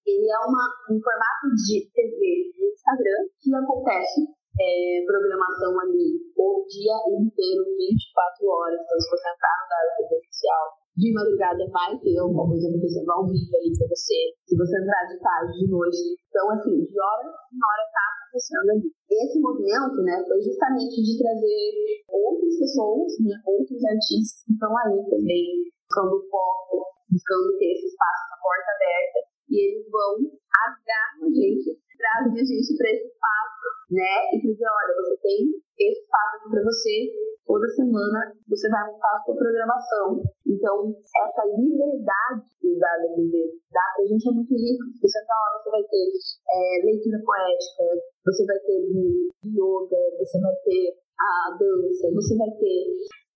ele 0.03 0.27
é 0.27 0.39
uma, 0.43 0.65
um 0.91 0.99
formato 0.99 1.47
de 1.63 1.87
TV 1.93 2.19
no 2.59 2.65
Instagram 2.73 3.21
que 3.39 3.55
acontece 3.55 4.19
é, 4.59 5.03
programação 5.07 5.79
ali 5.79 6.19
o 6.35 6.65
dia 6.67 6.97
inteiro, 7.17 7.63
24 7.77 8.45
horas, 8.45 8.79
então 8.83 8.99
se 8.99 9.09
você 9.09 9.27
entrar 9.31 9.57
no 9.63 10.07
TV 10.09 10.19
oficial 10.19 10.82
de 10.93 11.09
madrugada 11.09 11.65
vai 11.73 11.97
ter 11.97 12.17
alguma 12.21 12.45
coisa 12.45 12.69
acontecendo 12.69 13.09
ao 13.09 13.25
vivo 13.25 13.49
ali 13.57 13.73
pra 13.73 13.87
você, 13.89 14.19
se 14.45 14.53
você 14.53 14.77
entrar 14.77 15.09
de 15.09 15.17
tarde, 15.17 15.57
de 15.57 15.67
noite. 15.67 15.97
Então, 16.29 16.45
assim, 16.53 16.85
de 16.85 16.97
hora 17.01 17.25
em 17.25 17.61
hora 17.61 17.83
tá 17.89 18.05
acontecendo 18.13 18.69
ali. 18.77 18.89
Esse 19.09 19.41
movimento, 19.41 19.97
né, 20.05 20.21
foi 20.25 20.41
justamente 20.41 21.01
de 21.01 21.17
trazer 21.17 21.65
outras 22.09 22.53
pessoas, 22.61 23.09
né, 23.25 23.33
outros 23.45 23.81
artistas 23.85 24.45
que 24.45 24.53
estão 24.53 24.69
aí 24.69 24.97
também, 25.09 25.65
buscando 25.81 26.17
foco, 26.29 26.85
buscando 27.09 27.57
ter 27.57 27.73
esse 27.73 27.89
espaço, 27.89 28.21
essa 28.29 28.37
porta 28.37 28.69
aberta, 28.73 29.19
e 29.49 29.53
eles 29.53 29.85
vão 29.89 30.13
rasgar 30.45 31.09
a 31.21 31.29
gente, 31.29 31.73
trazer 31.97 32.37
a 32.37 32.45
gente 32.45 32.69
para 32.77 32.89
esse 32.89 33.05
espaço, 33.09 33.65
né, 33.93 34.13
e 34.33 34.41
dizer, 34.41 34.65
olha, 34.65 34.93
você 34.97 35.17
tem 35.21 35.39
esse 35.77 36.01
espaço 36.01 36.37
aqui 36.37 36.49
para 36.49 36.63
você, 36.65 36.95
toda 37.45 37.67
semana 37.69 38.33
você 38.47 38.69
vai 38.69 38.87
montar 38.87 39.15
a 39.15 39.21
sua 39.23 39.35
programação. 39.35 40.21
Então, 40.47 40.95
essa 41.25 41.43
liberdade 41.57 42.49
da 42.79 42.89
LBV 43.03 43.35
dá 43.71 43.85
pra 43.95 44.05
gente 44.05 44.29
é 44.29 44.31
muito 44.31 44.53
rica. 44.53 44.85
Você 45.01 45.19
tá 45.25 45.33
lá, 45.33 45.59
você 45.59 45.69
vai 45.69 45.83
ter 45.83 46.07
é, 46.49 46.85
leitura 46.85 47.19
poética, 47.23 47.83
você 48.25 48.45
vai 48.45 48.59
ter 48.59 48.79
yoga, 49.43 50.01
você 50.19 50.39
vai 50.39 50.55
ter 50.63 50.95
a 51.19 51.57
dança, 51.57 52.11
você 52.13 52.37
vai 52.37 52.49
ter 52.51 52.83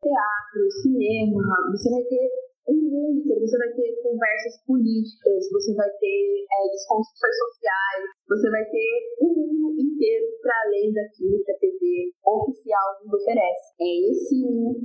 teatro, 0.02 0.72
cinema, 0.82 1.72
você 1.72 1.90
vai 1.90 2.04
ter 2.04 2.47
um 2.74 3.18
inteiro. 3.18 3.42
Você 3.42 3.58
vai 3.58 3.72
ter 3.74 4.02
conversas 4.04 4.60
políticas, 4.66 5.50
você 5.52 5.74
vai 5.76 5.90
ter 5.90 6.46
é, 6.46 6.72
desconstruções 6.72 7.38
sociais, 7.38 8.04
você 8.28 8.50
vai 8.50 8.66
ter 8.66 8.90
um 9.22 9.32
mundo 9.36 9.80
inteiro 9.80 10.26
para 10.42 10.54
além 10.68 10.92
daquilo 10.92 11.44
que 11.44 11.52
a 11.52 11.60
TV 11.60 12.12
oficial 12.26 12.88
nos 13.04 13.14
oferece. 13.14 13.74
É 13.80 14.12
esse 14.12 14.44
o 14.44 14.76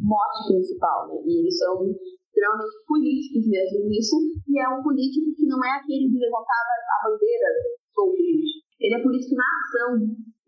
mote 0.00 0.52
principal, 0.52 1.08
né? 1.08 1.20
E 1.24 1.40
eles 1.40 1.56
são 1.58 1.80
extremamente 1.84 2.76
políticos 2.86 3.48
mesmo 3.48 3.88
nisso, 3.88 4.16
e 4.48 4.60
é 4.60 4.68
um 4.68 4.82
político 4.82 5.34
que 5.34 5.46
não 5.46 5.58
é 5.64 5.80
aquele 5.80 6.08
de 6.08 6.18
levantar 6.18 6.62
a 6.64 7.08
bandeira 7.08 7.80
sou 8.00 8.16
político. 8.16 8.64
Ele 8.80 8.94
é 8.94 9.02
político 9.02 9.34
na 9.36 9.44
ação. 9.60 9.90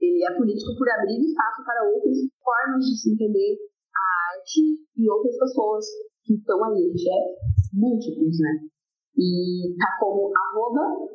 Ele 0.00 0.24
é 0.24 0.30
político 0.34 0.74
por 0.76 0.88
abrir 0.88 1.20
espaço 1.20 1.62
para 1.62 1.84
outras 1.84 2.16
formas 2.42 2.82
de 2.86 2.96
se 2.96 3.12
entender 3.12 3.54
a 3.94 4.34
arte 4.34 4.60
e 4.96 5.10
outras 5.10 5.36
pessoas 5.38 5.84
que 6.24 6.34
estão 6.34 6.64
aí. 6.64 6.82
Gente 6.82 7.08
é 7.08 7.20
múltiplos, 7.72 8.38
né? 8.40 8.68
E 9.16 9.76
tá 9.78 9.98
como 10.00 10.30
arroba 10.32 11.12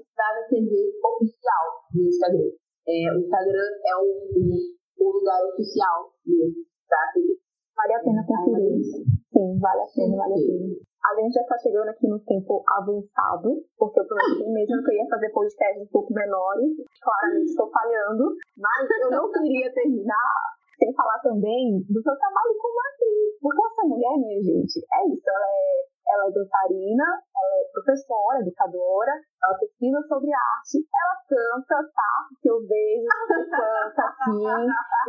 TV 0.49 0.71
oficial 1.03 1.65
no 1.93 2.07
Instagram. 2.07 2.51
É, 2.87 3.11
o 3.11 3.19
Instagram 3.19 3.69
é 3.83 3.93
o, 3.99 4.07
o, 4.31 5.03
o 5.03 5.11
lugar 5.19 5.43
oficial 5.51 6.11
mesmo 6.25 6.63
da 6.87 7.11
TV. 7.13 7.35
Vale 7.75 7.93
a 7.93 7.99
pena 7.99 8.25
conferir. 8.25 8.81
Sim, 8.81 9.59
vale 9.59 9.81
a 9.81 9.89
pena, 9.93 10.17
vale 10.17 10.33
a 10.33 10.37
pena. 10.37 10.87
A 10.97 11.21
gente 11.21 11.33
já 11.33 11.41
está 11.41 11.57
chegando 11.59 11.89
aqui 11.89 12.07
no 12.07 12.19
tempo 12.19 12.63
avançado, 12.67 13.63
porque 13.77 13.99
eu 13.99 14.07
prometi 14.07 14.49
mesmo 14.49 14.83
que 14.83 14.91
eu 14.91 14.95
ia 14.95 15.07
fazer 15.07 15.29
podcasts 15.29 15.83
um 15.83 15.91
pouco 15.91 16.13
menores. 16.13 16.73
Claramente 16.99 17.51
estou 17.51 17.69
falhando, 17.69 18.35
mas 18.57 18.87
eu 19.03 19.11
não 19.11 19.31
queria 19.31 19.71
terminar 19.73 20.33
sem 20.77 20.93
falar 20.93 21.19
também 21.19 21.81
do 21.89 21.99
seu 22.01 22.15
trabalho 22.15 22.53
como 22.61 22.77
atriz. 22.85 23.33
Porque 23.41 23.61
essa 23.65 23.83
mulher, 23.83 24.13
minha 24.17 24.41
gente, 24.41 24.77
é 24.77 24.99
isso. 25.09 25.25
Ela 25.25 25.49
é, 25.49 25.67
ela 26.13 26.23
é 26.29 26.31
dançarina, 26.31 27.07
ela 27.33 27.53
é 27.57 27.69
professora, 27.73 28.41
educadora, 28.41 29.13
ela 29.17 29.57
pesquisa 29.57 29.99
sobre 30.07 30.29
arte, 30.29 30.77
ela 30.85 31.17
canta, 31.25 31.77
tá? 31.91 32.13
Porque 32.29 32.49
eu 32.49 32.61
vejo 32.61 33.05
você 33.09 33.41
canta 33.49 34.03
assim, 34.05 34.45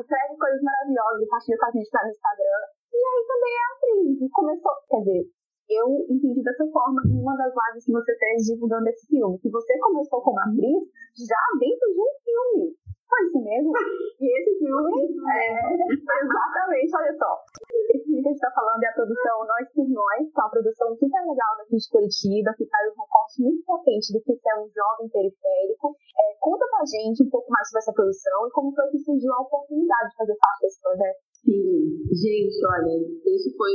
escreve 0.01 0.35
coisas 0.41 0.63
maravilhosas, 0.65 1.21
compartilha 1.29 1.59
com 1.59 1.67
a 1.67 1.71
gente 1.71 1.91
lá 1.93 2.03
no 2.03 2.11
Instagram. 2.11 2.61
E 2.89 2.99
aí 2.99 3.21
também 3.29 3.53
é 3.53 3.65
atriz. 3.69 4.17
E 4.25 4.29
começou, 4.33 4.73
quer 4.89 5.01
dizer, 5.05 5.25
eu 5.69 5.87
entendi 6.09 6.43
dessa 6.43 6.65
forma 6.73 7.03
em 7.05 7.21
uma 7.21 7.37
das 7.37 7.53
lives 7.53 7.85
que 7.85 7.93
você 7.93 8.17
fez 8.17 8.49
divulgando 8.49 8.89
esse 8.89 9.07
filme, 9.07 9.39
que 9.39 9.51
você 9.51 9.79
começou 9.79 10.23
como 10.23 10.41
atriz 10.41 10.81
já 11.13 11.43
dentro 11.61 11.93
de 11.93 12.01
um 12.01 12.13
filme. 12.25 12.73
Foi 13.09 13.25
isso 13.25 13.41
mesmo? 13.41 13.73
E 14.21 14.27
esse 14.29 14.53
filme 14.61 14.93
é 15.01 16.19
exatamente, 16.21 16.93
olha 16.93 17.15
só. 17.17 17.41
Esse 17.89 18.05
filme 18.05 18.21
que 18.21 18.29
a 18.29 18.33
gente 18.33 18.37
está 18.37 18.53
falando 18.53 18.85
é 18.85 18.89
a 18.89 18.93
produção 18.93 19.47
Nós 19.49 19.65
por 19.73 19.89
Nós, 19.89 20.29
que 20.29 20.37
é 20.37 20.43
uma 20.45 20.51
produção 20.51 20.89
super 20.93 21.23
legal 21.25 21.53
daqui 21.57 21.77
de 21.77 21.89
Curitiba, 21.89 22.53
que 22.53 22.69
faz 22.69 22.85
um 22.93 23.01
recorte 23.01 23.43
muito 23.43 23.65
potente 23.65 24.13
do 24.13 24.21
que 24.21 24.37
é 24.37 24.55
um 24.61 24.69
jovem 24.69 25.09
periférico. 25.09 25.97
É, 25.97 26.37
conta 26.39 26.67
pra 26.69 26.85
gente 26.85 27.25
um 27.25 27.31
pouco 27.31 27.49
mais 27.49 27.65
sobre 27.69 27.81
essa 27.81 27.97
produção 27.97 28.47
e 28.47 28.51
como 28.53 28.75
foi 28.75 28.91
que 28.93 28.99
surgiu 29.01 29.33
a 29.33 29.41
oportunidade 29.41 30.11
de 30.11 30.17
fazer 30.17 30.37
parte 30.37 30.61
desse 30.61 30.81
projeto. 30.83 31.28
Sim, 31.45 32.03
gente, 32.11 32.59
olha, 32.67 32.99
esse 33.31 33.55
foi 33.57 33.71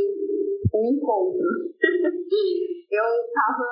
um 0.73 0.83
encontro. 0.91 1.47
eu 2.91 3.07
tava 3.31 3.67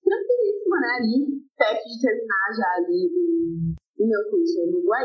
tranquilíssima, 0.00 0.76
né, 0.80 0.90
ali, 0.96 1.16
perto 1.52 1.84
de 1.84 2.00
terminar 2.00 2.48
já 2.56 2.68
ali 2.80 3.12
o, 3.98 4.06
meu 4.08 4.22
curso 4.30 4.56
no 4.66 4.78
Uruguai. 4.78 5.04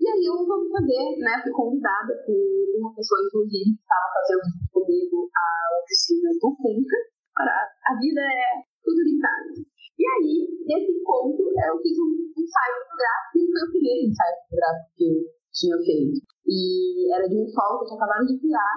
E 0.00 0.04
aí 0.08 0.24
eu 0.24 0.46
vou 0.46 0.64
fazer, 0.70 1.18
né, 1.20 1.42
fui 1.44 1.52
convidada 1.52 2.14
por 2.24 2.40
uma 2.80 2.94
pessoa, 2.94 3.20
inclusive, 3.26 3.76
que 3.76 3.82
estava 3.84 4.08
fazendo 4.16 4.48
comigo 4.72 5.28
a 5.28 5.46
oficina 5.82 6.30
do 6.40 6.48
FUNCA. 6.56 6.98
Para 7.36 7.52
a 7.52 7.92
vida 8.00 8.20
é 8.20 8.64
tudo 8.82 9.02
linkado. 9.04 9.60
E 9.60 10.04
aí, 10.08 10.48
nesse 10.66 10.90
encontro, 10.90 11.52
eu 11.52 11.76
fiz 11.84 11.96
um 12.00 12.10
ensaio 12.32 12.74
fotográfico 12.80 13.38
e 13.38 13.50
foi 13.52 13.62
o 13.62 13.72
primeiro 13.72 14.08
ensaio 14.08 14.36
fotográfico 14.40 14.90
que 14.96 15.04
eu 15.04 15.16
tinha 15.52 15.76
feito. 15.84 16.31
E 16.52 17.08
era 17.08 17.24
de 17.24 17.36
um 17.40 17.48
sol 17.48 17.80
que 17.80 17.88
eu 17.88 17.96
tinha 17.96 18.28
de 18.28 18.36
criar, 18.36 18.74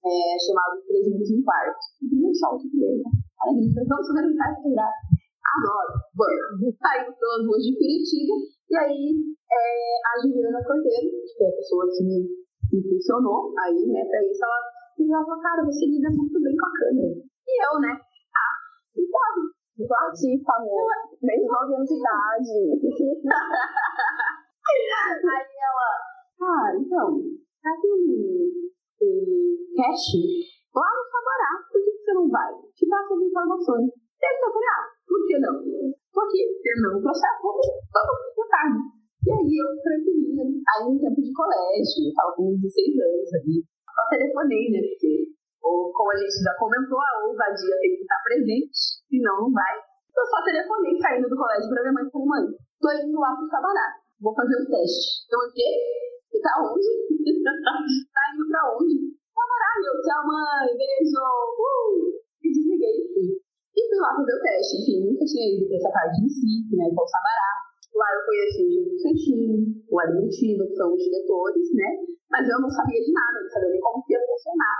é, 0.00 0.40
chamado 0.40 0.80
Três 0.88 1.04
Minutos 1.12 1.28
em 1.28 1.42
Quarto. 1.44 1.76
O 2.00 2.08
primeiro 2.08 2.34
sol 2.40 2.56
que 2.56 2.66
eu 2.66 2.70
criei, 2.72 2.96
né? 3.04 3.10
Aí 3.44 3.52
ele 3.52 3.68
falou, 3.68 3.88
vamos 3.88 4.08
fazer 4.08 4.24
um 4.24 4.32
ensaio 4.32 4.56
fotográfico. 4.56 5.12
Adoro. 5.48 5.92
Vamos. 6.16 6.72
Saímos 6.80 7.14
pelas 7.20 7.44
ruas 7.44 7.62
de 7.68 7.76
Curitiba. 7.76 8.34
E 8.68 8.76
aí, 8.76 9.12
é, 9.44 9.60
a 10.08 10.12
Juliana 10.24 10.64
Cordeiro, 10.64 11.08
que 11.24 11.44
é 11.44 11.48
a 11.48 11.56
pessoa 11.56 11.84
que 11.88 12.04
me 12.04 12.24
impulsionou 12.72 13.52
aí, 13.60 13.80
né, 13.88 14.04
pra 14.04 14.20
isso, 14.24 14.44
ela, 14.44 14.60
ela 15.00 15.24
falou, 15.24 15.40
cara, 15.40 15.64
você 15.64 15.86
lida 15.86 16.08
muito 16.12 16.40
bem 16.40 16.56
com 16.56 16.66
a 16.66 16.72
câmera. 16.72 17.16
E 17.16 17.52
eu, 17.64 17.80
né, 17.80 17.92
ah, 17.96 18.54
obrigado. 18.92 19.56
Sou 19.78 19.96
artista, 19.96 20.52
amor. 20.56 20.90
Desde 21.22 21.46
9 21.46 21.74
anos 21.76 21.88
de 21.88 21.94
idade. 21.94 22.50
aí 24.68 25.48
ela, 25.64 25.88
cara, 26.38 26.78
então, 26.78 27.18
tá 27.62 27.70
aqui 27.74 27.88
um, 27.90 28.68
cash 29.74 30.14
lá 30.74 30.88
no 30.94 31.02
Sabará, 31.10 31.50
por 31.70 31.82
que 31.82 31.90
você 31.90 32.12
não 32.14 32.28
vai? 32.30 32.52
Te 32.74 32.86
passa 32.86 33.14
as 33.14 33.20
informações. 33.20 33.90
Deve 34.18 34.34
ter 34.38 34.50
falei, 34.50 34.70
ah, 34.74 34.84
por 35.06 35.20
que 35.26 35.38
não? 35.38 35.54
Tô 36.12 36.20
aqui, 36.22 36.42
terminando 36.62 36.98
o 36.98 37.02
processo, 37.02 37.42
vamos, 37.42 37.66
vamos 37.94 38.48
tarde. 38.50 38.78
E 39.26 39.30
aí 39.30 39.54
eu 39.58 39.68
tranquilinha, 39.82 40.44
aí 40.46 40.82
no 40.86 40.98
tempo 40.98 41.20
de 41.20 41.32
colégio, 41.34 42.06
eu 42.06 42.14
tava 42.14 42.32
com 42.38 42.54
16 42.54 42.96
anos 43.02 43.34
ali, 43.34 43.58
só 43.86 44.02
telefonei, 44.10 44.70
né, 44.70 44.80
porque, 44.88 45.34
ou, 45.62 45.90
como 45.92 46.12
a 46.12 46.16
gente 46.16 46.38
já 46.38 46.54
comentou, 46.54 46.98
a 46.98 47.26
ousadia 47.26 47.76
tem 47.82 47.98
que 47.98 48.02
estar 48.02 48.22
presente, 48.22 48.78
senão 49.10 49.42
não 49.42 49.50
vai. 49.50 49.74
Eu 50.14 50.26
só 50.26 50.42
telefonei 50.42 50.94
saindo 50.98 51.28
do 51.28 51.36
colégio 51.36 51.68
pra 51.70 51.82
minha 51.82 51.94
mãe 51.94 52.06
e 52.06 52.10
falei, 52.10 52.26
mãe, 52.26 52.44
tô 52.78 52.88
indo 52.94 53.18
lá 53.18 53.34
pro 53.34 53.50
Sabará, 53.50 53.86
vou 54.22 54.34
fazer 54.34 54.54
um 54.54 54.66
teste. 54.66 55.26
Então, 55.26 55.38
o 55.38 55.52
quê? 55.52 55.70
Você 56.28 56.40
tá 56.40 56.52
onde? 56.60 56.88
tá 57.44 58.22
indo 58.34 58.48
pra 58.48 58.76
onde? 58.76 59.18
Eu, 59.78 59.94
tchau 60.02 60.26
mãe, 60.26 60.74
beijo, 60.74 61.22
uh! 61.22 62.10
E 62.42 62.50
desliguei, 62.50 62.98
e 63.14 63.80
fui 63.88 63.98
lá 64.02 64.10
fazer 64.10 64.34
o 64.34 64.42
teste. 64.42 64.74
Enfim, 64.82 65.06
nunca 65.06 65.24
tinha 65.24 65.54
ido 65.54 65.70
para 65.70 65.76
essa 65.78 65.90
parte 65.94 66.18
de 66.18 66.28
si, 66.34 66.66
né, 66.74 66.90
com 66.90 67.02
o 67.02 67.06
Sabará. 67.06 67.50
Lá 67.94 68.08
eu 68.10 68.26
conheci 68.26 68.62
o 68.66 68.70
Gil 68.74 68.98
Santinho, 68.98 69.54
o 69.86 70.00
Admitido, 70.02 70.66
que 70.66 70.74
são 70.74 70.92
os 70.92 71.02
diretores, 71.02 71.66
né? 71.78 71.88
Mas 72.26 72.42
eu 72.50 72.58
não 72.58 72.68
sabia 72.68 73.00
de 73.00 73.12
nada, 73.14 73.38
não 73.38 73.48
sabia 73.48 73.70
nem 73.70 73.80
como 73.80 74.04
ia 74.10 74.18
funcionar. 74.18 74.76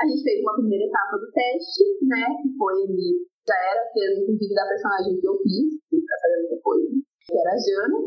A 0.00 0.02
gente 0.08 0.24
fez 0.24 0.40
uma 0.40 0.56
primeira 0.56 0.84
etapa 0.84 1.18
do 1.18 1.28
teste, 1.30 1.84
né? 2.08 2.24
Que 2.40 2.48
foi 2.56 2.74
ali, 2.88 3.20
já 3.46 3.56
era 3.68 3.84
sendo 3.92 4.32
inclusive 4.32 4.54
da 4.54 4.68
personagem 4.68 5.20
que 5.20 5.28
eu 5.28 5.36
fiz, 5.44 5.76
pra 5.92 6.16
saber 6.24 6.48
depois, 6.56 6.88
que 7.20 7.36
era 7.36 7.52
a 7.52 7.60
Jana. 7.60 7.98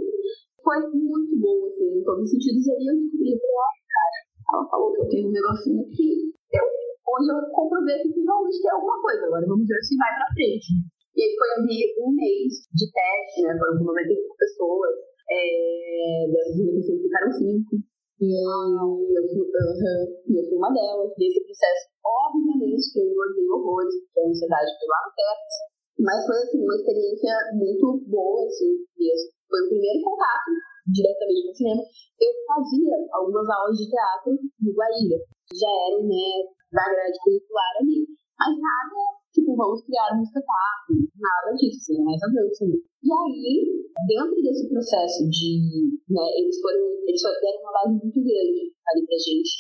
Foi 0.64 0.78
muito 0.94 1.34
bom, 1.40 1.66
assim, 1.68 2.00
em 2.00 2.04
todos 2.04 2.24
os 2.24 2.32
sentidos. 2.32 2.68
E 2.68 2.72
ali 2.72 2.88
eu 2.88 2.98
descobri, 3.02 3.34
cara, 3.34 4.18
ela 4.54 4.70
falou 4.70 4.94
que 4.94 5.02
eu 5.02 5.10
tenho 5.10 5.30
um 5.30 5.32
negocinho 5.32 5.82
aqui, 5.82 6.32
eu 6.54 6.66
onde 7.12 7.28
eu 7.28 7.52
comprovei 7.52 8.00
que 8.08 8.24
realmente 8.24 8.62
tem 8.62 8.72
alguma 8.72 9.02
coisa. 9.02 9.26
Agora 9.26 9.46
vamos 9.48 9.68
ver 9.68 9.82
se 9.84 9.98
vai 9.98 10.12
para 10.16 10.34
frente. 10.34 10.68
E 11.12 11.20
aí 11.22 11.32
foi 11.36 11.50
ali 11.60 11.80
um 12.00 12.12
mês 12.16 12.54
de 12.72 12.86
teste, 12.88 13.44
né? 13.44 13.58
Foram 13.60 13.84
95 13.84 14.36
pessoas. 14.38 14.96
É, 15.32 16.28
dessas 16.32 16.56
95 16.56 17.04
ficaram 17.04 17.32
5. 17.32 17.92
E 18.22 18.38
eu, 18.38 19.24
fui, 19.28 19.44
eu 19.44 20.44
fui 20.48 20.58
uma 20.58 20.72
delas. 20.72 21.12
Nesse 21.18 21.44
processo, 21.44 21.90
obviamente, 22.06 22.94
que 22.94 23.00
eu 23.00 23.12
engordei 23.12 23.50
horrores, 23.50 23.96
porque 24.06 24.20
a 24.20 24.30
ansiedade 24.30 24.72
foi 24.80 24.88
lá 24.88 25.00
no 25.04 25.12
teto. 25.12 25.54
Mas 26.00 26.26
foi, 26.26 26.38
assim, 26.38 26.64
uma 26.64 26.76
experiência 26.76 27.34
muito 27.54 27.86
boa, 28.08 28.46
assim, 28.46 28.86
mesmo. 28.98 29.30
Foi 29.52 29.60
o 29.60 29.68
primeiro 29.68 30.00
contato 30.00 30.48
diretamente 30.88 31.44
com 31.44 31.52
o 31.52 31.56
cinema. 31.60 31.84
Eu 31.84 32.32
fazia 32.48 32.96
algumas 33.12 33.48
aulas 33.52 33.76
de 33.76 33.92
teatro 33.92 34.32
no 34.32 34.72
Guaíra. 34.72 35.20
Já 35.52 35.68
eram, 35.92 36.08
né, 36.08 36.48
da 36.72 36.88
grade 36.88 37.20
curricular 37.20 37.76
ali. 37.84 38.08
Mas 38.40 38.56
nada, 38.56 38.98
tipo, 39.36 39.54
vamos 39.60 39.84
criar 39.84 40.16
um 40.16 40.24
espetáculo, 40.24 41.04
nada 41.20 41.52
disso, 41.60 41.78
assim, 41.78 42.00
é 42.00 42.04
mais 42.08 42.24
a 42.24 42.28
dança. 42.32 42.64
Né? 42.66 42.80
E 42.80 43.10
aí, 43.12 43.54
dentro 44.08 44.40
desse 44.42 44.66
processo 44.72 45.28
de, 45.30 46.00
né, 46.10 46.26
eles 46.40 46.56
foram, 46.58 46.82
eles 47.06 47.22
deram 47.22 47.60
uma 47.62 47.76
base 47.76 48.02
muito 48.02 48.18
grande 48.24 48.72
ali 48.88 49.02
pra 49.06 49.20
gente. 49.20 49.52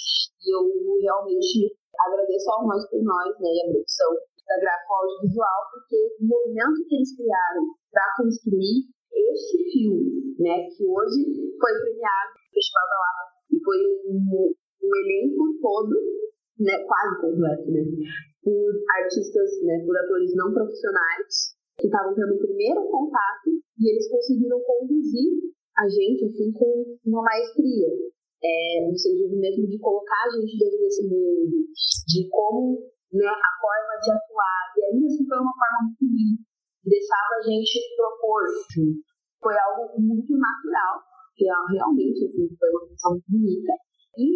E 0.42 0.50
eu 0.50 0.66
realmente 1.04 1.78
agradeço 2.00 2.50
ao 2.50 2.66
nós 2.66 2.90
por 2.90 3.04
nós, 3.04 3.30
né, 3.38 3.52
e 3.54 3.62
a 3.62 3.70
produção 3.70 4.16
da 4.48 4.58
Grafo 4.58 4.94
Audiovisual, 4.94 5.60
porque 5.70 5.98
o 6.18 6.26
movimento 6.26 6.82
que 6.88 6.96
eles 6.96 7.16
criaram 7.16 7.70
para 7.92 8.16
construir 8.18 8.90
este 9.14 9.58
filme, 9.72 10.36
né, 10.40 10.68
que 10.72 10.84
hoje 10.88 11.22
foi 11.60 11.74
premiado 11.80 12.32
no 12.36 12.50
Festival 12.54 12.86
da 12.88 12.98
Lapa, 12.98 13.26
e 13.52 13.56
foi 13.64 13.78
um, 14.08 14.54
um 14.84 14.92
elenco 14.96 15.44
todo 15.62 15.96
né, 16.60 16.84
quase 16.86 17.22
completo, 17.22 17.72
né, 17.72 17.84
por 18.44 18.72
artistas, 19.02 19.50
né, 19.64 19.84
por 19.86 19.98
atores 19.98 20.36
não 20.36 20.54
profissionais 20.54 21.56
que 21.78 21.88
estavam 21.88 22.14
tendo 22.14 22.36
o 22.36 22.40
primeiro 22.40 22.86
contato 22.90 23.50
e 23.50 23.90
eles 23.90 24.08
conseguiram 24.10 24.60
conduzir 24.62 25.52
a 25.78 25.88
gente 25.90 26.26
assim 26.26 26.52
com 26.52 26.86
uma 27.06 27.24
maestria, 27.24 27.90
é, 28.44 28.88
no 28.88 28.98
sentido 28.98 29.38
mesmo 29.38 29.68
de 29.68 29.80
colocar 29.80 30.26
a 30.26 30.30
gente 30.30 30.58
dentro 30.58 30.78
desse 30.80 31.08
mundo, 31.08 31.66
de 32.08 32.30
como 32.30 32.78
né, 33.14 33.28
a 33.28 33.52
forma 33.62 33.94
de 34.02 34.12
atuar. 34.12 34.74
E 34.78 34.84
ainda 34.86 35.08
assim 35.08 35.26
foi 35.26 35.38
uma 35.38 35.54
forma 35.54 35.80
muito 35.90 36.06
linda, 36.06 36.42
deixava 36.84 37.34
a 37.38 37.44
gente 37.44 37.80
propor, 37.96 38.44
assim, 38.46 39.02
foi 39.42 39.56
algo 39.58 40.02
muito 40.02 40.34
natural, 40.34 41.02
que 41.36 41.46
realmente 41.46 42.26
assim, 42.26 42.48
foi 42.58 42.70
uma 42.70 42.88
função 42.88 43.12
muito 43.12 43.26
bonita 43.30 43.74
e 44.18 44.28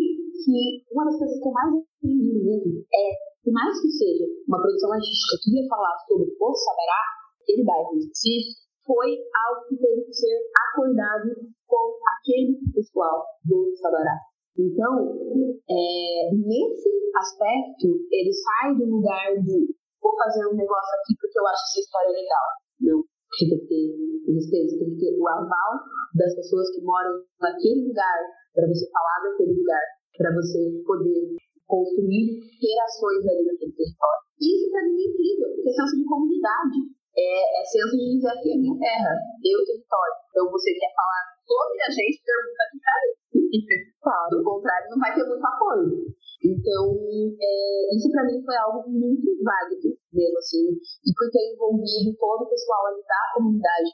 que 0.44 0.86
uma 0.92 1.06
das 1.06 1.18
coisas 1.18 1.40
que 1.40 1.48
eu 1.48 1.52
mais 1.52 1.74
aprendi 1.74 2.34
mesmo 2.40 2.80
é, 2.94 3.06
por 3.44 3.54
mais 3.54 3.80
que 3.82 3.90
seja 3.92 4.26
uma 4.48 4.62
produção 4.62 4.92
artística 4.92 5.38
que 5.44 5.52
ia 5.54 5.68
falar 5.70 5.96
sobre 6.08 6.26
o 6.34 6.54
Sabará, 6.56 7.02
aquele 7.42 7.64
bairro 7.64 7.94
em 7.98 8.10
si, 8.14 8.58
foi 8.86 9.18
algo 9.46 9.68
que 9.68 9.78
teve 9.78 10.06
que 10.06 10.14
ser 10.14 10.38
acordado 10.56 11.30
com 11.68 11.98
aquele 12.18 12.58
pessoal 12.74 13.26
do 13.44 13.76
Sabará. 13.78 14.18
Então, 14.58 15.60
é, 15.70 16.32
nesse 16.32 16.90
aspecto, 17.18 17.88
ele 18.12 18.32
sai 18.32 18.76
do 18.76 18.86
lugar 18.86 19.36
de 19.44 19.76
vou 20.06 20.14
fazer 20.22 20.46
um 20.46 20.54
negócio 20.54 20.94
aqui 21.02 21.18
porque 21.18 21.40
eu 21.42 21.48
acho 21.50 21.64
essa 21.66 21.82
história 21.82 22.14
legal. 22.14 22.48
Não, 22.86 22.98
tem 23.34 23.50
que 23.50 23.66
ter 23.66 23.86
respeito, 24.30 24.78
tem 24.78 24.90
que 24.94 25.02
ter 25.02 25.18
o 25.18 25.26
aval 25.26 25.72
das 26.14 26.38
pessoas 26.38 26.70
que 26.70 26.86
moram 26.86 27.26
naquele 27.42 27.90
lugar, 27.90 28.20
para 28.54 28.70
você 28.70 28.86
falar 28.94 29.18
daquele 29.26 29.58
lugar, 29.58 29.86
para 30.14 30.30
você 30.38 30.62
poder 30.86 31.34
construir, 31.66 32.38
ter 32.62 32.78
ações 32.86 33.26
ali 33.26 33.44
naquele 33.50 33.74
território. 33.74 34.22
Isso 34.38 34.70
para 34.70 34.86
mim 34.86 35.02
é 35.02 35.08
incrível, 35.10 35.48
porque 35.58 35.70
é 35.70 35.74
senso 35.74 35.98
de 35.98 36.06
comunidade. 36.06 36.78
É, 37.16 37.62
é 37.62 37.64
senso 37.66 37.96
de 37.96 38.06
dizer 38.20 38.30
aqui 38.30 38.54
é 38.54 38.58
minha 38.60 38.78
terra, 38.78 39.12
meu 39.42 39.60
território. 39.66 40.16
Então 40.30 40.52
você 40.52 40.70
quer 40.76 40.92
falar 40.94 41.24
sobre 41.48 41.80
a 41.82 41.90
gente, 41.90 42.22
pergunta 42.22 42.62
aqui 42.70 42.78
pra 42.78 42.96
ele. 43.02 43.16
Claro. 44.06 44.38
Do 44.38 44.44
contrário, 44.44 44.90
não 44.92 45.00
vai 45.00 45.16
ter 45.16 45.26
muito 45.26 45.46
apoio. 45.46 46.06
Então, 46.46 46.94
é, 47.42 47.96
isso 47.98 48.12
para 48.14 48.26
mim 48.30 48.38
foi 48.46 48.56
algo 48.58 48.86
muito 48.86 49.26
válido 49.42 49.98
mesmo, 50.14 50.38
assim, 50.38 50.78
e 50.78 51.10
por 51.18 51.26
ter 51.34 51.42
envolvido 51.50 52.14
todo 52.22 52.46
o 52.46 52.50
pessoal 52.50 52.86
ali 52.86 53.02
da 53.02 53.22
comunidade. 53.34 53.90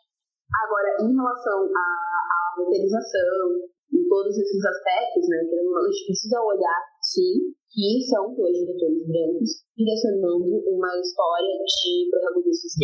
Agora, 0.51 0.89
em 0.99 1.15
relação 1.15 1.63
à, 1.71 1.87
à 1.87 2.39
roteirização, 2.59 3.71
em 3.87 4.03
todos 4.07 4.35
esses 4.35 4.59
aspectos, 4.65 5.23
né, 5.31 5.47
que 5.47 5.55
a 5.55 5.63
gente 5.63 6.05
precisa 6.11 6.43
olhar, 6.43 6.79
sim, 6.99 7.55
que 7.71 8.03
são 8.11 8.35
dois 8.35 8.51
diretores 8.51 9.07
brancos 9.07 9.63
direcionando 9.71 10.59
uma 10.67 10.91
história 10.99 11.55
de 11.55 12.09
protagonistas 12.11 12.75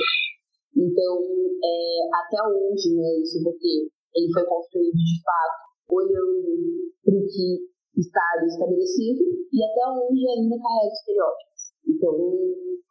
Então, 0.76 1.14
é, 1.60 2.08
até 2.24 2.40
onde 2.48 2.96
né, 2.96 3.20
esse 3.20 3.44
roteiro 3.44 3.92
ele 4.16 4.32
foi 4.32 4.46
construído 4.46 4.96
de 4.96 5.20
fato, 5.20 5.68
olhando 5.92 6.92
para 7.04 7.16
o 7.20 7.28
que 7.28 7.68
está 8.00 8.46
estabelecido 8.48 9.37
e 9.54 9.58
até 9.64 9.82
onde 9.92 10.22
ainda 10.28 10.56
carrega 10.60 10.94
estereótipos. 10.94 11.62
Então, 11.88 12.14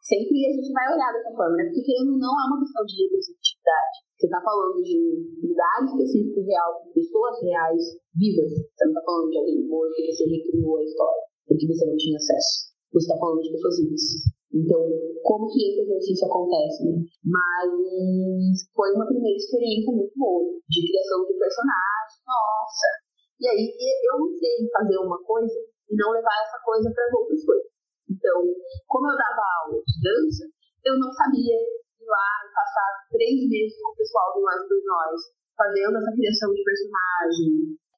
sempre 0.01 0.35
a 0.45 0.51
gente 0.57 0.73
vai 0.73 0.89
olhar 0.89 1.13
dessa 1.13 1.31
forma, 1.31 1.55
né? 1.57 1.65
Porque 1.69 1.85
querendo 1.85 2.17
não 2.17 2.33
é 2.33 2.43
uma 2.49 2.59
questão 2.59 2.83
de 2.85 3.03
representatividade. 3.05 3.95
Você 4.17 4.25
está 4.25 4.41
falando 4.41 4.81
de 4.81 4.97
lugar 5.45 5.77
específico 5.85 6.41
real, 6.41 6.81
pessoas 6.93 7.37
reais 7.43 7.81
vivas. 8.17 8.49
Você 8.49 8.83
não 8.85 8.93
está 8.97 9.03
falando 9.05 9.29
de 9.29 9.37
alguém 9.37 9.67
morto 9.69 9.93
que 9.93 10.11
você 10.11 10.25
recriou 10.25 10.77
a 10.77 10.83
história, 10.83 11.23
porque 11.45 11.67
você 11.67 11.85
não 11.85 11.97
tinha 11.97 12.17
acesso. 12.17 12.73
Você 12.93 13.05
está 13.05 13.17
falando 13.19 13.41
de 13.41 13.51
pessoas 13.51 13.77
vivas. 13.77 14.01
Então, 14.57 14.81
como 15.21 15.45
que 15.53 15.61
esse 15.61 15.81
exercício 15.85 16.25
acontece, 16.25 16.83
né? 16.89 16.97
Mas 17.21 18.65
foi 18.73 18.89
uma 18.95 19.05
primeira 19.05 19.37
experiência 19.37 19.93
muito 19.93 20.17
boa 20.17 20.41
de 20.65 20.87
criação 20.87 21.21
de 21.27 21.37
personagens. 21.37 22.17
Nossa, 22.25 22.89
e 23.39 23.47
aí 23.47 23.69
eu 24.09 24.19
não 24.19 24.33
sei 24.33 24.67
fazer 24.71 24.97
uma 24.97 25.21
coisa 25.21 25.53
e 25.89 25.93
não 25.95 26.11
levar 26.11 26.37
essa 26.43 26.59
coisa 26.63 26.91
para 26.91 27.05
as 27.05 27.13
outras 27.13 27.41
coisas. 27.45 27.71
Então, 28.07 28.37
como 28.87 29.11
eu 29.11 29.17
dava 29.17 29.43
aula 29.63 29.79
de 29.83 29.97
dança, 29.99 30.43
eu 30.85 30.95
não 30.99 31.11
sabia 31.11 31.55
ir 31.55 32.07
lá 32.07 32.27
e 32.47 32.53
passar 32.55 32.89
três 33.11 33.37
meses 33.47 33.75
com 33.81 33.91
o 33.91 33.95
pessoal 33.95 34.33
do 34.33 34.41
Nós 34.41 34.63
por 34.67 34.79
Nós, 34.83 35.19
fazendo 35.55 35.97
essa 35.99 36.11
criação 36.15 36.53
de 36.53 36.63
personagem, 36.63 37.51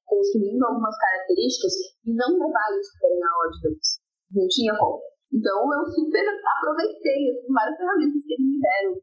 construindo 0.06 0.64
algumas 0.66 0.98
características 0.98 1.74
e 2.06 2.14
não 2.14 2.34
levar 2.34 2.70
isso 2.74 2.94
para 2.98 3.14
minha 3.14 3.30
aula 3.30 3.48
de 3.54 3.60
dança. 3.70 3.94
Não 4.34 4.48
tinha 4.50 4.74
como. 4.78 5.02
Então, 5.30 5.62
eu 5.62 5.86
super 5.86 6.26
aproveitei 6.26 7.30
assim, 7.30 7.54
várias 7.54 7.78
ferramentas 7.78 8.18
que 8.26 8.34
eles 8.34 8.50
me 8.50 8.60
deram 8.60 8.94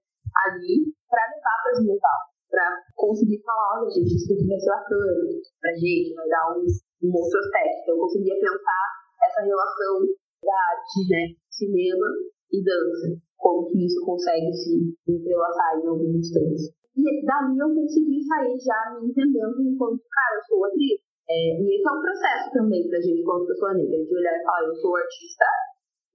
ali 0.46 0.74
para 1.06 1.22
levar 1.22 1.56
para 1.62 1.72
as 1.72 1.80
minhas 1.86 2.02
aulas 2.02 2.36
para 2.50 2.82
conseguir 2.94 3.42
falar, 3.42 3.82
olha, 3.82 3.90
gente, 3.90 4.14
isso 4.14 4.28
daqui 4.28 4.46
vai 4.46 4.58
ser 4.58 4.70
bacana 4.70 5.12
pra 5.60 5.72
gente, 5.74 6.14
vai 6.14 6.28
dar 6.28 6.56
um, 6.56 6.64
um 7.06 7.14
outro 7.14 7.38
aspecto. 7.38 7.82
Então, 7.82 7.94
eu 7.94 8.00
conseguia 8.02 8.34
pensar 8.34 8.84
essa 9.22 9.40
relação 9.46 9.94
da 10.42 10.56
arte, 10.74 10.98
né, 11.10 11.22
cinema 11.50 12.06
e 12.52 12.62
dança, 12.62 13.06
como 13.38 13.70
que 13.70 13.86
isso 13.86 14.04
consegue 14.04 14.52
se 14.52 14.94
entrelaçar 15.06 15.80
em 15.82 15.86
alguns 15.86 16.14
instantes. 16.18 16.74
E 16.96 17.02
dali 17.24 17.58
eu 17.58 17.74
consegui 17.74 18.24
sair 18.24 18.56
já 18.58 18.98
me 18.98 19.10
entendendo 19.10 19.60
enquanto, 19.60 20.00
cara, 20.00 20.40
eu 20.40 20.44
sou 20.48 20.64
atriz. 20.64 21.00
É, 21.28 21.58
e 21.60 21.74
esse 21.74 21.86
é 21.86 21.92
um 21.92 22.00
processo 22.00 22.50
também 22.52 22.88
pra 22.88 23.00
gente, 23.00 23.22
como 23.24 23.46
pessoa 23.46 23.74
negra, 23.74 23.98
de 23.98 24.14
olhar 24.14 24.38
e 24.38 24.44
falar, 24.44 24.64
eu 24.68 24.74
sou 24.76 24.96
artista, 24.96 25.44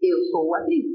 eu 0.01 0.17
sou 0.31 0.55
atriz. 0.55 0.85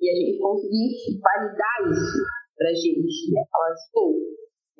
E 0.00 0.04
a 0.08 0.14
gente 0.14 0.38
conseguir 0.38 1.20
validar 1.20 1.90
isso 1.90 2.22
pra 2.56 2.70
gente, 2.70 3.32
né? 3.34 3.42
Falar, 3.50 3.74
estou, 3.74 4.14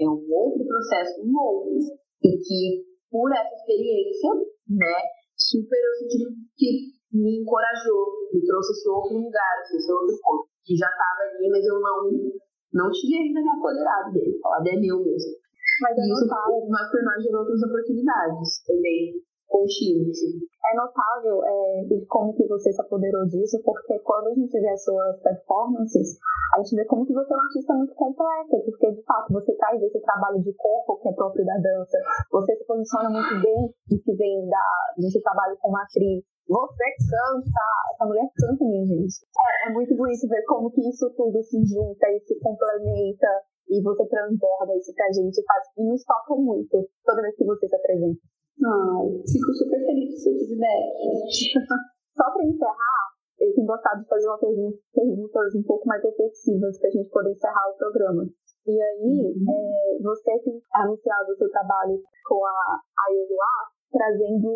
é 0.00 0.08
um 0.08 0.22
outro 0.30 0.64
processo 0.64 1.26
novo 1.26 1.74
e 2.22 2.38
que, 2.38 2.86
por 3.10 3.32
essa 3.32 3.54
experiência, 3.54 4.30
né, 4.68 4.96
super 5.36 5.78
eu 5.78 5.94
senti 5.98 6.18
que 6.56 6.98
me 7.12 7.40
encorajou, 7.40 8.28
me 8.32 8.44
trouxe 8.44 8.72
esse 8.72 8.88
outro 8.88 9.16
lugar, 9.16 9.54
esse 9.62 9.92
outro 9.92 10.16
ponto, 10.22 10.48
que 10.64 10.76
já 10.76 10.88
estava 10.88 11.20
ali, 11.24 11.48
mas 11.48 11.64
eu 11.64 11.80
não, 11.80 12.10
não 12.74 12.90
tinha 12.92 13.22
ainda 13.22 13.40
me 13.40 13.48
apoderado 13.48 14.12
dele, 14.12 14.38
falar, 14.42 14.60
é 14.66 14.76
meu 14.76 14.98
mesmo. 15.00 15.32
Mas 15.80 15.96
e 15.96 16.12
isso, 16.12 16.26
mas 16.68 16.90
por 16.90 17.02
nós 17.04 17.22
gerou 17.22 17.40
outras 17.40 17.62
oportunidades 17.62 18.64
também 18.66 19.22
contínuos. 19.48 20.16
É 20.70 20.76
notável 20.76 21.42
é, 21.44 21.88
como 22.08 22.34
que 22.34 22.46
você 22.46 22.72
se 22.72 22.80
apoderou 22.80 23.26
disso, 23.26 23.60
porque 23.64 23.98
quando 24.00 24.28
a 24.28 24.34
gente 24.34 24.52
vê 24.60 24.68
as 24.68 24.84
suas 24.84 25.20
performances, 25.22 26.18
a 26.54 26.58
gente 26.62 26.76
vê 26.76 26.84
como 26.84 27.06
que 27.06 27.14
você 27.14 27.32
é 27.32 27.36
um 27.36 27.40
artista 27.40 27.74
muito 27.74 27.94
completa, 27.94 28.56
porque 28.64 28.92
de 28.92 29.02
fato 29.02 29.32
você 29.32 29.54
traz 29.56 29.82
esse 29.82 30.00
trabalho 30.00 30.42
de 30.42 30.52
corpo 30.54 31.00
que 31.00 31.08
é 31.08 31.12
próprio 31.12 31.44
da 31.44 31.56
dança, 31.56 31.98
você 32.30 32.54
se 32.56 32.64
posiciona 32.64 33.10
muito 33.10 33.42
bem 33.42 33.74
no 33.90 33.98
que 34.02 34.14
vem 34.14 34.48
da, 34.48 34.94
desse 34.98 35.20
trabalho 35.22 35.56
como 35.60 35.76
atriz, 35.78 36.24
você 36.48 36.84
canta, 37.10 37.64
essa 37.92 38.06
mulher 38.06 38.28
canta, 38.36 38.64
minha 38.64 38.86
gente. 38.86 39.20
É, 39.36 39.68
é 39.68 39.72
muito 39.72 39.94
bonito 39.96 40.28
ver 40.28 40.42
como 40.44 40.70
que 40.70 40.80
isso 40.88 41.10
tudo 41.16 41.42
se 41.42 41.60
junta 41.64 42.08
e 42.08 42.20
se 42.20 42.38
complementa 42.40 43.28
e 43.68 43.82
você 43.82 44.06
transborda 44.08 44.74
isso 44.76 44.94
pra 44.94 45.12
gente 45.12 45.44
faz, 45.44 45.68
e 45.76 45.84
nos 45.84 46.02
toca 46.04 46.34
muito 46.36 46.88
toda 47.04 47.20
vez 47.22 47.36
que 47.36 47.44
você 47.44 47.68
se 47.68 47.76
apresenta. 47.76 48.20
Ai, 48.58 49.06
fico 49.22 49.52
super 49.54 49.78
feliz 49.86 50.10
com 50.10 50.14
o 50.14 50.18
seu 50.18 50.32
feedback. 50.34 50.98
Só 52.18 52.26
para 52.34 52.44
encerrar, 52.44 53.04
eu 53.38 53.54
tenho 53.54 53.66
gostado 53.66 54.02
de 54.02 54.08
fazer 54.08 54.26
uma 54.26 54.38
pergunta, 54.38 54.78
perguntas 54.92 55.54
um 55.54 55.62
pouco 55.62 55.86
mais 55.86 56.02
reflexivas 56.02 56.78
para 56.80 56.88
a 56.88 56.92
gente 56.92 57.10
poder 57.10 57.30
encerrar 57.30 57.70
o 57.70 57.78
programa. 57.78 58.26
E 58.66 58.82
aí, 58.82 59.32
uhum. 59.32 59.46
é, 59.48 60.02
você 60.02 60.38
tem 60.40 60.60
anunciado 60.74 61.30
o 61.30 61.36
seu 61.36 61.48
trabalho 61.50 62.02
com 62.26 62.44
a 62.44 62.80
Ayoluá, 63.06 63.70
trazendo 63.90 64.50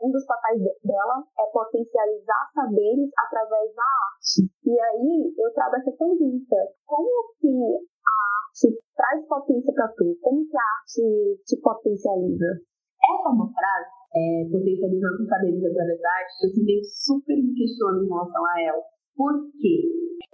um 0.00 0.10
dos 0.10 0.24
papéis 0.24 0.62
dela 0.82 1.22
é 1.38 1.46
potencializar 1.52 2.50
saberes 2.54 3.10
através 3.26 3.74
da 3.74 3.82
arte. 3.82 4.48
E 4.64 4.80
aí, 4.80 5.34
eu 5.36 5.52
trago 5.52 5.76
essa 5.76 5.90
pergunta: 5.90 6.56
como 6.86 7.34
que 7.40 7.50
a 7.50 8.14
arte 8.46 8.78
traz 8.96 9.26
potência 9.26 9.74
para 9.74 9.88
tu? 9.88 10.16
Como 10.22 10.48
que 10.48 10.56
a 10.56 10.62
arte 10.62 11.42
te 11.44 11.60
potencializa? 11.60 12.62
Essa 13.08 13.24
é 13.24 13.32
uma 13.32 13.48
frase, 13.48 13.88
é, 14.12 14.44
potencializando 14.52 15.22
os 15.22 15.28
saberes 15.28 15.62
da 15.64 15.72
arte, 15.72 16.36
que 16.36 16.44
eu 16.44 16.52
também 16.52 16.84
super 16.84 17.36
me 17.40 17.54
questiono 17.56 18.04
em 18.04 18.08
relação 18.08 18.44
a 18.44 18.60
ela. 18.60 18.82
Por 19.16 19.32
quê? 19.56 19.80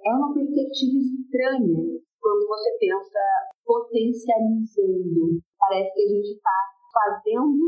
É 0.04 0.10
uma 0.10 0.34
perspectiva 0.34 0.98
estranha 0.98 2.02
quando 2.18 2.48
você 2.48 2.70
pensa 2.80 3.22
potencializando. 3.64 5.38
Parece 5.54 5.94
que 5.94 6.02
a 6.02 6.08
gente 6.18 6.34
está 6.34 6.50
fazendo 6.90 7.62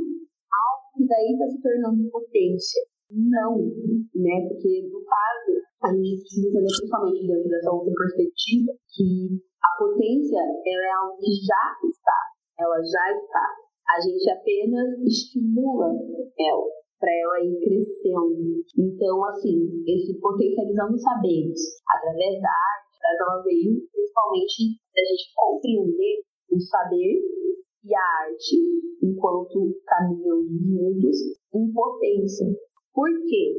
algo 0.51 0.91
que 0.97 1.07
daí 1.07 1.39
está 1.39 1.55
se 1.55 1.63
tornando 1.63 2.11
potência. 2.11 2.83
Não, 3.09 3.63
né? 3.63 4.43
Porque 4.51 4.91
no 4.91 4.99
caso, 5.07 5.55
a 5.87 5.95
gente 5.95 6.19
precisa 6.19 6.49
entender 6.49 6.67
principalmente 6.67 7.27
dentro 7.29 7.49
dessa 7.49 7.71
outra 7.71 7.95
perspectiva 7.95 8.73
que 8.91 9.39
a 9.63 9.71
potência 9.79 10.43
ela 10.43 10.83
é 10.83 10.93
algo 10.99 11.17
que 11.17 11.31
já 11.31 11.79
está, 11.87 12.21
ela 12.59 12.83
já 12.83 13.15
está 13.15 13.66
a 13.89 14.01
gente 14.01 14.31
apenas 14.31 14.99
estimula 15.07 15.93
ela 16.39 16.67
para 16.99 17.13
ela 17.13 17.45
ir 17.45 17.59
crescendo. 17.61 18.65
Então, 18.77 19.25
assim, 19.27 19.85
esse 19.87 20.19
potencializando 20.19 20.99
saberes 20.99 21.61
através 21.89 22.41
da 22.41 22.49
arte, 22.49 22.97
ela 23.21 23.43
veio 23.43 23.83
principalmente 23.93 24.81
da 24.95 25.03
gente 25.05 25.33
compreender 25.35 26.23
o 26.51 26.61
saber 26.61 27.21
e 27.85 27.95
a 27.95 28.27
arte 28.27 28.57
enquanto 29.03 29.79
caminham 29.87 30.43
juntos 30.43 31.17
em 31.55 31.73
potência. 31.73 32.47
Por 32.93 33.11
quê? 33.29 33.55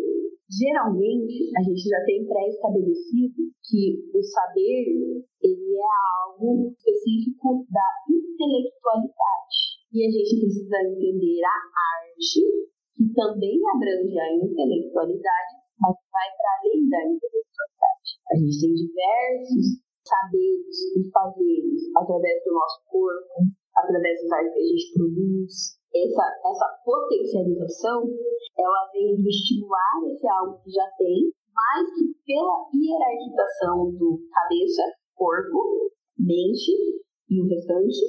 Geralmente, 0.50 1.52
a 1.58 1.62
gente 1.62 1.84
já 1.88 2.04
tem 2.06 2.26
pré-estabelecido 2.26 3.52
que 3.64 4.00
o 4.14 4.24
saber 4.24 5.24
ele 5.42 5.76
é 5.76 5.92
algo 6.24 6.72
específico 6.72 7.66
da 7.70 7.88
intelectualidade. 8.10 9.67
E 9.98 10.06
a 10.06 10.12
gente 10.14 10.46
precisa 10.46 10.78
entender 10.94 11.42
a 11.42 11.58
arte, 11.58 12.46
que 12.94 13.02
também 13.18 13.58
abrange 13.66 14.14
a 14.14 14.30
intelectualidade, 14.30 15.54
mas 15.82 15.98
vai 16.14 16.30
para 16.38 16.54
além 16.62 16.86
da 16.86 17.02
intelectualidade. 17.02 18.10
A 18.30 18.36
gente 18.38 18.62
tem 18.62 18.74
diversos 18.78 19.82
saberes 20.06 20.78
e 20.94 21.10
fazeres 21.10 21.82
através 21.98 22.46
do 22.46 22.54
nosso 22.54 22.78
corpo, 22.86 23.42
através 23.74 24.22
das 24.22 24.32
artes 24.38 24.54
que 24.54 24.62
a 24.62 24.70
gente 24.70 24.94
produz. 24.94 25.54
Essa, 25.90 26.26
essa 26.46 26.68
potencialização, 26.86 28.06
ela 28.54 28.92
vem 28.94 29.18
estimular 29.26 29.98
esse 30.14 30.30
algo 30.30 30.62
que 30.62 30.70
já 30.70 30.86
tem, 31.02 31.34
mais 31.50 31.90
que 31.98 32.06
pela 32.22 32.70
hierarquização 32.70 33.98
do 33.98 34.22
cabeça, 34.30 34.94
corpo, 35.18 35.90
mente 36.22 37.02
e 37.30 37.42
o 37.42 37.48
restante, 37.48 38.00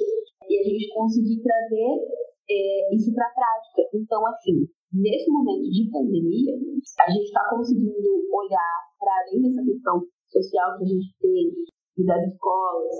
e 0.47 0.59
a 0.59 0.63
gente 0.63 0.93
conseguir 0.93 1.41
trazer 1.41 1.91
é, 2.49 2.95
isso 2.95 3.13
para 3.13 3.27
a 3.27 3.33
prática. 3.33 3.89
Então, 3.93 4.25
assim, 4.27 4.65
nesse 4.93 5.29
momento 5.29 5.69
de 5.69 5.89
pandemia, 5.91 6.55
a 6.55 7.11
gente 7.11 7.25
está 7.25 7.47
conseguindo 7.49 8.09
olhar 8.33 8.75
para 8.97 9.11
além 9.23 9.41
dessa 9.43 9.63
questão 9.63 10.01
social 10.27 10.77
que 10.77 10.83
a 10.83 10.87
gente 10.87 11.15
tem, 11.21 11.53
e 11.99 12.05
das 12.05 12.23
escolas, 12.31 12.95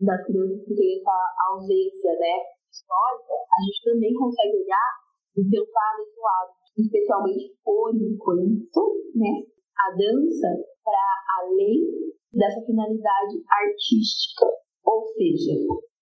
das 0.00 0.26
crianças 0.26 0.60
que 0.64 0.74
têm 0.74 1.00
essa 1.00 1.18
ausência 1.48 2.12
né, 2.20 2.36
histórica, 2.70 3.32
a 3.32 3.58
gente 3.64 3.80
também 3.84 4.12
consegue 4.14 4.56
olhar 4.60 4.90
e 5.36 5.42
pensar 5.48 5.90
nesse 5.98 6.20
lado, 6.20 6.50
especialmente 6.76 7.56
por 7.64 7.96
enquanto, 7.96 8.82
né, 9.16 9.40
a 9.78 9.96
dança 9.96 10.48
para 10.84 11.08
além 11.40 12.12
dessa 12.32 12.60
finalidade 12.66 13.40
artística. 13.48 14.46
Ou 14.84 15.06
seja, 15.14 15.52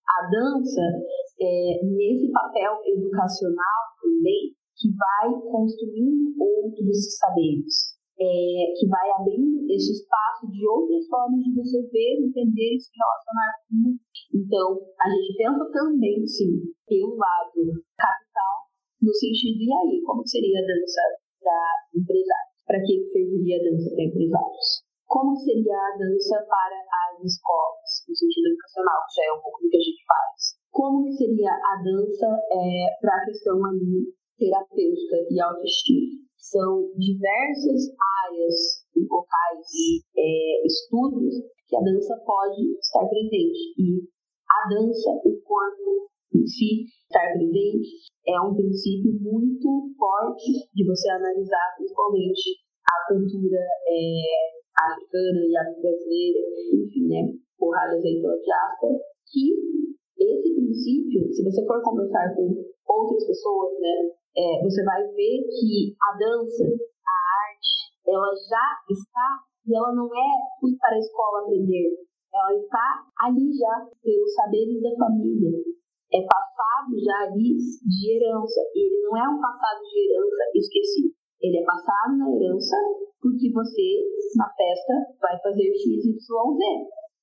a 0.08 0.30
dança, 0.30 0.82
é, 1.40 1.80
nesse 1.84 2.30
papel 2.32 2.80
educacional 2.86 3.80
também, 4.02 4.54
que 4.76 4.88
vai 4.96 5.28
construindo 5.50 6.34
outros 6.40 7.16
saberes, 7.18 8.00
é, 8.20 8.72
que 8.76 8.86
vai 8.88 9.10
abrindo 9.12 9.64
esse 9.72 9.92
espaço 9.92 10.50
de 10.52 10.66
outras 10.66 11.06
formas 11.08 11.40
de 11.40 11.54
você 11.54 11.80
ver, 11.88 12.20
entender 12.20 12.76
e 12.76 12.80
se 12.80 12.90
relacionar 12.92 13.52
com 13.68 13.76
o. 13.88 13.96
Então, 14.34 14.68
a 15.00 15.08
gente 15.08 15.36
pensa 15.36 15.64
também, 15.72 16.26
sim, 16.26 16.60
pelo 16.86 17.16
lado 17.16 17.80
capital, 17.96 18.68
no 19.00 19.12
sentido, 19.14 19.60
e 19.64 19.72
aí, 19.72 20.02
como 20.04 20.26
seria 20.26 20.60
a 20.60 20.66
dança 20.66 21.00
para 21.40 21.60
empresários? 21.96 22.60
Para 22.66 22.82
que 22.84 23.08
serviria 23.12 23.56
a 23.56 23.64
dança 23.64 23.90
para 23.90 24.04
empresários? 24.04 24.68
Como 25.08 25.36
seria 25.36 25.76
a 25.76 25.96
dança 25.96 26.46
para 26.46 26.76
as 26.76 27.24
escolas, 27.24 27.99
no 28.10 28.16
sentido 28.16 28.50
educacional, 28.50 28.98
que 29.06 29.14
já 29.14 29.24
é 29.30 29.32
um 29.38 29.42
pouco 29.42 29.62
do 29.62 29.70
que 29.70 29.78
a 29.78 29.86
gente 29.86 30.02
faz? 30.02 30.58
Como 30.74 31.06
seria 31.14 31.54
a 31.54 31.74
dança 31.78 32.26
é, 32.26 32.90
para 33.00 33.14
a 33.14 33.24
questão 33.24 33.64
ali 33.64 34.10
terapêutica 34.34 35.16
e 35.30 35.40
autoestima? 35.40 36.26
São 36.38 36.90
diversas 36.98 37.94
áreas 38.26 38.82
e 38.96 39.06
locais 39.06 39.66
e 39.70 40.02
é, 40.18 40.66
estudos 40.66 41.34
que 41.68 41.76
a 41.76 41.80
dança 41.80 42.18
pode 42.26 42.74
estar 42.82 43.06
presente. 43.06 43.78
E 43.78 44.02
a 44.50 44.68
dança, 44.68 45.10
o 45.22 45.38
corpo 45.42 46.10
em 46.34 46.46
si, 46.46 46.86
estar 47.06 47.32
presente, 47.34 48.10
é 48.26 48.40
um 48.40 48.54
princípio 48.54 49.12
muito 49.20 49.94
forte 49.98 50.66
de 50.74 50.86
você 50.86 51.10
analisar, 51.10 51.74
principalmente 51.76 52.58
a 52.86 53.12
cultura 53.12 53.62
é, 53.86 54.60
africana 54.74 55.40
e 55.46 55.56
afro-brasileira, 55.56 56.40
enfim, 56.74 57.08
né, 57.08 57.22
porradas 57.60 58.02
aí 58.02 58.16
pela 58.20 58.40
diáspora, 58.40 58.96
que 59.28 59.52
esse 60.16 60.54
princípio, 60.56 61.28
se 61.32 61.44
você 61.44 61.64
for 61.66 61.82
conversar 61.84 62.34
com 62.34 62.48
outras 62.88 63.26
pessoas, 63.26 63.78
né, 63.78 64.10
é, 64.36 64.62
você 64.64 64.82
vai 64.84 65.04
ver 65.12 65.36
que 65.52 65.94
a 66.00 66.16
dança, 66.16 66.64
a 66.64 67.16
arte, 67.44 67.92
ela 68.08 68.32
já 68.48 68.66
está 68.88 69.28
e 69.68 69.76
ela 69.76 69.94
não 69.94 70.08
é 70.08 70.30
fui 70.58 70.72
para 70.80 70.96
a 70.96 70.98
escola 70.98 71.42
aprender, 71.44 72.00
ela 72.32 72.54
está 72.56 73.04
ali 73.26 73.52
já 73.52 73.86
pelos 74.02 74.34
saberes 74.34 74.80
da 74.82 74.94
família. 74.96 75.50
É 76.12 76.22
passado 76.26 76.90
já 76.98 77.30
ali 77.30 77.54
de 77.54 78.02
herança. 78.10 78.60
Ele 78.74 79.02
não 79.02 79.16
é 79.16 79.28
um 79.28 79.40
passado 79.40 79.78
de 79.82 80.10
herança 80.10 80.42
esquecido. 80.54 81.14
Ele 81.40 81.58
é 81.58 81.64
passado 81.64 82.18
na 82.18 82.30
herança 82.34 82.76
porque 83.20 83.52
você, 83.52 83.88
na 84.36 84.48
festa, 84.54 84.94
vai 85.20 85.38
fazer 85.42 85.70
X, 85.74 86.06
Y, 86.06 86.16
Z. 86.16 86.62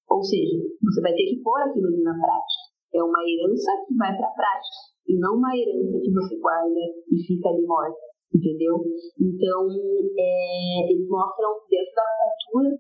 Ou 0.09 0.23
seja, 0.23 0.57
você 0.81 1.01
vai 1.01 1.13
ter 1.13 1.25
que 1.27 1.41
pôr 1.43 1.59
aquilo 1.61 1.87
ali 1.87 2.01
na 2.01 2.13
prática. 2.13 2.67
É 2.93 3.03
uma 3.03 3.19
herança 3.27 3.71
que 3.87 3.95
vai 3.95 4.15
para 4.15 4.27
a 4.27 4.35
prática 4.35 4.77
e 5.07 5.19
não 5.19 5.35
uma 5.35 5.55
herança 5.55 5.99
que 5.99 6.11
você 6.11 6.39
guarda 6.39 6.79
e 7.11 7.15
fica 7.27 7.49
ali 7.49 7.65
morta, 7.65 7.99
entendeu? 8.33 8.79
Então, 9.19 9.67
é, 10.17 10.91
eles 10.91 11.07
mostram 11.07 11.59
dentro 11.69 11.95
da 11.95 12.03
cultura 12.51 12.77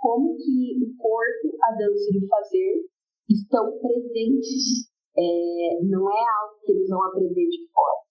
como 0.00 0.36
que 0.36 0.76
o 0.84 0.96
corpo, 0.96 1.56
a 1.62 1.72
dança 1.72 2.10
e 2.12 2.18
o 2.18 2.28
fazer 2.28 2.84
estão 3.28 3.78
presentes. 3.78 4.92
É, 5.18 5.80
não 5.84 6.12
é 6.12 6.22
algo 6.42 6.60
que 6.62 6.72
eles 6.72 6.88
vão 6.90 7.02
aprender 7.04 7.48
de 7.48 7.66
fora. 7.72 8.04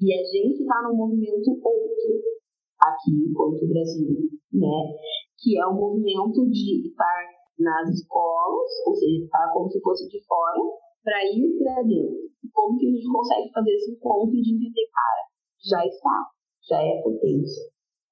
E 0.00 0.12
a 0.12 0.22
gente 0.24 0.62
está 0.62 0.82
num 0.82 0.96
movimento 0.96 1.50
outro 1.50 2.38
aqui, 2.80 3.10
enquanto 3.30 3.68
Brasil, 3.68 4.10
né? 4.52 4.94
Que 5.38 5.58
é 5.58 5.66
o 5.66 5.70
um 5.70 5.74
movimento 5.74 6.48
de 6.50 6.88
estar 6.88 7.37
nas 7.58 7.88
escolas, 7.90 8.70
ou 8.86 8.94
seja, 8.94 9.24
estar 9.24 9.52
como 9.52 9.70
se 9.70 9.80
fosse 9.80 10.08
de 10.08 10.24
fora, 10.26 10.60
para 11.02 11.24
ir 11.24 11.58
para 11.58 11.82
dentro. 11.82 12.28
Como 12.52 12.78
que 12.78 12.86
a 12.86 12.90
gente 12.90 13.08
consegue 13.10 13.50
fazer 13.52 13.70
esse 13.74 13.92
encontro 13.92 14.30
de 14.30 14.54
entender, 14.54 14.86
cara, 14.92 15.22
já 15.64 15.86
está, 15.86 16.26
já 16.68 16.78
é 16.82 17.02
potência. 17.02 17.64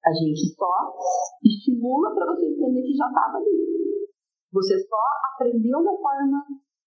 A 0.05 0.11
gente 0.13 0.55
só 0.55 0.95
estimula 1.43 2.13
para 2.15 2.33
você 2.33 2.45
entender 2.45 2.81
que 2.81 2.95
já 2.95 3.07
estava 3.07 3.37
ali. 3.37 4.07
Você 4.53 4.79
só 4.79 5.03
aprendeu 5.33 5.83
da 5.83 5.91
forma 5.91 6.43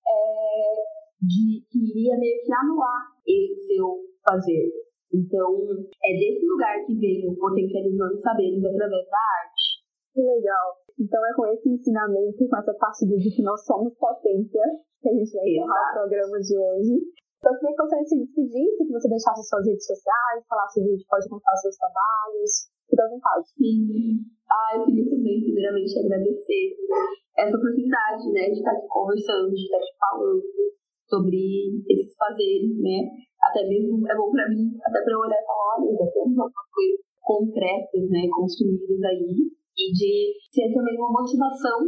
é, 0.09 0.75
de 1.21 1.65
que 1.71 1.79
iria 1.79 2.19
meio 2.19 2.41
que 2.43 2.53
anular 2.53 3.13
esse 3.27 3.67
seu 3.67 4.01
fazer. 4.25 4.73
Então, 5.13 5.51
é 6.05 6.13
desse 6.19 6.47
lugar 6.47 6.85
que 6.87 6.95
veio 6.95 7.37
potencializando 7.37 8.21
saberes 8.21 8.65
através 8.65 9.07
da 9.11 9.19
arte. 9.19 9.85
Que 10.15 10.21
legal. 10.23 10.80
Então 11.01 11.25
é 11.25 11.33
com 11.33 11.47
esse 11.49 11.69
ensinamento, 11.69 12.47
com 12.47 12.57
essa 12.57 12.75
partilha 12.75 13.17
de 13.17 13.31
que 13.35 13.43
nós 13.43 13.65
somos 13.65 13.97
potência, 13.97 14.63
que 15.01 15.09
a 15.09 15.13
gente 15.17 15.33
vai 15.33 15.49
encerrar 15.49 15.91
o 15.91 15.95
programa 16.05 16.37
de 16.39 16.59
hoje. 16.59 17.01
Então, 17.41 17.57
eu 17.57 17.59
queria 17.59 17.73
que 17.73 17.83
você 17.89 18.05
se 18.05 18.21
despedisse, 18.21 18.85
que 18.85 18.93
você 18.93 19.09
deixasse 19.09 19.49
suas 19.49 19.65
redes 19.65 19.87
sociais, 19.89 20.45
falasse 20.45 20.77
o 20.77 20.85
vídeo, 20.85 21.09
pode 21.09 21.25
contar 21.25 21.57
seus 21.57 21.73
trabalhos. 21.81 22.69
Fique 22.85 23.01
à 23.01 23.09
vontade. 23.09 23.49
Sim. 23.57 24.21
Ah, 24.45 24.77
eu 24.77 24.85
queria 24.85 25.09
também, 25.09 25.41
primeiramente, 25.41 26.05
agradecer 26.05 26.77
essa 27.41 27.57
oportunidade, 27.57 28.29
né, 28.29 28.53
de 28.53 28.61
estar 28.61 28.77
aqui 28.77 28.87
conversando, 28.93 29.57
de 29.57 29.65
estar 29.65 29.79
aqui 29.79 29.95
falando 29.97 30.45
sobre 31.09 31.41
esses 31.89 32.13
fazeres, 32.13 32.77
né? 32.77 33.09
Até 33.41 33.65
mesmo 33.65 34.05
é 34.05 34.15
bom 34.15 34.31
para 34.31 34.49
mim, 34.53 34.77
até 34.85 35.01
para 35.01 35.13
eu 35.15 35.21
olhar 35.25 35.41
e 35.41 35.47
falar, 35.49 35.81
olha, 35.81 35.97
já 35.97 36.13
temos 36.13 36.37
algumas 36.37 36.69
coisas 36.69 37.01
concretas, 37.25 38.05
né, 38.11 38.29
construídas 38.29 39.01
aí, 39.01 39.49
e 39.77 39.93
de 39.93 40.35
ser 40.53 40.73
também 40.73 40.97
uma 40.99 41.13
motivação 41.13 41.79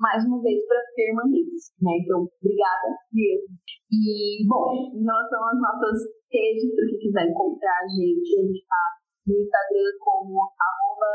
mais 0.00 0.24
uma 0.24 0.40
vez 0.40 0.64
para 0.66 0.80
permanência, 0.96 1.76
né? 1.84 1.92
Então, 2.00 2.24
obrigada 2.24 2.88
mesmo. 3.12 3.52
E, 3.92 4.46
bom, 4.48 4.96
em 4.96 5.04
relação 5.04 5.40
às 5.44 5.60
nossas 5.60 6.08
redes, 6.32 6.72
para 6.72 6.88
quem 6.88 6.98
quiser 6.98 7.28
encontrar 7.28 7.84
a 7.84 7.88
gente, 7.88 8.28
a 8.32 8.42
gente 8.48 8.64
está 8.64 8.82
no 9.28 9.36
Instagram 9.36 9.92
como 10.00 10.40
arroba. 10.56 11.12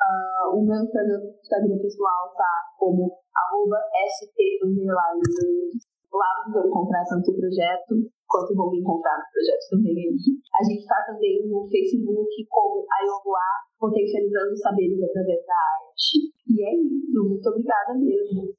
Uh, 0.00 0.56
o 0.56 0.64
meu 0.64 0.82
Instagram, 0.82 1.20
Instagram 1.40 1.78
pessoal 1.80 2.34
tá 2.36 2.52
como 2.78 3.08
arroba 3.36 3.76
st 4.18 4.32
Lá 6.12 6.28
vocês 6.42 6.52
vão 6.52 6.66
encontrar 6.66 7.04
tanto 7.04 7.30
o 7.30 7.36
projeto 7.36 7.94
quanto 8.30 8.54
vão 8.54 8.70
me 8.70 8.78
encontrar 8.78 9.18
no 9.18 9.24
projeto 9.32 9.68
também 9.70 9.92
aí. 9.92 10.16
A 10.60 10.64
gente 10.64 10.80
está 10.80 10.94
também 11.06 11.46
no 11.48 11.68
Facebook 11.68 12.46
como 12.48 12.86
Ayomua, 12.98 13.46
potencializando 13.78 14.56
saberes 14.56 15.02
através 15.02 15.44
da 15.44 15.54
arte. 15.54 16.30
E 16.48 16.62
é 16.62 16.74
isso. 16.94 17.28
Muito 17.28 17.48
obrigada 17.50 17.94
mesmo. 17.94 18.54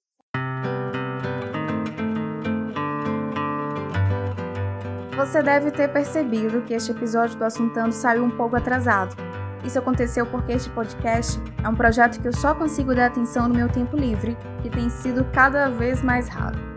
Você 5.15 5.43
deve 5.43 5.71
ter 5.71 5.87
percebido 5.93 6.63
que 6.63 6.73
este 6.73 6.91
episódio 6.91 7.37
do 7.37 7.45
Assuntando 7.45 7.93
saiu 7.93 8.23
um 8.23 8.35
pouco 8.35 8.55
atrasado. 8.55 9.15
Isso 9.63 9.77
aconteceu 9.77 10.25
porque 10.25 10.53
este 10.53 10.69
podcast 10.71 11.39
é 11.63 11.69
um 11.69 11.75
projeto 11.75 12.19
que 12.19 12.27
eu 12.27 12.33
só 12.33 12.55
consigo 12.55 12.95
dar 12.95 13.05
atenção 13.05 13.47
no 13.47 13.53
meu 13.53 13.71
tempo 13.71 13.95
livre, 13.95 14.35
que 14.63 14.69
tem 14.69 14.89
sido 14.89 15.23
cada 15.31 15.69
vez 15.69 16.01
mais 16.01 16.27
raro. 16.27 16.70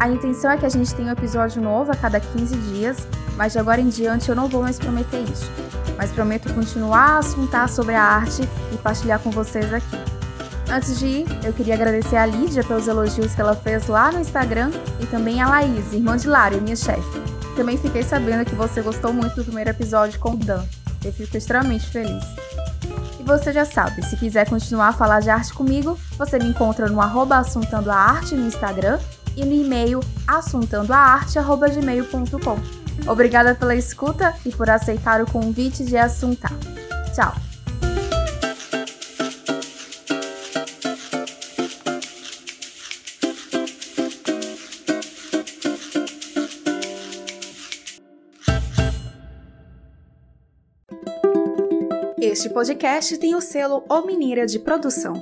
A 0.00 0.08
intenção 0.08 0.50
é 0.50 0.56
que 0.56 0.64
a 0.64 0.68
gente 0.70 0.94
tenha 0.94 1.10
um 1.10 1.12
episódio 1.12 1.60
novo 1.60 1.92
a 1.92 1.94
cada 1.94 2.18
15 2.18 2.56
dias, 2.72 3.06
mas 3.36 3.52
de 3.52 3.58
agora 3.58 3.82
em 3.82 3.90
diante 3.90 4.30
eu 4.30 4.34
não 4.34 4.48
vou 4.48 4.62
mais 4.62 4.78
prometer 4.78 5.22
isso. 5.30 5.44
Mas 5.94 6.10
prometo 6.10 6.54
continuar 6.54 7.16
a 7.16 7.18
assuntar 7.18 7.68
sobre 7.68 7.94
a 7.94 8.02
arte 8.02 8.40
e 8.72 8.78
partilhar 8.78 9.20
com 9.20 9.30
vocês 9.30 9.70
aqui. 9.74 9.98
Antes 10.72 10.98
de 10.98 11.04
ir, 11.04 11.26
eu 11.44 11.52
queria 11.52 11.74
agradecer 11.74 12.16
a 12.16 12.24
Lídia 12.24 12.64
pelos 12.64 12.88
elogios 12.88 13.34
que 13.34 13.40
ela 13.42 13.54
fez 13.54 13.88
lá 13.88 14.10
no 14.10 14.20
Instagram 14.20 14.70
e 15.00 15.04
também 15.04 15.42
a 15.42 15.46
Laís, 15.46 15.92
irmã 15.92 16.16
de 16.16 16.28
Lara, 16.28 16.56
minha 16.56 16.76
chefe. 16.76 17.20
Também 17.54 17.76
fiquei 17.76 18.02
sabendo 18.02 18.46
que 18.46 18.54
você 18.54 18.80
gostou 18.80 19.12
muito 19.12 19.36
do 19.36 19.44
primeiro 19.44 19.68
episódio 19.68 20.18
com 20.18 20.30
o 20.30 20.36
Dan. 20.36 20.64
Eu 21.04 21.12
fico 21.12 21.36
extremamente 21.36 21.86
feliz. 21.86 22.24
você 23.22 23.52
já 23.52 23.66
sabe, 23.66 24.02
se 24.02 24.16
quiser 24.16 24.48
continuar 24.48 24.88
a 24.88 24.92
falar 24.94 25.20
de 25.20 25.28
arte 25.28 25.52
comigo, 25.52 25.98
você 26.16 26.38
me 26.38 26.46
encontra 26.46 26.88
no 26.88 27.02
arroba 27.02 27.36
assuntando 27.36 27.90
a 27.90 27.96
arte 27.96 28.34
no 28.34 28.46
Instagram 28.46 28.98
e 29.36 29.44
no 29.44 29.52
e-mail 29.52 30.00
assuntandoaarte.gmail.com. 30.26 33.10
Obrigada 33.10 33.54
pela 33.54 33.74
escuta 33.74 34.34
e 34.44 34.50
por 34.50 34.68
aceitar 34.68 35.22
o 35.22 35.30
convite 35.30 35.84
de 35.84 35.96
assuntar. 35.96 36.52
Tchau! 37.14 37.32
Este 52.20 52.48
podcast 52.48 53.16
tem 53.18 53.34
o 53.34 53.40
selo 53.40 53.84
O 53.88 54.02
Mineira 54.02 54.46
de 54.46 54.58
Produção. 54.58 55.14